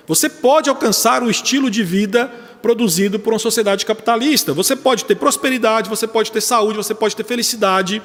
você 0.07 0.29
pode 0.29 0.71
alcançar 0.71 1.23
o 1.23 1.31
estilo 1.31 1.71
de 1.71 1.83
vida 1.83 2.31
produzido 2.63 3.19
por 3.19 3.33
uma 3.33 3.39
sociedade 3.39 3.85
capitalista. 3.85 4.53
Você 4.53 4.77
pode 4.77 5.05
ter 5.05 5.17
prosperidade, 5.17 5.89
você 5.89 6.07
pode 6.07 6.31
ter 6.31 6.41
saúde, 6.41 6.77
você 6.77 6.95
pode 6.95 7.17
ter 7.17 7.25
felicidade. 7.25 8.01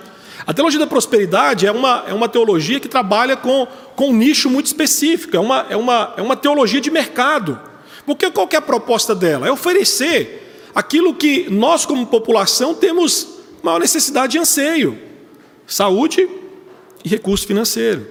A 0.45 0.53
teologia 0.53 0.79
da 0.79 0.87
prosperidade 0.87 1.65
é 1.65 1.71
uma, 1.71 2.05
é 2.07 2.13
uma 2.13 2.27
teologia 2.27 2.79
que 2.79 2.87
trabalha 2.87 3.35
com, 3.37 3.67
com 3.95 4.09
um 4.09 4.13
nicho 4.13 4.49
muito 4.49 4.67
específico, 4.67 5.35
é 5.35 5.39
uma, 5.39 5.65
é, 5.69 5.75
uma, 5.75 6.13
é 6.17 6.21
uma 6.21 6.35
teologia 6.35 6.81
de 6.81 6.89
mercado. 6.89 7.59
Porque 8.05 8.29
qual 8.31 8.47
é 8.51 8.55
a 8.55 8.61
proposta 8.61 9.13
dela? 9.13 9.47
É 9.47 9.51
oferecer 9.51 10.69
aquilo 10.73 11.13
que 11.13 11.49
nós, 11.49 11.85
como 11.85 12.05
população, 12.07 12.73
temos 12.73 13.27
maior 13.61 13.79
necessidade 13.79 14.37
e 14.37 14.39
anseio: 14.39 14.97
saúde 15.67 16.27
e 17.05 17.09
recurso 17.09 17.45
financeiro. 17.45 18.07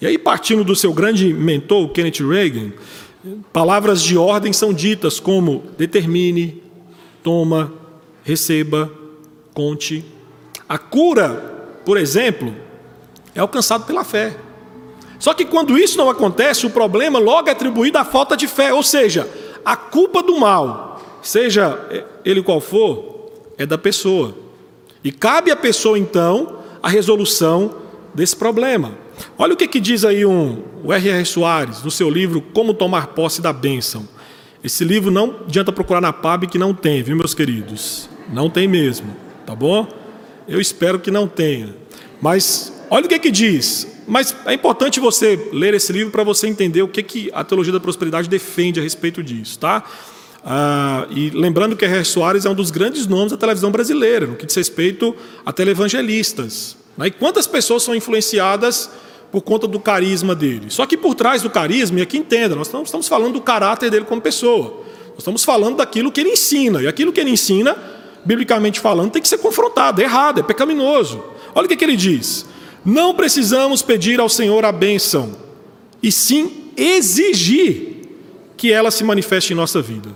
E 0.00 0.06
aí, 0.06 0.16
partindo 0.16 0.64
do 0.64 0.74
seu 0.74 0.92
grande 0.92 1.32
mentor, 1.34 1.88
Kenneth 1.90 2.26
Reagan, 2.26 2.72
Palavras 3.52 4.02
de 4.02 4.16
ordem 4.16 4.50
são 4.50 4.72
ditas 4.72 5.20
como 5.20 5.64
determine, 5.76 6.62
toma, 7.22 7.72
receba, 8.24 8.90
conte. 9.52 10.02
A 10.70 10.78
cura, 10.78 11.80
por 11.84 11.96
exemplo, 11.96 12.54
é 13.34 13.40
alcançada 13.40 13.84
pela 13.84 14.04
fé. 14.04 14.36
Só 15.18 15.34
que 15.34 15.44
quando 15.44 15.76
isso 15.76 15.98
não 15.98 16.08
acontece, 16.08 16.64
o 16.64 16.70
problema 16.70 17.18
logo 17.18 17.48
é 17.48 17.50
atribuído 17.50 17.98
à 17.98 18.04
falta 18.04 18.36
de 18.36 18.46
fé, 18.46 18.72
ou 18.72 18.84
seja, 18.84 19.28
a 19.64 19.74
culpa 19.74 20.22
do 20.22 20.38
mal, 20.38 21.02
seja 21.22 21.76
ele 22.24 22.40
qual 22.40 22.60
for, 22.60 23.32
é 23.58 23.66
da 23.66 23.76
pessoa. 23.76 24.32
E 25.02 25.10
cabe 25.10 25.50
à 25.50 25.56
pessoa 25.56 25.98
então 25.98 26.60
a 26.80 26.88
resolução 26.88 27.74
desse 28.14 28.36
problema. 28.36 28.92
Olha 29.36 29.54
o 29.54 29.56
que, 29.56 29.66
que 29.66 29.80
diz 29.80 30.04
aí 30.04 30.24
um, 30.24 30.62
o 30.84 30.92
R.R. 30.92 31.24
Soares, 31.24 31.82
no 31.82 31.90
seu 31.90 32.08
livro 32.08 32.40
Como 32.40 32.74
Tomar 32.74 33.08
Posse 33.08 33.42
da 33.42 33.52
Bênção. 33.52 34.08
Esse 34.62 34.84
livro 34.84 35.10
não 35.10 35.34
adianta 35.48 35.72
procurar 35.72 36.00
na 36.00 36.12
PAB 36.12 36.46
que 36.46 36.58
não 36.58 36.72
tem, 36.72 37.02
viu, 37.02 37.16
meus 37.16 37.34
queridos? 37.34 38.08
Não 38.32 38.48
tem 38.48 38.68
mesmo, 38.68 39.16
tá 39.44 39.52
bom? 39.52 39.98
Eu 40.50 40.60
espero 40.60 40.98
que 40.98 41.10
não 41.10 41.28
tenha. 41.28 41.74
Mas 42.20 42.72
olha 42.90 43.06
o 43.06 43.08
que, 43.08 43.18
que 43.18 43.30
diz. 43.30 43.86
Mas 44.06 44.34
é 44.44 44.52
importante 44.52 44.98
você 44.98 45.48
ler 45.52 45.72
esse 45.72 45.92
livro 45.92 46.10
para 46.10 46.24
você 46.24 46.48
entender 46.48 46.82
o 46.82 46.88
que, 46.88 47.02
que 47.02 47.30
a 47.32 47.44
teologia 47.44 47.72
da 47.72 47.78
prosperidade 47.78 48.28
defende 48.28 48.80
a 48.80 48.82
respeito 48.82 49.22
disso, 49.22 49.58
tá? 49.60 49.84
Ah, 50.44 51.06
e 51.10 51.30
lembrando 51.30 51.76
que 51.76 51.84
R.R. 51.84 52.04
Soares 52.04 52.44
é 52.44 52.50
um 52.50 52.54
dos 52.54 52.72
grandes 52.72 53.06
nomes 53.06 53.30
da 53.30 53.38
televisão 53.38 53.70
brasileira, 53.70 54.26
no 54.26 54.34
que 54.34 54.44
diz 54.44 54.56
respeito 54.56 55.14
a 55.46 55.52
televangelistas. 55.52 56.76
Né? 56.96 57.06
E 57.06 57.10
quantas 57.12 57.46
pessoas 57.46 57.84
são 57.84 57.94
influenciadas 57.94 58.90
por 59.30 59.42
conta 59.42 59.68
do 59.68 59.78
carisma 59.78 60.34
dele. 60.34 60.66
Só 60.70 60.86
que 60.86 60.96
por 60.96 61.14
trás 61.14 61.42
do 61.42 61.50
carisma, 61.50 62.00
e 62.00 62.02
aqui 62.02 62.18
entenda, 62.18 62.56
nós 62.56 62.72
não 62.72 62.82
estamos 62.82 63.06
falando 63.06 63.34
do 63.34 63.40
caráter 63.40 63.90
dele 63.90 64.04
como 64.04 64.20
pessoa. 64.20 64.82
Nós 65.10 65.18
estamos 65.18 65.44
falando 65.44 65.76
daquilo 65.76 66.10
que 66.10 66.20
ele 66.20 66.30
ensina. 66.30 66.82
E 66.82 66.88
aquilo 66.88 67.12
que 67.12 67.20
ele 67.20 67.30
ensina, 67.30 67.76
biblicamente 68.24 68.80
falando, 68.80 69.12
tem 69.12 69.22
que 69.22 69.28
ser 69.28 69.38
confrontado. 69.38 70.00
É 70.00 70.04
errado, 70.04 70.40
é 70.40 70.42
pecaminoso. 70.42 71.22
Olha 71.54 71.66
o 71.66 71.68
que, 71.68 71.76
que 71.76 71.84
ele 71.84 71.96
diz. 71.96 72.46
Não 72.84 73.14
precisamos 73.14 73.82
pedir 73.82 74.20
ao 74.20 74.28
Senhor 74.28 74.64
a 74.64 74.72
bênção, 74.72 75.36
e 76.02 76.10
sim 76.10 76.72
exigir 76.76 78.08
que 78.56 78.72
ela 78.72 78.90
se 78.90 79.04
manifeste 79.04 79.52
em 79.52 79.56
nossa 79.56 79.82
vida. 79.82 80.10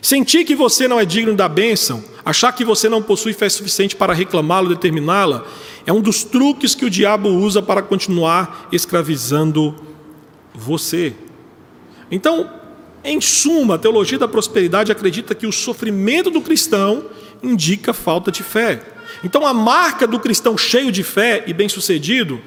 Sentir 0.00 0.44
que 0.44 0.54
você 0.54 0.86
não 0.86 0.98
é 0.98 1.04
digno 1.04 1.34
da 1.34 1.48
bênção, 1.48 2.02
achar 2.24 2.52
que 2.52 2.64
você 2.64 2.88
não 2.88 3.02
possui 3.02 3.32
fé 3.32 3.48
suficiente 3.48 3.96
para 3.96 4.12
reclamá-la, 4.12 4.68
determiná-la, 4.68 5.44
é 5.86 5.92
um 5.92 6.00
dos 6.00 6.22
truques 6.24 6.74
que 6.74 6.84
o 6.84 6.90
diabo 6.90 7.28
usa 7.28 7.62
para 7.62 7.82
continuar 7.82 8.68
escravizando 8.70 9.74
você. 10.54 11.14
Então, 12.10 12.50
em 13.02 13.20
suma, 13.20 13.76
a 13.76 13.78
teologia 13.78 14.18
da 14.18 14.28
prosperidade 14.28 14.92
acredita 14.92 15.34
que 15.34 15.46
o 15.46 15.52
sofrimento 15.52 16.30
do 16.30 16.40
cristão 16.40 17.06
indica 17.42 17.92
falta 17.92 18.30
de 18.30 18.42
fé. 18.42 18.80
Então, 19.24 19.46
a 19.46 19.54
marca 19.54 20.06
do 20.06 20.18
cristão 20.18 20.56
cheio 20.56 20.92
de 20.92 21.02
fé 21.02 21.44
e 21.46 21.52
bem-sucedido 21.52 22.40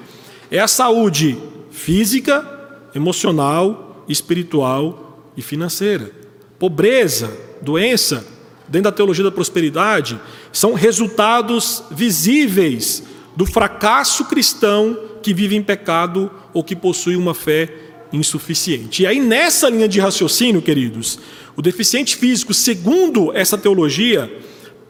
é 0.50 0.60
a 0.60 0.68
saúde 0.68 1.38
física, 1.72 2.46
emocional, 2.94 4.06
espiritual 4.08 5.32
e 5.36 5.42
financeira. 5.42 6.12
Pobreza, 6.60 7.32
doença, 7.62 8.26
dentro 8.68 8.92
da 8.92 8.96
teologia 8.96 9.24
da 9.24 9.32
prosperidade, 9.32 10.20
são 10.52 10.74
resultados 10.74 11.84
visíveis 11.92 13.04
do 13.36 13.46
fracasso 13.46 14.26
cristão 14.26 14.98
que 15.22 15.34
vive 15.34 15.56
em 15.56 15.64
pecado 15.64 16.32
ou 16.54 16.64
que 16.64 16.76
possui 16.76 17.16
uma 17.16 17.34
fé 17.34 17.74
insuficiente. 18.12 19.04
E 19.04 19.08
aí, 19.08 19.20
nessa 19.20 19.70
linha 19.70 19.88
de 19.88 20.00
raciocínio, 20.00 20.62
queridos, 20.62 21.20
o 21.56 21.62
deficiente 21.62 22.16
físico, 22.16 22.54
segundo 22.54 23.32
essa 23.36 23.58
teologia, 23.58 24.32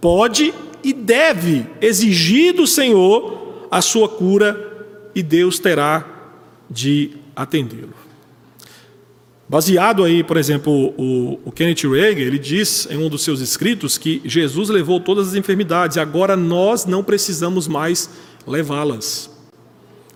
pode 0.02 0.54
e 0.84 0.92
deve 0.92 1.66
exigir 1.80 2.54
do 2.54 2.66
Senhor 2.66 3.68
a 3.70 3.82
sua 3.82 4.10
cura 4.10 4.90
e 5.16 5.22
Deus 5.22 5.60
terá 5.60 6.06
de 6.70 7.12
atendê-lo. 7.36 7.94
Baseado 9.48 10.06
aí, 10.06 10.24
por 10.24 10.38
exemplo, 10.38 10.94
o, 10.98 11.40
o 11.44 11.52
Kenneth 11.52 11.84
Reagan, 11.84 12.22
ele 12.22 12.40
diz 12.40 12.88
em 12.90 12.98
um 12.98 13.10
dos 13.10 13.22
seus 13.22 13.42
escritos 13.42 13.98
que 13.98 14.22
Jesus 14.24 14.70
levou 14.70 15.00
todas 15.00 15.28
as 15.28 15.36
enfermidades, 15.36 15.98
agora 15.98 16.38
nós 16.38 16.86
não 16.86 17.04
precisamos 17.04 17.68
mais 17.68 18.10
levá-las. 18.48 19.30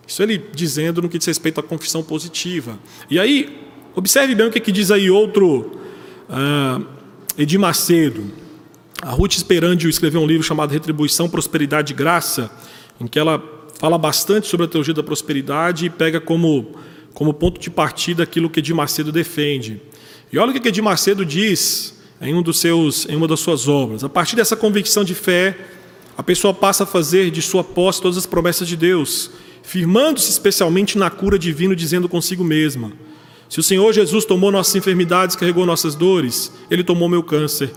Isso 0.07 0.23
ele 0.23 0.38
dizendo 0.53 1.01
no 1.01 1.09
que 1.09 1.17
diz 1.17 1.27
respeito 1.27 1.59
à 1.59 1.63
confissão 1.63 2.01
positiva. 2.01 2.79
E 3.09 3.19
aí, 3.19 3.61
observe 3.93 4.33
bem 4.36 4.47
o 4.47 4.51
que, 4.51 4.59
que 4.61 4.71
diz 4.71 4.89
aí 4.89 5.09
outro 5.09 5.79
uh, 6.29 6.86
Edir 7.38 7.59
Macedo. 7.59 8.45
A 9.02 9.12
Ruth 9.12 9.34
Esperandio 9.34 9.89
escreveu 9.89 10.22
um 10.22 10.28
livro 10.28 10.43
chamado 10.43 10.72
Retribuição, 10.72 11.30
Prosperidade 11.30 11.93
e 11.93 11.96
Graça, 11.96 12.50
em 13.00 13.08
que 13.08 13.20
ela 13.20 13.43
fala 13.80 13.98
bastante 13.98 14.48
sobre 14.48 14.66
a 14.66 14.70
teologia 14.70 14.93
da 14.93 15.04
prosperidade 15.04 15.86
e 15.86 15.89
pega 15.89 16.20
como, 16.20 16.76
como 17.14 17.34
ponto 17.34 17.60
de 17.60 17.70
partida 17.70 18.24
aquilo 18.24 18.50
que 18.50 18.60
Edir 18.60 18.76
Macedo 18.76 19.12
defende. 19.12 19.82
E 20.32 20.38
olha 20.38 20.52
o 20.52 20.60
que 20.60 20.68
Edir 20.68 20.84
Macedo 20.84 21.26
diz 21.26 22.02
em, 22.22 22.34
um 22.34 22.41
dos 22.41 22.60
seus, 22.60 23.08
em 23.08 23.16
uma 23.16 23.28
das 23.28 23.39
suas 23.39 23.68
obras. 23.68 24.04
A 24.04 24.10
partir 24.10 24.36
dessa 24.36 24.56
convicção 24.56 25.04
de 25.04 25.14
fé, 25.14 25.58
a 26.18 26.24
pessoa 26.24 26.54
passa 26.54 26.84
a 26.84 26.88
fazer 26.88 27.30
de 27.30 27.41
sua 27.41 27.64
posse 27.64 28.02
todas 28.02 28.18
as 28.18 28.26
promessas 28.26 28.68
de 28.68 28.76
Deus 28.76 29.32
firmando-se 29.66 30.30
especialmente 30.30 30.98
na 30.98 31.10
cura 31.10 31.38
divina, 31.38 31.76
dizendo 31.76 32.08
consigo 32.08 32.43
mesma: 32.43 32.93
Se 33.50 33.60
o 33.60 33.64
Senhor 33.64 33.91
Jesus 33.91 34.24
tomou 34.24 34.52
nossas 34.52 34.76
enfermidades, 34.76 35.36
carregou 35.36 35.66
nossas 35.66 35.96
dores, 35.96 36.52
ele 36.70 36.84
tomou 36.84 37.10
meu 37.10 37.24
câncer. 37.24 37.72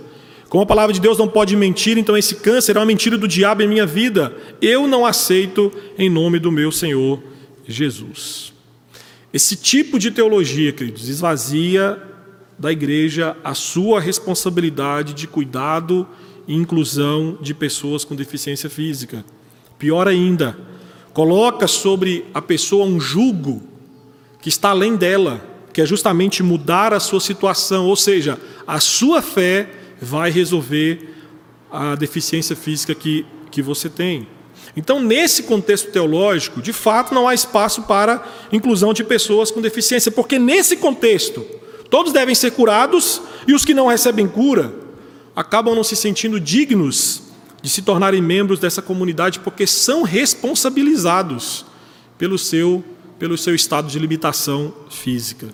Como 0.49 0.63
a 0.63 0.67
palavra 0.67 0.95
de 0.95 1.01
Deus 1.01 1.19
não 1.19 1.29
pode 1.29 1.55
mentir, 1.55 1.99
então 1.99 2.17
esse 2.17 2.37
câncer 2.37 2.77
é 2.77 2.81
uma 2.81 2.87
mentira 2.87 3.19
do 3.19 3.29
diabo 3.29 3.63
em 3.63 3.69
minha 3.69 3.85
vida. 3.85 4.35
Eu 4.63 4.89
não 4.89 5.05
aceito 5.05 5.71
em 5.99 6.09
nome 6.09 6.39
do 6.39 6.51
meu 6.51 6.73
Senhor 6.73 7.23
Jesus. 7.67 8.53
Esse 9.31 9.57
tipo 9.57 9.99
de 9.99 10.11
teologia, 10.11 10.73
queridos, 10.73 11.07
esvazia 11.09 12.03
da 12.59 12.73
igreja 12.73 13.37
a 13.45 13.53
sua 13.53 14.01
responsabilidade 14.01 15.13
de 15.13 15.27
cuidado 15.27 16.09
e 16.47 16.55
inclusão 16.55 17.37
de 17.43 17.53
pessoas 17.53 18.03
com 18.03 18.17
deficiência 18.17 18.71
física. 18.71 19.23
Pior 19.79 20.09
ainda, 20.09 20.59
coloca 21.13 21.67
sobre 21.67 22.25
a 22.33 22.41
pessoa 22.41 22.87
um 22.87 22.99
jugo 22.99 23.63
que 24.41 24.49
está 24.49 24.71
além 24.71 24.97
dela, 24.97 25.45
que 25.75 25.83
é 25.83 25.87
justamente 25.87 26.43
mudar 26.43 26.95
a 26.95 27.01
sua 27.01 27.21
situação, 27.21 27.87
ou 27.87 27.97
seja, 27.97 28.39
a 28.67 28.81
sua 28.81 29.21
fé 29.21 29.78
vai 30.01 30.31
resolver 30.31 31.15
a 31.71 31.95
deficiência 31.95 32.57
física 32.57 32.95
que, 32.95 33.27
que 33.51 33.61
você 33.61 33.89
tem. 33.89 34.27
Então, 34.77 35.01
nesse 35.01 35.43
contexto 35.45 35.91
teológico, 35.91 36.63
de 36.63 36.73
fato, 36.73 37.15
não 37.15 37.27
há 37.27 37.35
espaço 37.35 37.83
para 37.83 38.25
inclusão 38.53 38.93
de 38.93 39.05
pessoas 39.05 39.51
com 39.51 39.61
deficiência, 39.61 40.11
porque 40.11 40.39
nesse 40.39 40.77
contexto, 40.77 41.45
todos 41.91 42.13
devem 42.13 42.35
ser 42.35 42.53
curados 42.53 43.21
e 43.47 43.55
os 43.55 43.65
que 43.65 43.75
não 43.75 43.87
recebem 43.87 44.29
cura 44.29 44.73
acabam 45.35 45.75
não 45.75 45.85
se 45.85 45.97
sentindo 45.97 46.41
dignos 46.41 47.23
de 47.63 47.69
se 47.69 47.83
tornarem 47.83 48.21
membros 48.21 48.59
dessa 48.59 48.83
comunidade 48.83 49.41
porque 49.41 49.67
são 49.67 50.03
responsabilizados 50.03 51.65
pelo 52.17 52.39
seu, 52.39 52.85
pelo 53.19 53.39
seu 53.39 53.55
estado 53.55 53.89
de 53.89 53.99
limitação 53.99 54.75
física. 54.91 55.49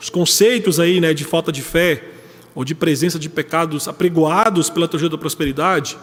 Os 0.00 0.08
conceitos 0.08 0.78
aí, 0.78 1.00
né, 1.00 1.14
de 1.14 1.24
falta 1.24 1.50
de 1.50 1.62
fé 1.62 2.13
ou 2.54 2.64
de 2.64 2.74
presença 2.74 3.18
de 3.18 3.28
pecados 3.28 3.88
apregoados 3.88 4.70
pela 4.70 4.86
teologia 4.86 5.08
da 5.08 5.18
prosperidade 5.18 5.96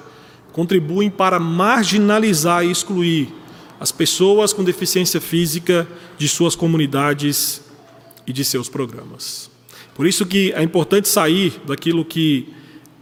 contribuem 0.51 1.09
para 1.09 1.39
marginalizar 1.39 2.65
e 2.65 2.71
excluir 2.71 3.29
as 3.79 3.91
pessoas 3.91 4.53
com 4.53 4.63
deficiência 4.63 5.21
física 5.21 5.87
de 6.17 6.27
suas 6.27 6.55
comunidades 6.55 7.61
e 8.27 8.33
de 8.33 8.43
seus 8.43 8.69
programas. 8.69 9.49
Por 9.95 10.05
isso 10.05 10.25
que 10.25 10.51
é 10.53 10.61
importante 10.61 11.07
sair 11.07 11.59
daquilo 11.65 12.05
que 12.05 12.53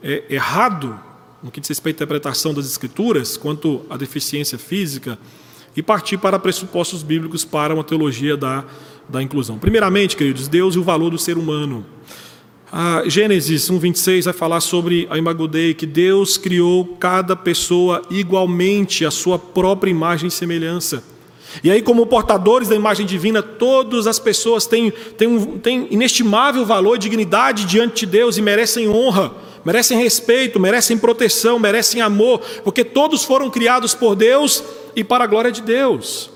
é 0.02 0.24
errado 0.30 1.00
no 1.42 1.52
que 1.52 1.60
diz 1.60 1.70
respeito 1.70 1.96
à 1.96 2.04
interpretação 2.04 2.54
das 2.54 2.66
Escrituras, 2.66 3.38
quanto 3.38 3.86
à 3.90 3.98
deficiência 3.98 4.58
física, 4.58 5.18
e 5.76 5.82
partir 5.82 6.18
para 6.18 6.38
pressupostos 6.38 7.04
bíblicos 7.04 7.46
para 7.46 7.74
uma 7.74 7.84
teologia 7.84 8.36
da, 8.36 8.66
da 9.08 9.22
inclusão. 9.24 9.58
Primeiramente, 9.58 10.18
queridos, 10.18 10.48
Deus 10.48 10.76
e 10.76 10.80
o 10.80 10.84
valor 10.84 11.12
do 11.12 11.18
ser 11.18 11.38
humano. 11.38 11.86
A 12.72 13.02
Gênesis 13.08 13.70
1,26 13.70 14.26
vai 14.26 14.34
falar 14.34 14.62
sobre 14.62 15.08
a 15.10 15.18
Imagudei, 15.18 15.74
que 15.74 15.88
Deus 15.88 16.38
criou 16.38 16.86
cada 17.00 17.36
pessoa 17.36 18.04
igualmente 18.12 19.04
à 19.04 19.10
sua 19.10 19.40
própria 19.40 19.90
imagem 19.90 20.28
e 20.28 20.32
semelhança. 20.32 21.04
E 21.64 21.72
aí, 21.72 21.82
como 21.82 22.06
portadores 22.06 22.68
da 22.68 22.76
imagem 22.76 23.08
divina, 23.08 23.42
todas 23.42 24.06
as 24.06 24.20
pessoas 24.20 24.68
têm, 24.68 24.92
têm, 25.18 25.28
um, 25.28 25.58
têm 25.58 25.88
inestimável 25.90 26.64
valor 26.64 26.96
e 26.96 27.00
dignidade 27.00 27.66
diante 27.66 28.06
de 28.06 28.12
Deus 28.12 28.38
e 28.38 28.42
merecem 28.42 28.88
honra 28.88 29.34
merecem 29.66 29.98
respeito, 30.02 30.60
merecem 30.60 30.98
proteção, 30.98 31.60
merecem 31.60 32.02
amor, 32.02 32.40
porque 32.64 32.84
todos 32.84 33.24
foram 33.26 33.50
criados 33.50 33.94
por 33.94 34.16
Deus 34.16 34.64
e 34.96 35.04
para 35.04 35.26
a 35.26 35.28
glória 35.28 35.52
de 35.52 35.62
Deus. 35.62 36.30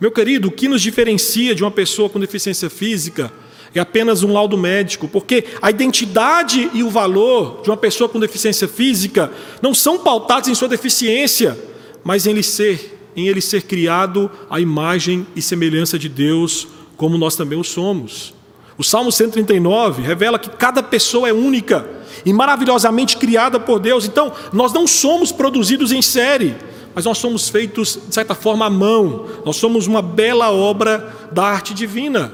Meu 0.00 0.12
querido, 0.12 0.48
o 0.48 0.52
que 0.52 0.68
nos 0.68 0.82
diferencia 0.82 1.54
de 1.54 1.64
uma 1.64 1.70
pessoa 1.70 2.08
com 2.08 2.20
deficiência 2.20 2.68
física 2.70 3.32
é 3.74 3.80
apenas 3.80 4.22
um 4.22 4.32
laudo 4.32 4.56
médico, 4.56 5.08
porque 5.08 5.44
a 5.60 5.70
identidade 5.70 6.70
e 6.72 6.82
o 6.82 6.90
valor 6.90 7.60
de 7.62 7.70
uma 7.70 7.76
pessoa 7.76 8.08
com 8.08 8.18
deficiência 8.18 8.66
física 8.66 9.30
não 9.60 9.74
são 9.74 9.98
pautados 9.98 10.48
em 10.48 10.54
sua 10.54 10.68
deficiência, 10.68 11.58
mas 12.02 12.26
em 12.26 12.30
ele 12.30 12.42
ser, 12.42 12.98
em 13.14 13.28
ele 13.28 13.40
ser 13.40 13.62
criado 13.62 14.30
à 14.48 14.60
imagem 14.60 15.26
e 15.36 15.42
semelhança 15.42 15.98
de 15.98 16.08
Deus, 16.08 16.68
como 16.96 17.18
nós 17.18 17.36
também 17.36 17.58
o 17.58 17.64
somos. 17.64 18.34
O 18.78 18.84
Salmo 18.84 19.10
139 19.10 20.02
revela 20.02 20.38
que 20.38 20.50
cada 20.50 20.82
pessoa 20.82 21.28
é 21.28 21.32
única 21.32 21.84
e 22.24 22.32
maravilhosamente 22.32 23.16
criada 23.16 23.58
por 23.58 23.80
Deus. 23.80 24.06
Então, 24.06 24.32
nós 24.52 24.72
não 24.72 24.86
somos 24.86 25.32
produzidos 25.32 25.92
em 25.92 26.00
série, 26.00 26.56
mas 26.94 27.04
nós 27.04 27.18
somos 27.18 27.48
feitos, 27.48 27.98
de 28.08 28.14
certa 28.14 28.34
forma, 28.34 28.66
à 28.66 28.70
mão. 28.70 29.26
Nós 29.44 29.56
somos 29.56 29.86
uma 29.86 30.00
bela 30.00 30.52
obra 30.52 31.12
da 31.32 31.44
arte 31.44 31.74
divina. 31.74 32.32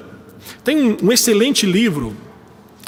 Tem 0.62 0.96
um 1.02 1.12
excelente 1.12 1.66
livro 1.66 2.16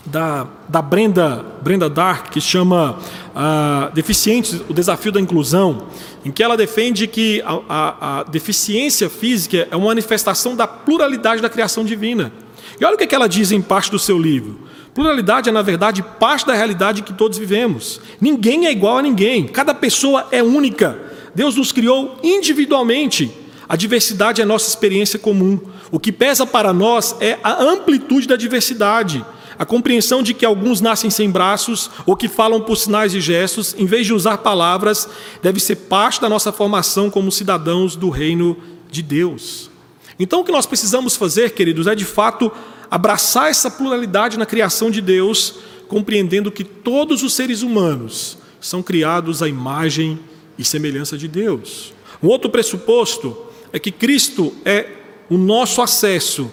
da, 0.06 0.46
da 0.68 0.80
Brenda, 0.80 1.44
Brenda 1.62 1.90
Dark 1.90 2.30
que 2.30 2.40
chama 2.40 2.98
uh, 3.34 3.92
Deficientes, 3.94 4.60
o 4.68 4.72
Desafio 4.72 5.12
da 5.12 5.20
Inclusão, 5.20 5.88
em 6.24 6.30
que 6.30 6.42
ela 6.42 6.56
defende 6.56 7.06
que 7.06 7.42
a, 7.42 7.60
a, 7.68 8.20
a 8.20 8.22
deficiência 8.24 9.10
física 9.10 9.68
é 9.70 9.76
uma 9.76 9.86
manifestação 9.86 10.54
da 10.54 10.66
pluralidade 10.66 11.42
da 11.42 11.48
criação 11.48 11.84
divina. 11.84 12.32
E 12.80 12.84
olha 12.84 12.94
o 12.94 12.98
que 12.98 13.14
ela 13.14 13.28
diz 13.28 13.52
em 13.52 13.60
parte 13.60 13.90
do 13.90 13.98
seu 13.98 14.18
livro. 14.18 14.58
Pluralidade 14.94 15.48
é, 15.48 15.52
na 15.52 15.62
verdade, 15.62 16.02
parte 16.02 16.46
da 16.46 16.54
realidade 16.54 17.02
que 17.02 17.12
todos 17.12 17.36
vivemos. 17.36 18.00
Ninguém 18.20 18.66
é 18.66 18.72
igual 18.72 18.98
a 18.98 19.02
ninguém, 19.02 19.46
cada 19.46 19.74
pessoa 19.74 20.26
é 20.30 20.42
única. 20.42 20.98
Deus 21.34 21.56
nos 21.56 21.70
criou 21.70 22.18
individualmente. 22.22 23.30
A 23.68 23.76
diversidade 23.76 24.40
é 24.40 24.44
nossa 24.44 24.68
experiência 24.68 25.18
comum. 25.18 25.60
O 25.90 26.00
que 26.00 26.10
pesa 26.10 26.46
para 26.46 26.72
nós 26.72 27.16
é 27.20 27.38
a 27.42 27.62
amplitude 27.62 28.26
da 28.26 28.36
diversidade. 28.36 29.24
A 29.58 29.64
compreensão 29.64 30.22
de 30.22 30.34
que 30.34 30.44
alguns 30.44 30.80
nascem 30.80 31.08
sem 31.08 31.30
braços 31.30 31.90
ou 32.04 32.16
que 32.16 32.28
falam 32.28 32.60
por 32.60 32.76
sinais 32.76 33.14
e 33.14 33.20
gestos, 33.20 33.74
em 33.78 33.86
vez 33.86 34.06
de 34.06 34.12
usar 34.12 34.38
palavras, 34.38 35.08
deve 35.42 35.60
ser 35.60 35.76
parte 35.76 36.20
da 36.20 36.28
nossa 36.28 36.52
formação 36.52 37.08
como 37.08 37.32
cidadãos 37.32 37.96
do 37.96 38.10
reino 38.10 38.56
de 38.90 39.02
Deus. 39.02 39.70
Então, 40.18 40.40
o 40.40 40.44
que 40.44 40.52
nós 40.52 40.66
precisamos 40.66 41.16
fazer, 41.16 41.50
queridos, 41.50 41.86
é 41.86 41.94
de 41.94 42.04
fato 42.04 42.50
abraçar 42.90 43.50
essa 43.50 43.70
pluralidade 43.70 44.38
na 44.38 44.46
criação 44.46 44.90
de 44.90 45.00
Deus, 45.00 45.54
compreendendo 45.88 46.52
que 46.52 46.64
todos 46.64 47.22
os 47.22 47.34
seres 47.34 47.62
humanos 47.62 48.38
são 48.60 48.82
criados 48.82 49.42
à 49.42 49.48
imagem 49.48 50.18
e 50.58 50.64
semelhança 50.64 51.16
de 51.16 51.28
Deus. 51.28 51.92
Um 52.22 52.28
outro 52.28 52.50
pressuposto 52.50 53.36
é 53.72 53.78
que 53.78 53.90
Cristo 53.90 54.54
é 54.64 54.95
o 55.28 55.36
nosso 55.36 55.82
acesso 55.82 56.52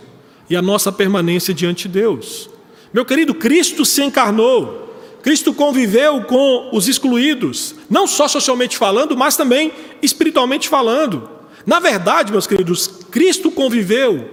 e 0.49 0.55
a 0.55 0.61
nossa 0.61 0.91
permanência 0.91 1.53
diante 1.53 1.87
de 1.87 1.99
Deus. 1.99 2.49
Meu 2.93 3.05
querido, 3.05 3.33
Cristo 3.33 3.85
se 3.85 4.03
encarnou, 4.03 4.93
Cristo 5.21 5.53
conviveu 5.53 6.23
com 6.23 6.69
os 6.73 6.87
excluídos, 6.87 7.75
não 7.89 8.05
só 8.05 8.27
socialmente 8.27 8.77
falando, 8.77 9.15
mas 9.15 9.37
também 9.37 9.71
espiritualmente 10.01 10.67
falando. 10.67 11.29
Na 11.65 11.79
verdade, 11.79 12.31
meus 12.31 12.45
queridos, 12.45 12.87
Cristo 13.09 13.49
conviveu 13.49 14.29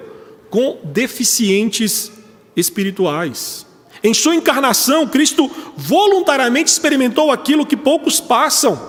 com 0.51 0.81
deficientes 0.85 2.11
espirituais. 2.57 3.65
Em 4.03 4.13
sua 4.13 4.35
encarnação, 4.35 5.07
Cristo 5.07 5.51
voluntariamente 5.77 6.71
experimentou 6.71 7.31
aquilo 7.31 7.67
que 7.67 7.77
poucos 7.77 8.19
passam: 8.19 8.81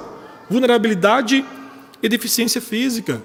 vulnerabilidade 0.49 1.45
e 2.01 2.09
deficiência 2.09 2.61
física. 2.61 3.21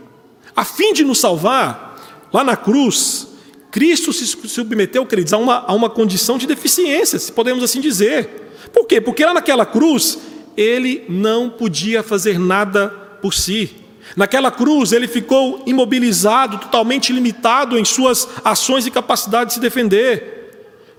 A 0.54 0.64
fim 0.64 0.92
de 0.92 1.04
nos 1.04 1.18
salvar, 1.18 1.95
lá 2.32 2.44
na 2.44 2.56
cruz, 2.56 3.28
Cristo 3.70 4.12
se 4.12 4.26
submeteu, 4.26 5.04
queridos, 5.04 5.32
a 5.32 5.38
uma, 5.38 5.64
a 5.66 5.74
uma 5.74 5.90
condição 5.90 6.38
de 6.38 6.46
deficiência, 6.46 7.18
se 7.18 7.30
podemos 7.32 7.62
assim 7.62 7.80
dizer. 7.80 8.28
Por 8.72 8.86
quê? 8.86 9.00
Porque 9.00 9.24
lá 9.24 9.34
naquela 9.34 9.66
cruz, 9.66 10.18
ele 10.56 11.04
não 11.08 11.50
podia 11.50 12.02
fazer 12.02 12.38
nada 12.38 12.88
por 13.20 13.34
si. 13.34 13.70
Naquela 14.16 14.50
cruz, 14.50 14.92
ele 14.92 15.08
ficou 15.08 15.62
imobilizado, 15.66 16.58
totalmente 16.58 17.12
limitado 17.12 17.78
em 17.78 17.84
suas 17.84 18.28
ações 18.44 18.86
e 18.86 18.90
capacidade 18.90 19.48
de 19.48 19.54
se 19.54 19.60
defender. 19.60 20.36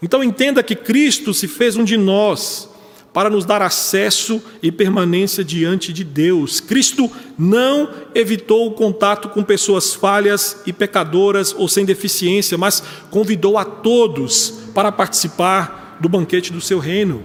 Então 0.02 0.24
entenda 0.24 0.62
que 0.62 0.76
Cristo 0.76 1.34
se 1.34 1.48
fez 1.48 1.76
um 1.76 1.84
de 1.84 1.98
nós 1.98 2.70
para 3.18 3.32
nos 3.32 3.46
dar 3.46 3.64
acesso 3.64 4.40
e 4.62 4.72
permanência 4.72 5.44
diante 5.44 5.92
de 5.92 6.04
Deus. 6.04 6.60
Cristo 6.60 7.10
não 7.36 7.90
evitou 8.14 8.68
o 8.68 8.74
contato 8.74 9.30
com 9.30 9.42
pessoas 9.42 9.96
falhas 9.96 10.62
e 10.68 10.72
pecadoras 10.72 11.52
ou 11.58 11.68
sem 11.68 11.84
deficiência, 11.84 12.60
mas 12.60 12.84
convidou 13.10 13.58
a 13.58 13.66
todos 13.66 14.54
para 14.72 14.92
participar 14.92 15.98
do 16.00 16.08
banquete 16.08 16.54
do 16.54 16.62
seu 16.62 16.78
reino. 16.78 17.24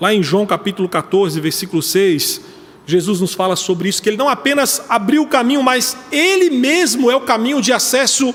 Lá 0.00 0.14
em 0.14 0.22
João 0.22 0.46
capítulo 0.46 0.88
14, 0.88 1.40
versículo 1.40 1.82
6, 1.82 2.40
Jesus 2.86 3.20
nos 3.20 3.34
fala 3.34 3.56
sobre 3.56 3.88
isso, 3.88 4.00
que 4.00 4.10
ele 4.10 4.16
não 4.16 4.28
apenas 4.28 4.84
abriu 4.88 5.24
o 5.24 5.28
caminho, 5.28 5.64
mas 5.64 5.96
ele 6.12 6.48
mesmo 6.50 7.10
é 7.10 7.16
o 7.16 7.22
caminho 7.22 7.60
de 7.60 7.72
acesso 7.72 8.32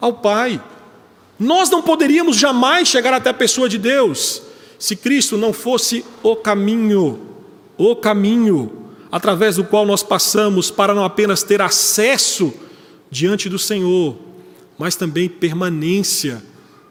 ao 0.00 0.14
Pai. 0.14 0.58
Nós 1.38 1.68
não 1.68 1.82
poderíamos 1.82 2.38
jamais 2.38 2.88
chegar 2.88 3.12
até 3.12 3.28
a 3.28 3.34
pessoa 3.34 3.68
de 3.68 3.76
Deus 3.76 4.47
se 4.78 4.94
Cristo 4.94 5.36
não 5.36 5.52
fosse 5.52 6.04
o 6.22 6.36
caminho, 6.36 7.18
o 7.76 7.96
caminho 7.96 8.70
através 9.10 9.56
do 9.56 9.64
qual 9.64 9.84
nós 9.84 10.02
passamos 10.02 10.70
para 10.70 10.94
não 10.94 11.04
apenas 11.04 11.42
ter 11.42 11.60
acesso 11.60 12.52
diante 13.10 13.48
do 13.48 13.58
Senhor, 13.58 14.16
mas 14.78 14.94
também 14.94 15.28
permanência 15.28 16.42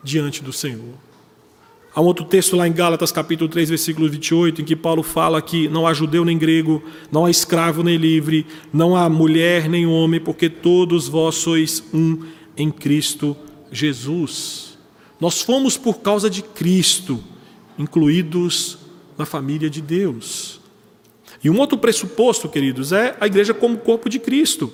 diante 0.04 0.44
do 0.44 0.52
Senhor. 0.52 0.96
Há 1.96 2.02
um 2.02 2.06
outro 2.06 2.26
texto 2.26 2.56
lá 2.56 2.68
em 2.68 2.74
Gálatas, 2.74 3.12
capítulo 3.12 3.50
3, 3.50 3.70
versículo 3.70 4.08
28, 4.10 4.62
em 4.62 4.66
que 4.66 4.76
Paulo 4.76 5.02
fala 5.02 5.42
que 5.42 5.68
não 5.68 5.88
há 5.88 5.94
judeu 5.94 6.24
nem 6.24 6.38
grego, 6.38 6.84
não 7.12 7.26
há 7.26 7.32
escravo 7.32 7.82
nem 7.82 7.98
livre, 7.98 8.46
não 8.72 8.96
há 8.96 9.10
mulher 9.10 9.68
nem 9.68 9.88
homem, 9.88 10.20
porque 10.20 10.48
todos 10.50 11.08
vós 11.08 11.36
sois 11.36 11.84
um 11.92 12.24
em 12.56 12.70
Cristo 12.70 13.36
Jesus. 13.72 14.78
Nós 15.20 15.42
fomos 15.42 15.76
por 15.76 16.00
causa 16.00 16.30
de 16.30 16.44
Cristo 16.44 17.24
incluídos 17.78 18.78
na 19.17 19.25
família 19.25 19.69
de 19.69 19.82
Deus. 19.82 20.59
E 21.43 21.49
um 21.49 21.59
outro 21.59 21.78
pressuposto, 21.78 22.49
queridos, 22.49 22.91
é 22.91 23.15
a 23.19 23.28
igreja 23.28 23.53
como 23.53 23.78
corpo 23.78 24.09
de 24.09 24.19
Cristo. 24.19 24.71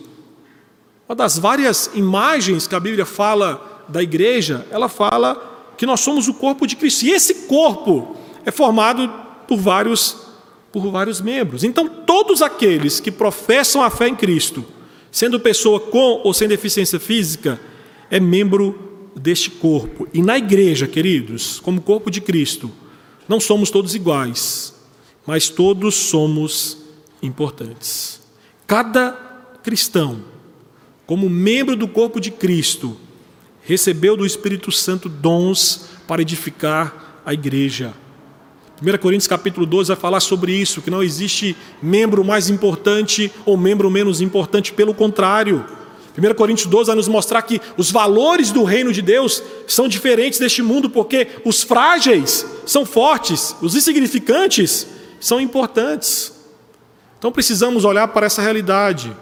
Uma 1.07 1.15
das 1.15 1.37
várias 1.37 1.91
imagens 1.93 2.67
que 2.67 2.75
a 2.75 2.79
Bíblia 2.79 3.05
fala 3.05 3.85
da 3.87 4.01
igreja, 4.01 4.65
ela 4.71 4.87
fala 4.87 5.73
que 5.77 5.85
nós 5.85 5.99
somos 5.99 6.27
o 6.27 6.33
corpo 6.33 6.65
de 6.65 6.75
Cristo. 6.75 7.03
E 7.05 7.11
esse 7.11 7.47
corpo 7.47 8.15
é 8.45 8.51
formado 8.51 9.11
por 9.47 9.57
vários 9.57 10.23
por 10.71 10.89
vários 10.89 11.21
membros. 11.21 11.63
Então, 11.63 11.87
todos 11.87 12.41
aqueles 12.41 12.99
que 12.99 13.11
professam 13.11 13.83
a 13.83 13.91
fé 13.91 14.07
em 14.07 14.15
Cristo, 14.15 14.65
sendo 15.11 15.39
pessoa 15.39 15.79
com 15.79 16.21
ou 16.23 16.33
sem 16.33 16.47
deficiência 16.47 16.99
física, 16.99 17.61
é 18.09 18.19
membro 18.19 19.11
deste 19.15 19.51
corpo. 19.51 20.07
E 20.11 20.23
na 20.23 20.35
igreja, 20.35 20.87
queridos, 20.87 21.59
como 21.59 21.79
corpo 21.79 22.09
de 22.09 22.19
Cristo, 22.19 22.71
não 23.27 23.39
somos 23.39 23.69
todos 23.69 23.95
iguais, 23.95 24.73
mas 25.25 25.49
todos 25.49 25.95
somos 25.95 26.77
importantes. 27.21 28.21
Cada 28.67 29.11
cristão, 29.63 30.21
como 31.05 31.29
membro 31.29 31.75
do 31.75 31.87
corpo 31.87 32.19
de 32.19 32.31
Cristo, 32.31 32.97
recebeu 33.63 34.17
do 34.17 34.25
Espírito 34.25 34.71
Santo 34.71 35.07
dons 35.07 35.85
para 36.07 36.21
edificar 36.21 37.21
a 37.25 37.33
igreja. 37.33 37.93
1 38.81 38.97
Coríntios 38.97 39.27
capítulo 39.27 39.65
12 39.65 39.87
vai 39.89 39.97
falar 39.97 40.19
sobre 40.19 40.53
isso, 40.53 40.81
que 40.81 40.91
não 40.91 41.01
existe 41.01 41.55
membro 41.81 42.23
mais 42.23 42.49
importante 42.49 43.31
ou 43.45 43.55
membro 43.55 43.89
menos 43.89 44.19
importante, 44.19 44.73
pelo 44.73 44.93
contrário. 44.93 45.65
1 46.17 46.33
Coríntios 46.35 46.67
12 46.67 46.87
vai 46.87 46.95
nos 46.95 47.07
mostrar 47.07 47.41
que 47.41 47.59
os 47.75 47.91
valores 47.91 48.51
do 48.51 48.63
reino 48.63 48.93
de 48.93 49.01
Deus 49.01 49.41
são 49.67 49.87
diferentes 49.87 50.39
deste 50.39 50.61
mundo, 50.61 50.89
porque 50.89 51.27
os 51.43 51.63
frágeis 51.63 52.45
são 52.65 52.85
fortes, 52.85 53.55
os 53.61 53.75
insignificantes 53.75 54.87
são 55.19 55.41
importantes. 55.41 56.33
Então 57.17 57.31
precisamos 57.31 57.83
olhar 57.83 58.07
para 58.09 58.27
essa 58.27 58.41
realidade, 58.41 59.15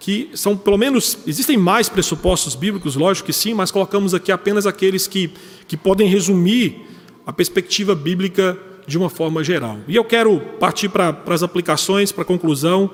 que 0.00 0.30
são 0.34 0.56
pelo 0.56 0.78
menos, 0.78 1.18
existem 1.26 1.56
mais 1.56 1.88
pressupostos 1.88 2.54
bíblicos, 2.54 2.96
lógico 2.96 3.26
que 3.26 3.32
sim, 3.32 3.52
mas 3.52 3.70
colocamos 3.70 4.14
aqui 4.14 4.32
apenas 4.32 4.66
aqueles 4.66 5.06
que, 5.06 5.32
que 5.68 5.76
podem 5.76 6.08
resumir 6.08 6.86
a 7.26 7.32
perspectiva 7.32 7.94
bíblica 7.94 8.58
de 8.86 8.96
uma 8.96 9.10
forma 9.10 9.44
geral. 9.44 9.78
E 9.86 9.94
eu 9.94 10.04
quero 10.04 10.40
partir 10.58 10.88
para, 10.88 11.12
para 11.12 11.34
as 11.34 11.42
aplicações, 11.42 12.10
para 12.10 12.22
a 12.22 12.26
conclusão 12.26 12.90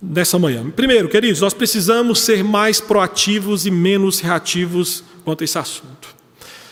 nessa 0.00 0.38
manhã. 0.38 0.70
Primeiro, 0.70 1.08
queridos, 1.08 1.40
nós 1.40 1.52
precisamos 1.52 2.20
ser 2.20 2.44
mais 2.44 2.80
proativos 2.80 3.66
e 3.66 3.70
menos 3.70 4.20
reativos 4.20 5.02
quanto 5.24 5.42
a 5.42 5.44
esse 5.44 5.58
assunto. 5.58 6.16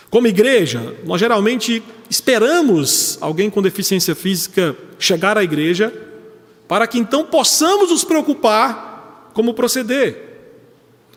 Como 0.08 0.26
igreja, 0.26 0.94
nós 1.04 1.20
geralmente 1.20 1.82
esperamos 2.08 3.18
alguém 3.20 3.50
com 3.50 3.60
deficiência 3.60 4.14
física 4.14 4.76
chegar 4.98 5.36
à 5.36 5.42
igreja 5.42 5.92
para 6.68 6.86
que 6.86 6.98
então 6.98 7.24
possamos 7.24 7.90
nos 7.90 8.04
preocupar 8.04 9.30
como 9.34 9.54
proceder. 9.54 10.24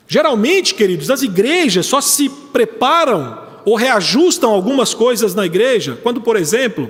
Geralmente, 0.08 0.74
queridos, 0.74 1.12
as 1.12 1.22
igrejas 1.22 1.86
só 1.86 2.02
se 2.02 2.30
preparam 2.52 3.48
ou 3.64 3.76
reajustam 3.76 4.50
algumas 4.50 4.94
coisas 4.94 5.36
na 5.36 5.46
igreja 5.46 5.98
quando, 6.02 6.20
por 6.20 6.36
exemplo, 6.36 6.90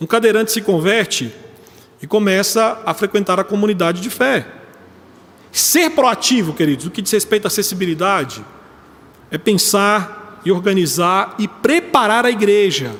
um 0.00 0.06
cadeirante 0.06 0.52
se 0.52 0.62
converte 0.62 1.30
e 2.02 2.06
começa 2.06 2.82
a 2.84 2.92
frequentar 2.92 3.40
a 3.40 3.44
comunidade 3.44 4.00
de 4.00 4.10
fé. 4.10 4.46
Ser 5.50 5.90
proativo, 5.90 6.52
queridos, 6.52 6.86
o 6.86 6.90
que 6.90 7.00
diz 7.00 7.12
respeito 7.12 7.46
à 7.46 7.48
acessibilidade, 7.48 8.44
é 9.30 9.38
pensar 9.38 10.40
e 10.44 10.52
organizar 10.52 11.34
e 11.38 11.48
preparar 11.48 12.24
a 12.24 12.30
igreja, 12.30 12.94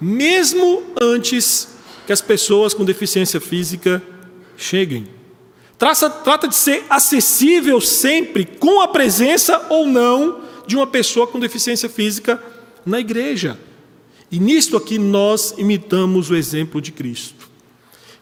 mesmo 0.00 0.82
antes 1.00 1.68
que 2.06 2.12
as 2.12 2.20
pessoas 2.20 2.72
com 2.72 2.84
deficiência 2.84 3.40
física 3.40 4.02
cheguem. 4.56 5.08
Trata, 5.78 6.08
trata 6.08 6.48
de 6.48 6.54
ser 6.54 6.84
acessível 6.88 7.80
sempre, 7.80 8.46
com 8.46 8.80
a 8.80 8.88
presença 8.88 9.66
ou 9.68 9.86
não 9.86 10.40
de 10.66 10.76
uma 10.76 10.86
pessoa 10.86 11.26
com 11.26 11.38
deficiência 11.38 11.88
física 11.88 12.42
na 12.84 12.98
igreja. 12.98 13.58
E 14.30 14.38
nisto 14.38 14.76
aqui 14.76 14.98
nós 14.98 15.54
imitamos 15.58 16.30
o 16.30 16.36
exemplo 16.36 16.80
de 16.80 16.92
Cristo. 16.92 17.45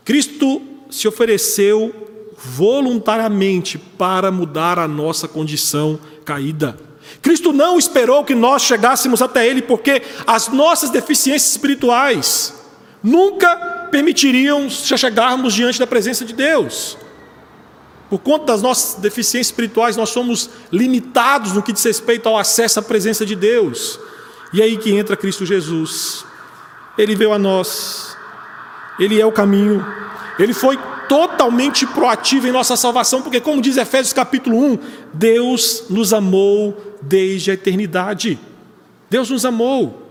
Cristo 0.04 0.60
se 0.90 1.08
ofereceu 1.08 1.94
voluntariamente 2.36 3.78
para 3.78 4.30
mudar 4.30 4.78
a 4.78 4.86
nossa 4.86 5.26
condição 5.26 5.98
caída. 6.24 6.78
Cristo 7.22 7.52
não 7.52 7.78
esperou 7.78 8.24
que 8.24 8.34
nós 8.34 8.62
chegássemos 8.62 9.22
até 9.22 9.46
Ele, 9.46 9.62
porque 9.62 10.02
as 10.26 10.48
nossas 10.48 10.90
deficiências 10.90 11.52
espirituais 11.52 12.54
nunca 13.02 13.88
permitiriam 13.90 14.68
chegarmos 14.68 15.54
diante 15.54 15.78
da 15.78 15.86
presença 15.86 16.24
de 16.24 16.32
Deus. 16.32 16.98
Por 18.10 18.18
conta 18.18 18.46
das 18.46 18.62
nossas 18.62 19.00
deficiências 19.00 19.48
espirituais, 19.48 19.96
nós 19.96 20.10
somos 20.10 20.50
limitados 20.70 21.52
no 21.52 21.62
que 21.62 21.72
diz 21.72 21.84
respeito 21.84 22.28
ao 22.28 22.38
acesso 22.38 22.78
à 22.78 22.82
presença 22.82 23.24
de 23.24 23.34
Deus. 23.34 23.98
E 24.52 24.60
é 24.60 24.64
aí 24.64 24.76
que 24.76 24.92
entra 24.92 25.16
Cristo 25.16 25.44
Jesus. 25.44 26.24
Ele 26.96 27.16
veio 27.16 27.32
a 27.32 27.38
nós, 27.38 28.13
ele 28.98 29.20
é 29.20 29.26
o 29.26 29.32
caminho. 29.32 29.84
Ele 30.38 30.52
foi 30.52 30.78
totalmente 31.08 31.86
proativo 31.86 32.46
em 32.46 32.52
nossa 32.52 32.76
salvação, 32.76 33.22
porque, 33.22 33.40
como 33.40 33.60
diz 33.60 33.76
Efésios 33.76 34.12
capítulo 34.12 34.58
1, 34.58 34.78
Deus 35.12 35.84
nos 35.90 36.12
amou 36.12 36.96
desde 37.02 37.50
a 37.50 37.54
eternidade. 37.54 38.38
Deus 39.10 39.30
nos 39.30 39.44
amou. 39.44 40.02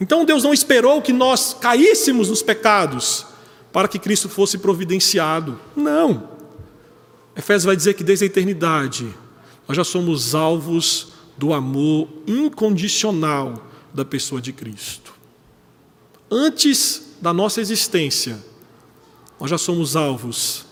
Então 0.00 0.24
Deus 0.24 0.44
não 0.44 0.52
esperou 0.52 1.00
que 1.00 1.12
nós 1.12 1.56
caíssemos 1.58 2.28
nos 2.28 2.42
pecados 2.42 3.26
para 3.72 3.88
que 3.88 3.98
Cristo 3.98 4.28
fosse 4.28 4.58
providenciado. 4.58 5.58
Não. 5.74 6.30
Efésios 7.34 7.64
vai 7.64 7.76
dizer 7.76 7.94
que 7.94 8.04
desde 8.04 8.24
a 8.24 8.26
eternidade 8.26 9.12
nós 9.66 9.76
já 9.76 9.84
somos 9.84 10.34
alvos 10.34 11.12
do 11.36 11.52
amor 11.52 12.08
incondicional 12.26 13.66
da 13.92 14.04
pessoa 14.04 14.40
de 14.40 14.52
Cristo. 14.52 15.12
Antes 16.30 17.05
da 17.20 17.32
nossa 17.32 17.60
existência, 17.60 18.38
nós 19.38 19.50
já 19.50 19.58
somos 19.58 19.96
alvos 19.96 20.64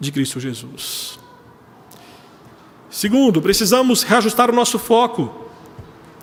de 0.00 0.12
Cristo 0.12 0.40
Jesus. 0.40 1.18
Segundo, 2.90 3.42
precisamos 3.42 4.02
reajustar 4.02 4.50
o 4.50 4.54
nosso 4.54 4.78
foco. 4.78 5.46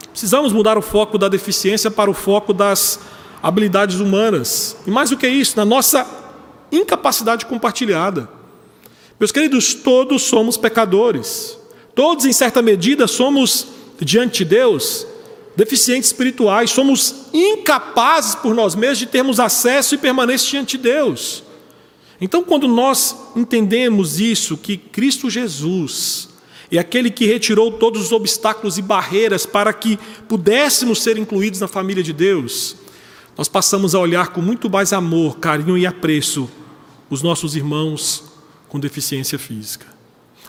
Precisamos 0.09 0.51
mudar 0.51 0.78
o 0.78 0.82
foco 0.82 1.17
da 1.17 1.28
deficiência 1.28 1.91
para 1.91 2.09
o 2.09 2.13
foco 2.13 2.53
das 2.53 2.99
habilidades 3.41 3.99
humanas. 3.99 4.78
E 4.88 4.91
mais 4.91 5.09
do 5.09 5.17
que 5.17 5.28
isso, 5.28 5.55
na 5.57 5.65
nossa 5.65 6.07
incapacidade 6.71 7.45
compartilhada. 7.45 8.30
Meus 9.19 9.32
queridos, 9.32 9.73
todos 9.73 10.23
somos 10.23 10.57
pecadores. 10.57 11.57
Todos, 11.93 12.26
em 12.26 12.34
certa 12.34 12.61
medida, 12.61 13.07
somos 13.07 13.67
diante 13.99 14.43
de 14.43 14.49
Deus 14.55 15.07
deficientes 15.56 16.10
espirituais, 16.10 16.72
somos 16.72 17.28
incapazes 17.34 18.36
por 18.36 18.53
nós 18.53 18.76
mesmos 18.76 18.99
de 18.99 19.06
termos 19.06 19.39
acesso 19.39 19.95
e 19.95 19.97
permanência 19.97 20.49
diante 20.49 20.78
de 20.78 20.84
Deus. 20.84 21.43
Então, 22.20 22.43
quando 22.43 22.68
nós 22.68 23.16
entendemos 23.36 24.20
isso, 24.20 24.58
que 24.58 24.78
Cristo 24.78 25.30
Jesus 25.30 26.30
e 26.72 26.80
aquele 26.80 27.12
que 27.12 27.26
retirou 27.26 27.74
todos 27.74 28.06
os 28.06 28.12
obstáculos 28.12 28.78
e 28.78 28.82
barreiras 28.82 29.45
para 29.45 29.72
que 29.72 29.99
pudéssemos 30.28 31.01
ser 31.01 31.18
incluídos 31.18 31.60
na 31.60 31.68
família 31.68 32.03
de 32.03 32.12
Deus, 32.12 32.76
nós 33.38 33.47
passamos 33.47 33.93
a 33.93 33.99
olhar 33.99 34.30
com 34.30 34.41
muito 34.41 34.70
mais 34.70 34.93
amor, 34.93 35.39
carinho 35.39 35.78
e 35.78 35.86
apreço 35.86 36.49
os 37.10 37.22
nossos 37.22 37.56
irmãos 37.56 38.24
com 38.68 38.80
deficiência 38.80 39.38
física. 39.38 39.95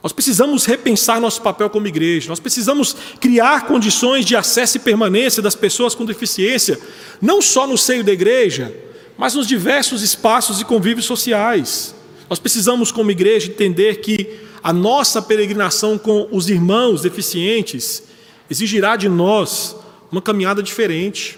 Nós 0.07 0.13
precisamos 0.13 0.65
repensar 0.65 1.21
nosso 1.21 1.43
papel 1.43 1.69
como 1.69 1.89
igreja, 1.89 2.29
nós 2.29 2.39
precisamos 2.39 2.95
criar 3.19 3.67
condições 3.67 4.25
de 4.25 4.37
acesso 4.37 4.77
e 4.77 4.79
permanência 4.79 5.43
das 5.43 5.57
pessoas 5.57 5.97
com 5.97 6.05
deficiência, 6.05 6.79
não 7.21 7.43
só 7.43 7.67
no 7.67 7.77
seio 7.77 8.05
da 8.05 8.13
igreja, 8.13 8.73
mas 9.19 9.35
nos 9.35 9.49
diversos 9.49 10.03
espaços 10.03 10.61
e 10.61 10.65
convívios 10.65 11.07
sociais. 11.07 11.93
Nós 12.31 12.39
precisamos, 12.39 12.93
como 12.93 13.11
igreja, 13.11 13.49
entender 13.49 13.97
que 13.97 14.33
a 14.63 14.73
nossa 14.73 15.21
peregrinação 15.21 15.99
com 15.99 16.29
os 16.31 16.49
irmãos 16.49 17.03
deficientes 17.03 18.05
exigirá 18.49 18.95
de 18.95 19.09
nós 19.09 19.75
uma 20.13 20.23
caminhada 20.23 20.63
diferente. 20.63 21.37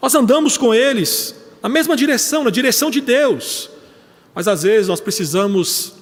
Nós 0.00 0.14
andamos 0.14 0.56
com 0.56 0.74
eles 0.74 1.34
na 1.62 1.68
mesma 1.68 1.94
direção, 1.94 2.42
na 2.42 2.50
direção 2.50 2.90
de 2.90 3.02
Deus, 3.02 3.68
mas 4.34 4.48
às 4.48 4.62
vezes 4.62 4.88
nós 4.88 4.98
precisamos 4.98 5.97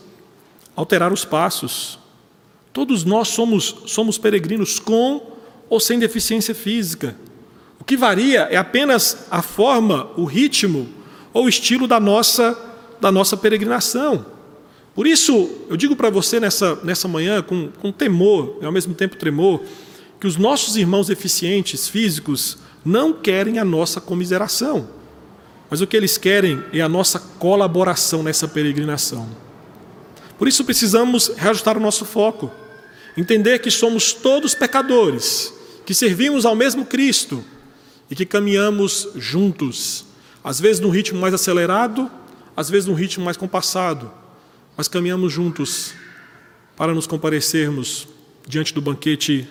alterar 0.77 1.12
os 1.12 1.24
passos. 1.24 1.99
Todos 2.72 3.03
nós 3.03 3.29
somos, 3.29 3.74
somos 3.87 4.18
peregrinos 4.18 4.79
com 4.79 5.33
ou 5.68 5.81
sem 5.81 5.99
deficiência 5.99 6.55
física. 6.55 7.16
O 7.81 7.85
que 7.85 7.97
varia 7.97 8.43
é 8.51 8.57
apenas 8.57 9.27
a 9.31 9.41
forma, 9.41 10.11
o 10.16 10.24
ritmo 10.24 10.87
ou 11.33 11.47
o 11.47 11.49
estilo 11.49 11.89
da 11.89 11.99
nossa, 11.99 12.57
da 13.01 13.11
nossa 13.11 13.37
peregrinação. 13.37 14.27
Por 14.95 15.07
isso, 15.07 15.51
eu 15.68 15.77
digo 15.77 15.95
para 15.95 16.09
você 16.09 16.41
nessa, 16.41 16.77
nessa 16.83 17.07
manhã, 17.07 17.43
com, 17.43 17.68
com 17.68 17.93
temor, 17.93 18.59
e 18.62 18.64
ao 18.64 18.72
mesmo 18.72 18.95
tempo 18.95 19.16
tremor, 19.16 19.62
que 20.18 20.27
os 20.27 20.37
nossos 20.37 20.77
irmãos 20.77 21.09
deficientes 21.09 21.89
físicos 21.89 22.59
não 22.85 23.12
querem 23.12 23.59
a 23.59 23.64
nossa 23.64 24.01
comiseração, 24.01 24.89
mas 25.68 25.81
o 25.81 25.87
que 25.87 25.97
eles 25.97 26.16
querem 26.16 26.62
é 26.72 26.81
a 26.81 26.89
nossa 26.89 27.18
colaboração 27.18 28.22
nessa 28.22 28.49
peregrinação. 28.49 29.29
Por 30.39 30.49
isso 30.49 30.64
precisamos 30.64 31.32
reajustar 31.37 31.76
o 31.76 31.80
nosso 31.80 32.05
foco, 32.05 32.51
entender 33.16 33.59
que 33.61 33.70
somos 33.70 34.12
todos 34.12 34.55
pecadores, 34.55 35.53
que 35.84 35.95
servimos 35.95 36.45
ao 36.45 36.55
mesmo 36.55 36.84
Cristo 36.84 37.45
e 38.11 38.14
que 38.14 38.26
caminhamos 38.26 39.09
juntos, 39.16 40.05
às 40.45 40.61
vezes 40.61 40.80
num 40.80 40.91
ritmo 40.91 41.20
mais 41.20 41.34
acelerado, 41.34 42.11
às 42.57 42.68
vezes 42.68 42.87
num 42.87 42.95
ritmo 42.95 43.24
mais 43.24 43.37
compassado 43.37 44.11
mas 44.76 44.89
caminhamos 44.89 45.32
juntos 45.32 45.95
para 46.76 46.93
nos 46.93 47.07
comparecermos 47.07 48.07
diante 48.47 48.74
do 48.74 48.82
banquete 48.82 49.49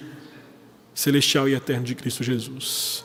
celestial 0.93 1.49
e 1.49 1.55
eterno 1.55 1.83
de 1.83 1.95
Cristo 1.95 2.23
Jesus. 2.23 3.03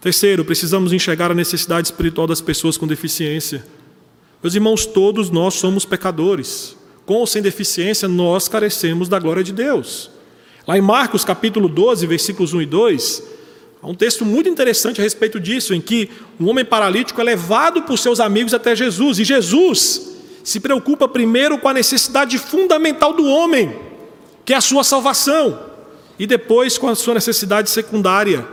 Terceiro, 0.00 0.44
precisamos 0.44 0.92
enxergar 0.92 1.30
a 1.30 1.34
necessidade 1.34 1.88
espiritual 1.88 2.26
das 2.26 2.40
pessoas 2.40 2.76
com 2.76 2.86
deficiência. 2.86 3.64
Meus 4.42 4.54
irmãos, 4.54 4.84
todos 4.84 5.30
nós 5.30 5.54
somos 5.54 5.84
pecadores. 5.84 6.76
Com 7.06 7.14
ou 7.14 7.26
sem 7.26 7.42
deficiência, 7.42 8.06
nós 8.06 8.48
carecemos 8.48 9.08
da 9.08 9.18
glória 9.18 9.42
de 9.42 9.52
Deus. 9.52 10.10
Lá 10.66 10.78
em 10.78 10.80
Marcos 10.80 11.24
capítulo 11.24 11.68
12, 11.68 12.06
versículos 12.06 12.52
1 12.52 12.62
e 12.62 12.66
2, 12.66 13.22
há 13.82 13.86
um 13.88 13.94
texto 13.94 14.24
muito 14.24 14.48
interessante 14.48 15.00
a 15.00 15.04
respeito 15.04 15.40
disso, 15.40 15.74
em 15.74 15.80
que 15.80 16.10
um 16.38 16.48
homem 16.48 16.64
paralítico 16.64 17.20
é 17.20 17.24
levado 17.24 17.82
por 17.82 17.98
seus 17.98 18.20
amigos 18.20 18.54
até 18.54 18.76
Jesus, 18.76 19.18
e 19.18 19.24
Jesus 19.24 20.16
se 20.44 20.60
preocupa 20.60 21.08
primeiro 21.08 21.58
com 21.58 21.68
a 21.68 21.74
necessidade 21.74 22.38
fundamental 22.38 23.12
do 23.12 23.24
homem, 23.24 23.74
que 24.44 24.52
é 24.52 24.56
a 24.56 24.60
sua 24.60 24.84
salvação, 24.84 25.58
e 26.18 26.26
depois 26.26 26.78
com 26.78 26.88
a 26.88 26.94
sua 26.94 27.14
necessidade 27.14 27.70
secundária, 27.70 28.46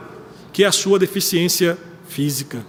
que 0.54 0.64
é 0.64 0.68
a 0.68 0.72
sua 0.72 0.98
deficiência 0.98 1.78
física. 2.08 2.66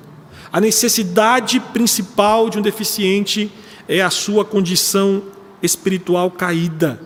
A 0.52 0.60
necessidade 0.60 1.60
principal 1.60 2.50
de 2.50 2.58
um 2.58 2.62
deficiente 2.62 3.50
é 3.88 4.02
a 4.02 4.10
sua 4.10 4.44
condição 4.44 5.22
espiritual 5.62 6.30
caída, 6.30 7.00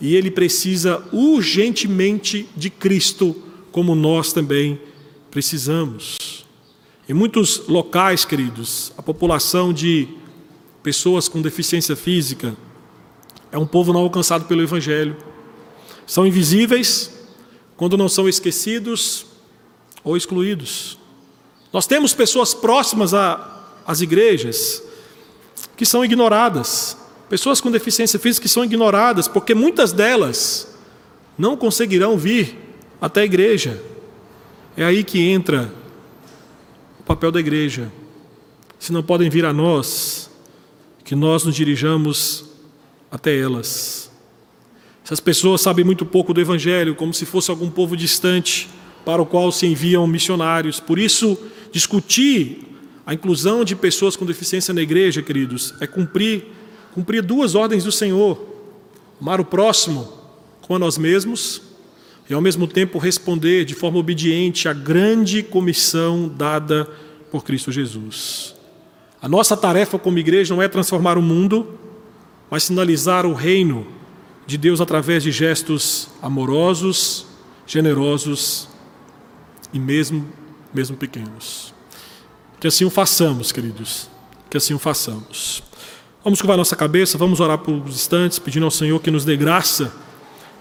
e 0.00 0.14
ele 0.14 0.30
precisa 0.30 1.02
urgentemente 1.12 2.48
de 2.56 2.70
Cristo, 2.70 3.34
como 3.72 3.94
nós 3.94 4.32
também 4.32 4.80
precisamos. 5.30 6.46
Em 7.08 7.14
muitos 7.14 7.66
locais, 7.68 8.24
queridos, 8.24 8.92
a 8.96 9.02
população 9.02 9.72
de 9.72 10.08
pessoas 10.82 11.28
com 11.28 11.42
deficiência 11.42 11.96
física, 11.96 12.56
é 13.50 13.58
um 13.58 13.66
povo 13.66 13.92
não 13.92 14.00
alcançado 14.00 14.44
pelo 14.44 14.62
Evangelho. 14.62 15.16
São 16.06 16.26
invisíveis 16.26 17.10
quando 17.76 17.96
não 17.96 18.08
são 18.08 18.28
esquecidos 18.28 19.26
ou 20.04 20.16
excluídos. 20.16 20.98
Nós 21.72 21.86
temos 21.86 22.12
pessoas 22.14 22.54
próximas 22.54 23.12
às 23.14 24.00
igrejas 24.00 24.82
que 25.76 25.86
são 25.86 26.04
ignoradas, 26.04 26.96
pessoas 27.28 27.60
com 27.60 27.70
deficiência 27.70 28.18
física 28.18 28.42
que 28.42 28.48
são 28.48 28.64
ignoradas, 28.64 29.28
porque 29.28 29.54
muitas 29.54 29.92
delas 29.92 30.76
não 31.36 31.56
conseguirão 31.56 32.16
vir 32.16 32.56
até 33.00 33.22
a 33.22 33.24
igreja. 33.24 33.80
É 34.76 34.84
aí 34.84 35.04
que 35.04 35.20
entra 35.20 35.72
o 37.00 37.02
papel 37.02 37.30
da 37.30 37.40
igreja. 37.40 37.90
Se 38.78 38.92
não 38.92 39.02
podem 39.02 39.28
vir 39.28 39.44
a 39.44 39.52
nós, 39.52 40.30
que 41.04 41.14
nós 41.14 41.44
nos 41.44 41.54
dirijamos 41.54 42.44
até 43.10 43.36
elas. 43.36 44.10
Essas 45.04 45.20
pessoas 45.20 45.62
sabem 45.62 45.84
muito 45.84 46.04
pouco 46.04 46.34
do 46.34 46.40
Evangelho, 46.40 46.94
como 46.94 47.14
se 47.14 47.24
fosse 47.24 47.50
algum 47.50 47.70
povo 47.70 47.96
distante 47.96 48.68
para 49.04 49.22
o 49.22 49.26
qual 49.26 49.50
se 49.50 49.66
enviam 49.66 50.06
missionários. 50.06 50.80
Por 50.80 50.98
isso, 50.98 51.38
discutir 51.72 52.62
a 53.06 53.14
inclusão 53.14 53.64
de 53.64 53.74
pessoas 53.74 54.16
com 54.16 54.26
deficiência 54.26 54.74
na 54.74 54.82
igreja, 54.82 55.22
queridos, 55.22 55.74
é 55.80 55.86
cumprir, 55.86 56.44
cumprir 56.98 57.22
duas 57.22 57.54
ordens 57.54 57.84
do 57.84 57.92
Senhor: 57.92 58.44
amar 59.20 59.40
o 59.40 59.44
próximo 59.44 60.12
como 60.62 60.76
a 60.76 60.78
nós 60.80 60.98
mesmos 60.98 61.62
e, 62.28 62.34
ao 62.34 62.40
mesmo 62.40 62.66
tempo, 62.66 62.98
responder 62.98 63.64
de 63.64 63.72
forma 63.72 63.98
obediente 63.98 64.68
à 64.68 64.72
grande 64.72 65.44
comissão 65.44 66.28
dada 66.28 66.90
por 67.30 67.44
Cristo 67.44 67.70
Jesus. 67.70 68.56
A 69.22 69.28
nossa 69.28 69.56
tarefa 69.56 69.96
como 69.96 70.18
igreja 70.18 70.52
não 70.52 70.60
é 70.60 70.66
transformar 70.66 71.16
o 71.16 71.22
mundo, 71.22 71.78
mas 72.50 72.64
sinalizar 72.64 73.24
o 73.24 73.32
reino 73.32 73.86
de 74.44 74.58
Deus 74.58 74.80
através 74.80 75.22
de 75.22 75.30
gestos 75.30 76.08
amorosos, 76.20 77.26
generosos 77.64 78.68
e 79.72 79.78
mesmo, 79.78 80.26
mesmo 80.74 80.96
pequenos. 80.96 81.72
Que 82.58 82.66
assim 82.66 82.84
o 82.84 82.90
façamos, 82.90 83.52
queridos. 83.52 84.10
Que 84.50 84.56
assim 84.56 84.74
o 84.74 84.78
façamos. 84.78 85.67
Vamos 86.28 86.42
curvar 86.42 86.58
nossa 86.58 86.76
cabeça, 86.76 87.16
vamos 87.16 87.40
orar 87.40 87.56
por 87.56 87.72
uns 87.72 87.94
instantes, 87.94 88.38
pedindo 88.38 88.66
ao 88.66 88.70
Senhor 88.70 89.00
que 89.00 89.10
nos 89.10 89.24
dê 89.24 89.34
graça 89.34 89.90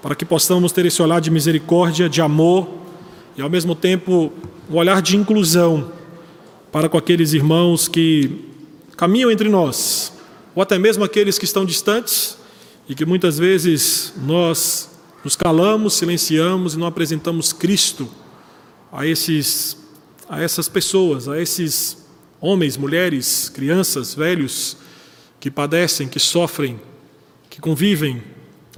para 0.02 0.16
que 0.16 0.24
possamos 0.24 0.72
ter 0.72 0.86
esse 0.86 1.02
olhar 1.02 1.20
de 1.20 1.30
misericórdia, 1.30 2.08
de 2.08 2.22
amor 2.22 2.70
e 3.36 3.42
ao 3.42 3.50
mesmo 3.50 3.76
tempo 3.76 4.32
um 4.70 4.78
olhar 4.78 5.02
de 5.02 5.18
inclusão 5.18 5.92
para 6.72 6.88
com 6.88 6.98
aqueles 6.98 7.34
irmãos 7.34 7.90
que 7.90 8.46
caminham 8.96 9.30
entre 9.30 9.50
nós, 9.50 10.14
ou 10.56 10.64
até 10.64 10.80
mesmo 10.80 11.04
aqueles 11.04 11.38
que 11.38 11.44
estão 11.44 11.66
distantes 11.66 12.38
e 12.88 12.96
que 12.96 13.06
muitas 13.06 13.38
vezes 13.38 14.14
nós 14.26 14.90
nos 15.22 15.36
calamos, 15.36 15.96
silenciamos 15.96 16.76
e 16.76 16.80
não 16.80 16.88
apresentamos 16.88 17.52
Cristo 17.52 18.08
a 18.90 19.06
esses 19.06 19.76
a 20.30 20.42
essas 20.42 20.70
pessoas, 20.70 21.28
a 21.28 21.38
esses 21.38 22.08
homens, 22.40 22.78
mulheres, 22.78 23.50
crianças, 23.50 24.16
velhos 24.16 24.87
que 25.48 25.52
padecem, 25.52 26.10
que 26.10 26.20
sofrem, 26.20 26.78
que 27.50 27.62
convivem 27.62 28.22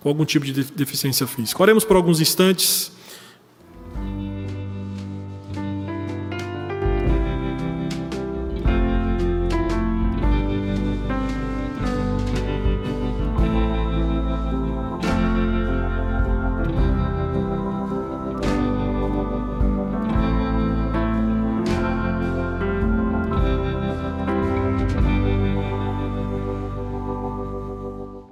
com 0.02 0.10
algum 0.10 0.24
tipo 0.24 0.46
de 0.46 0.64
deficiência 0.64 1.26
física. 1.26 1.62
Oremos 1.62 1.84
por 1.84 1.96
alguns 1.96 2.22
instantes. 2.22 2.92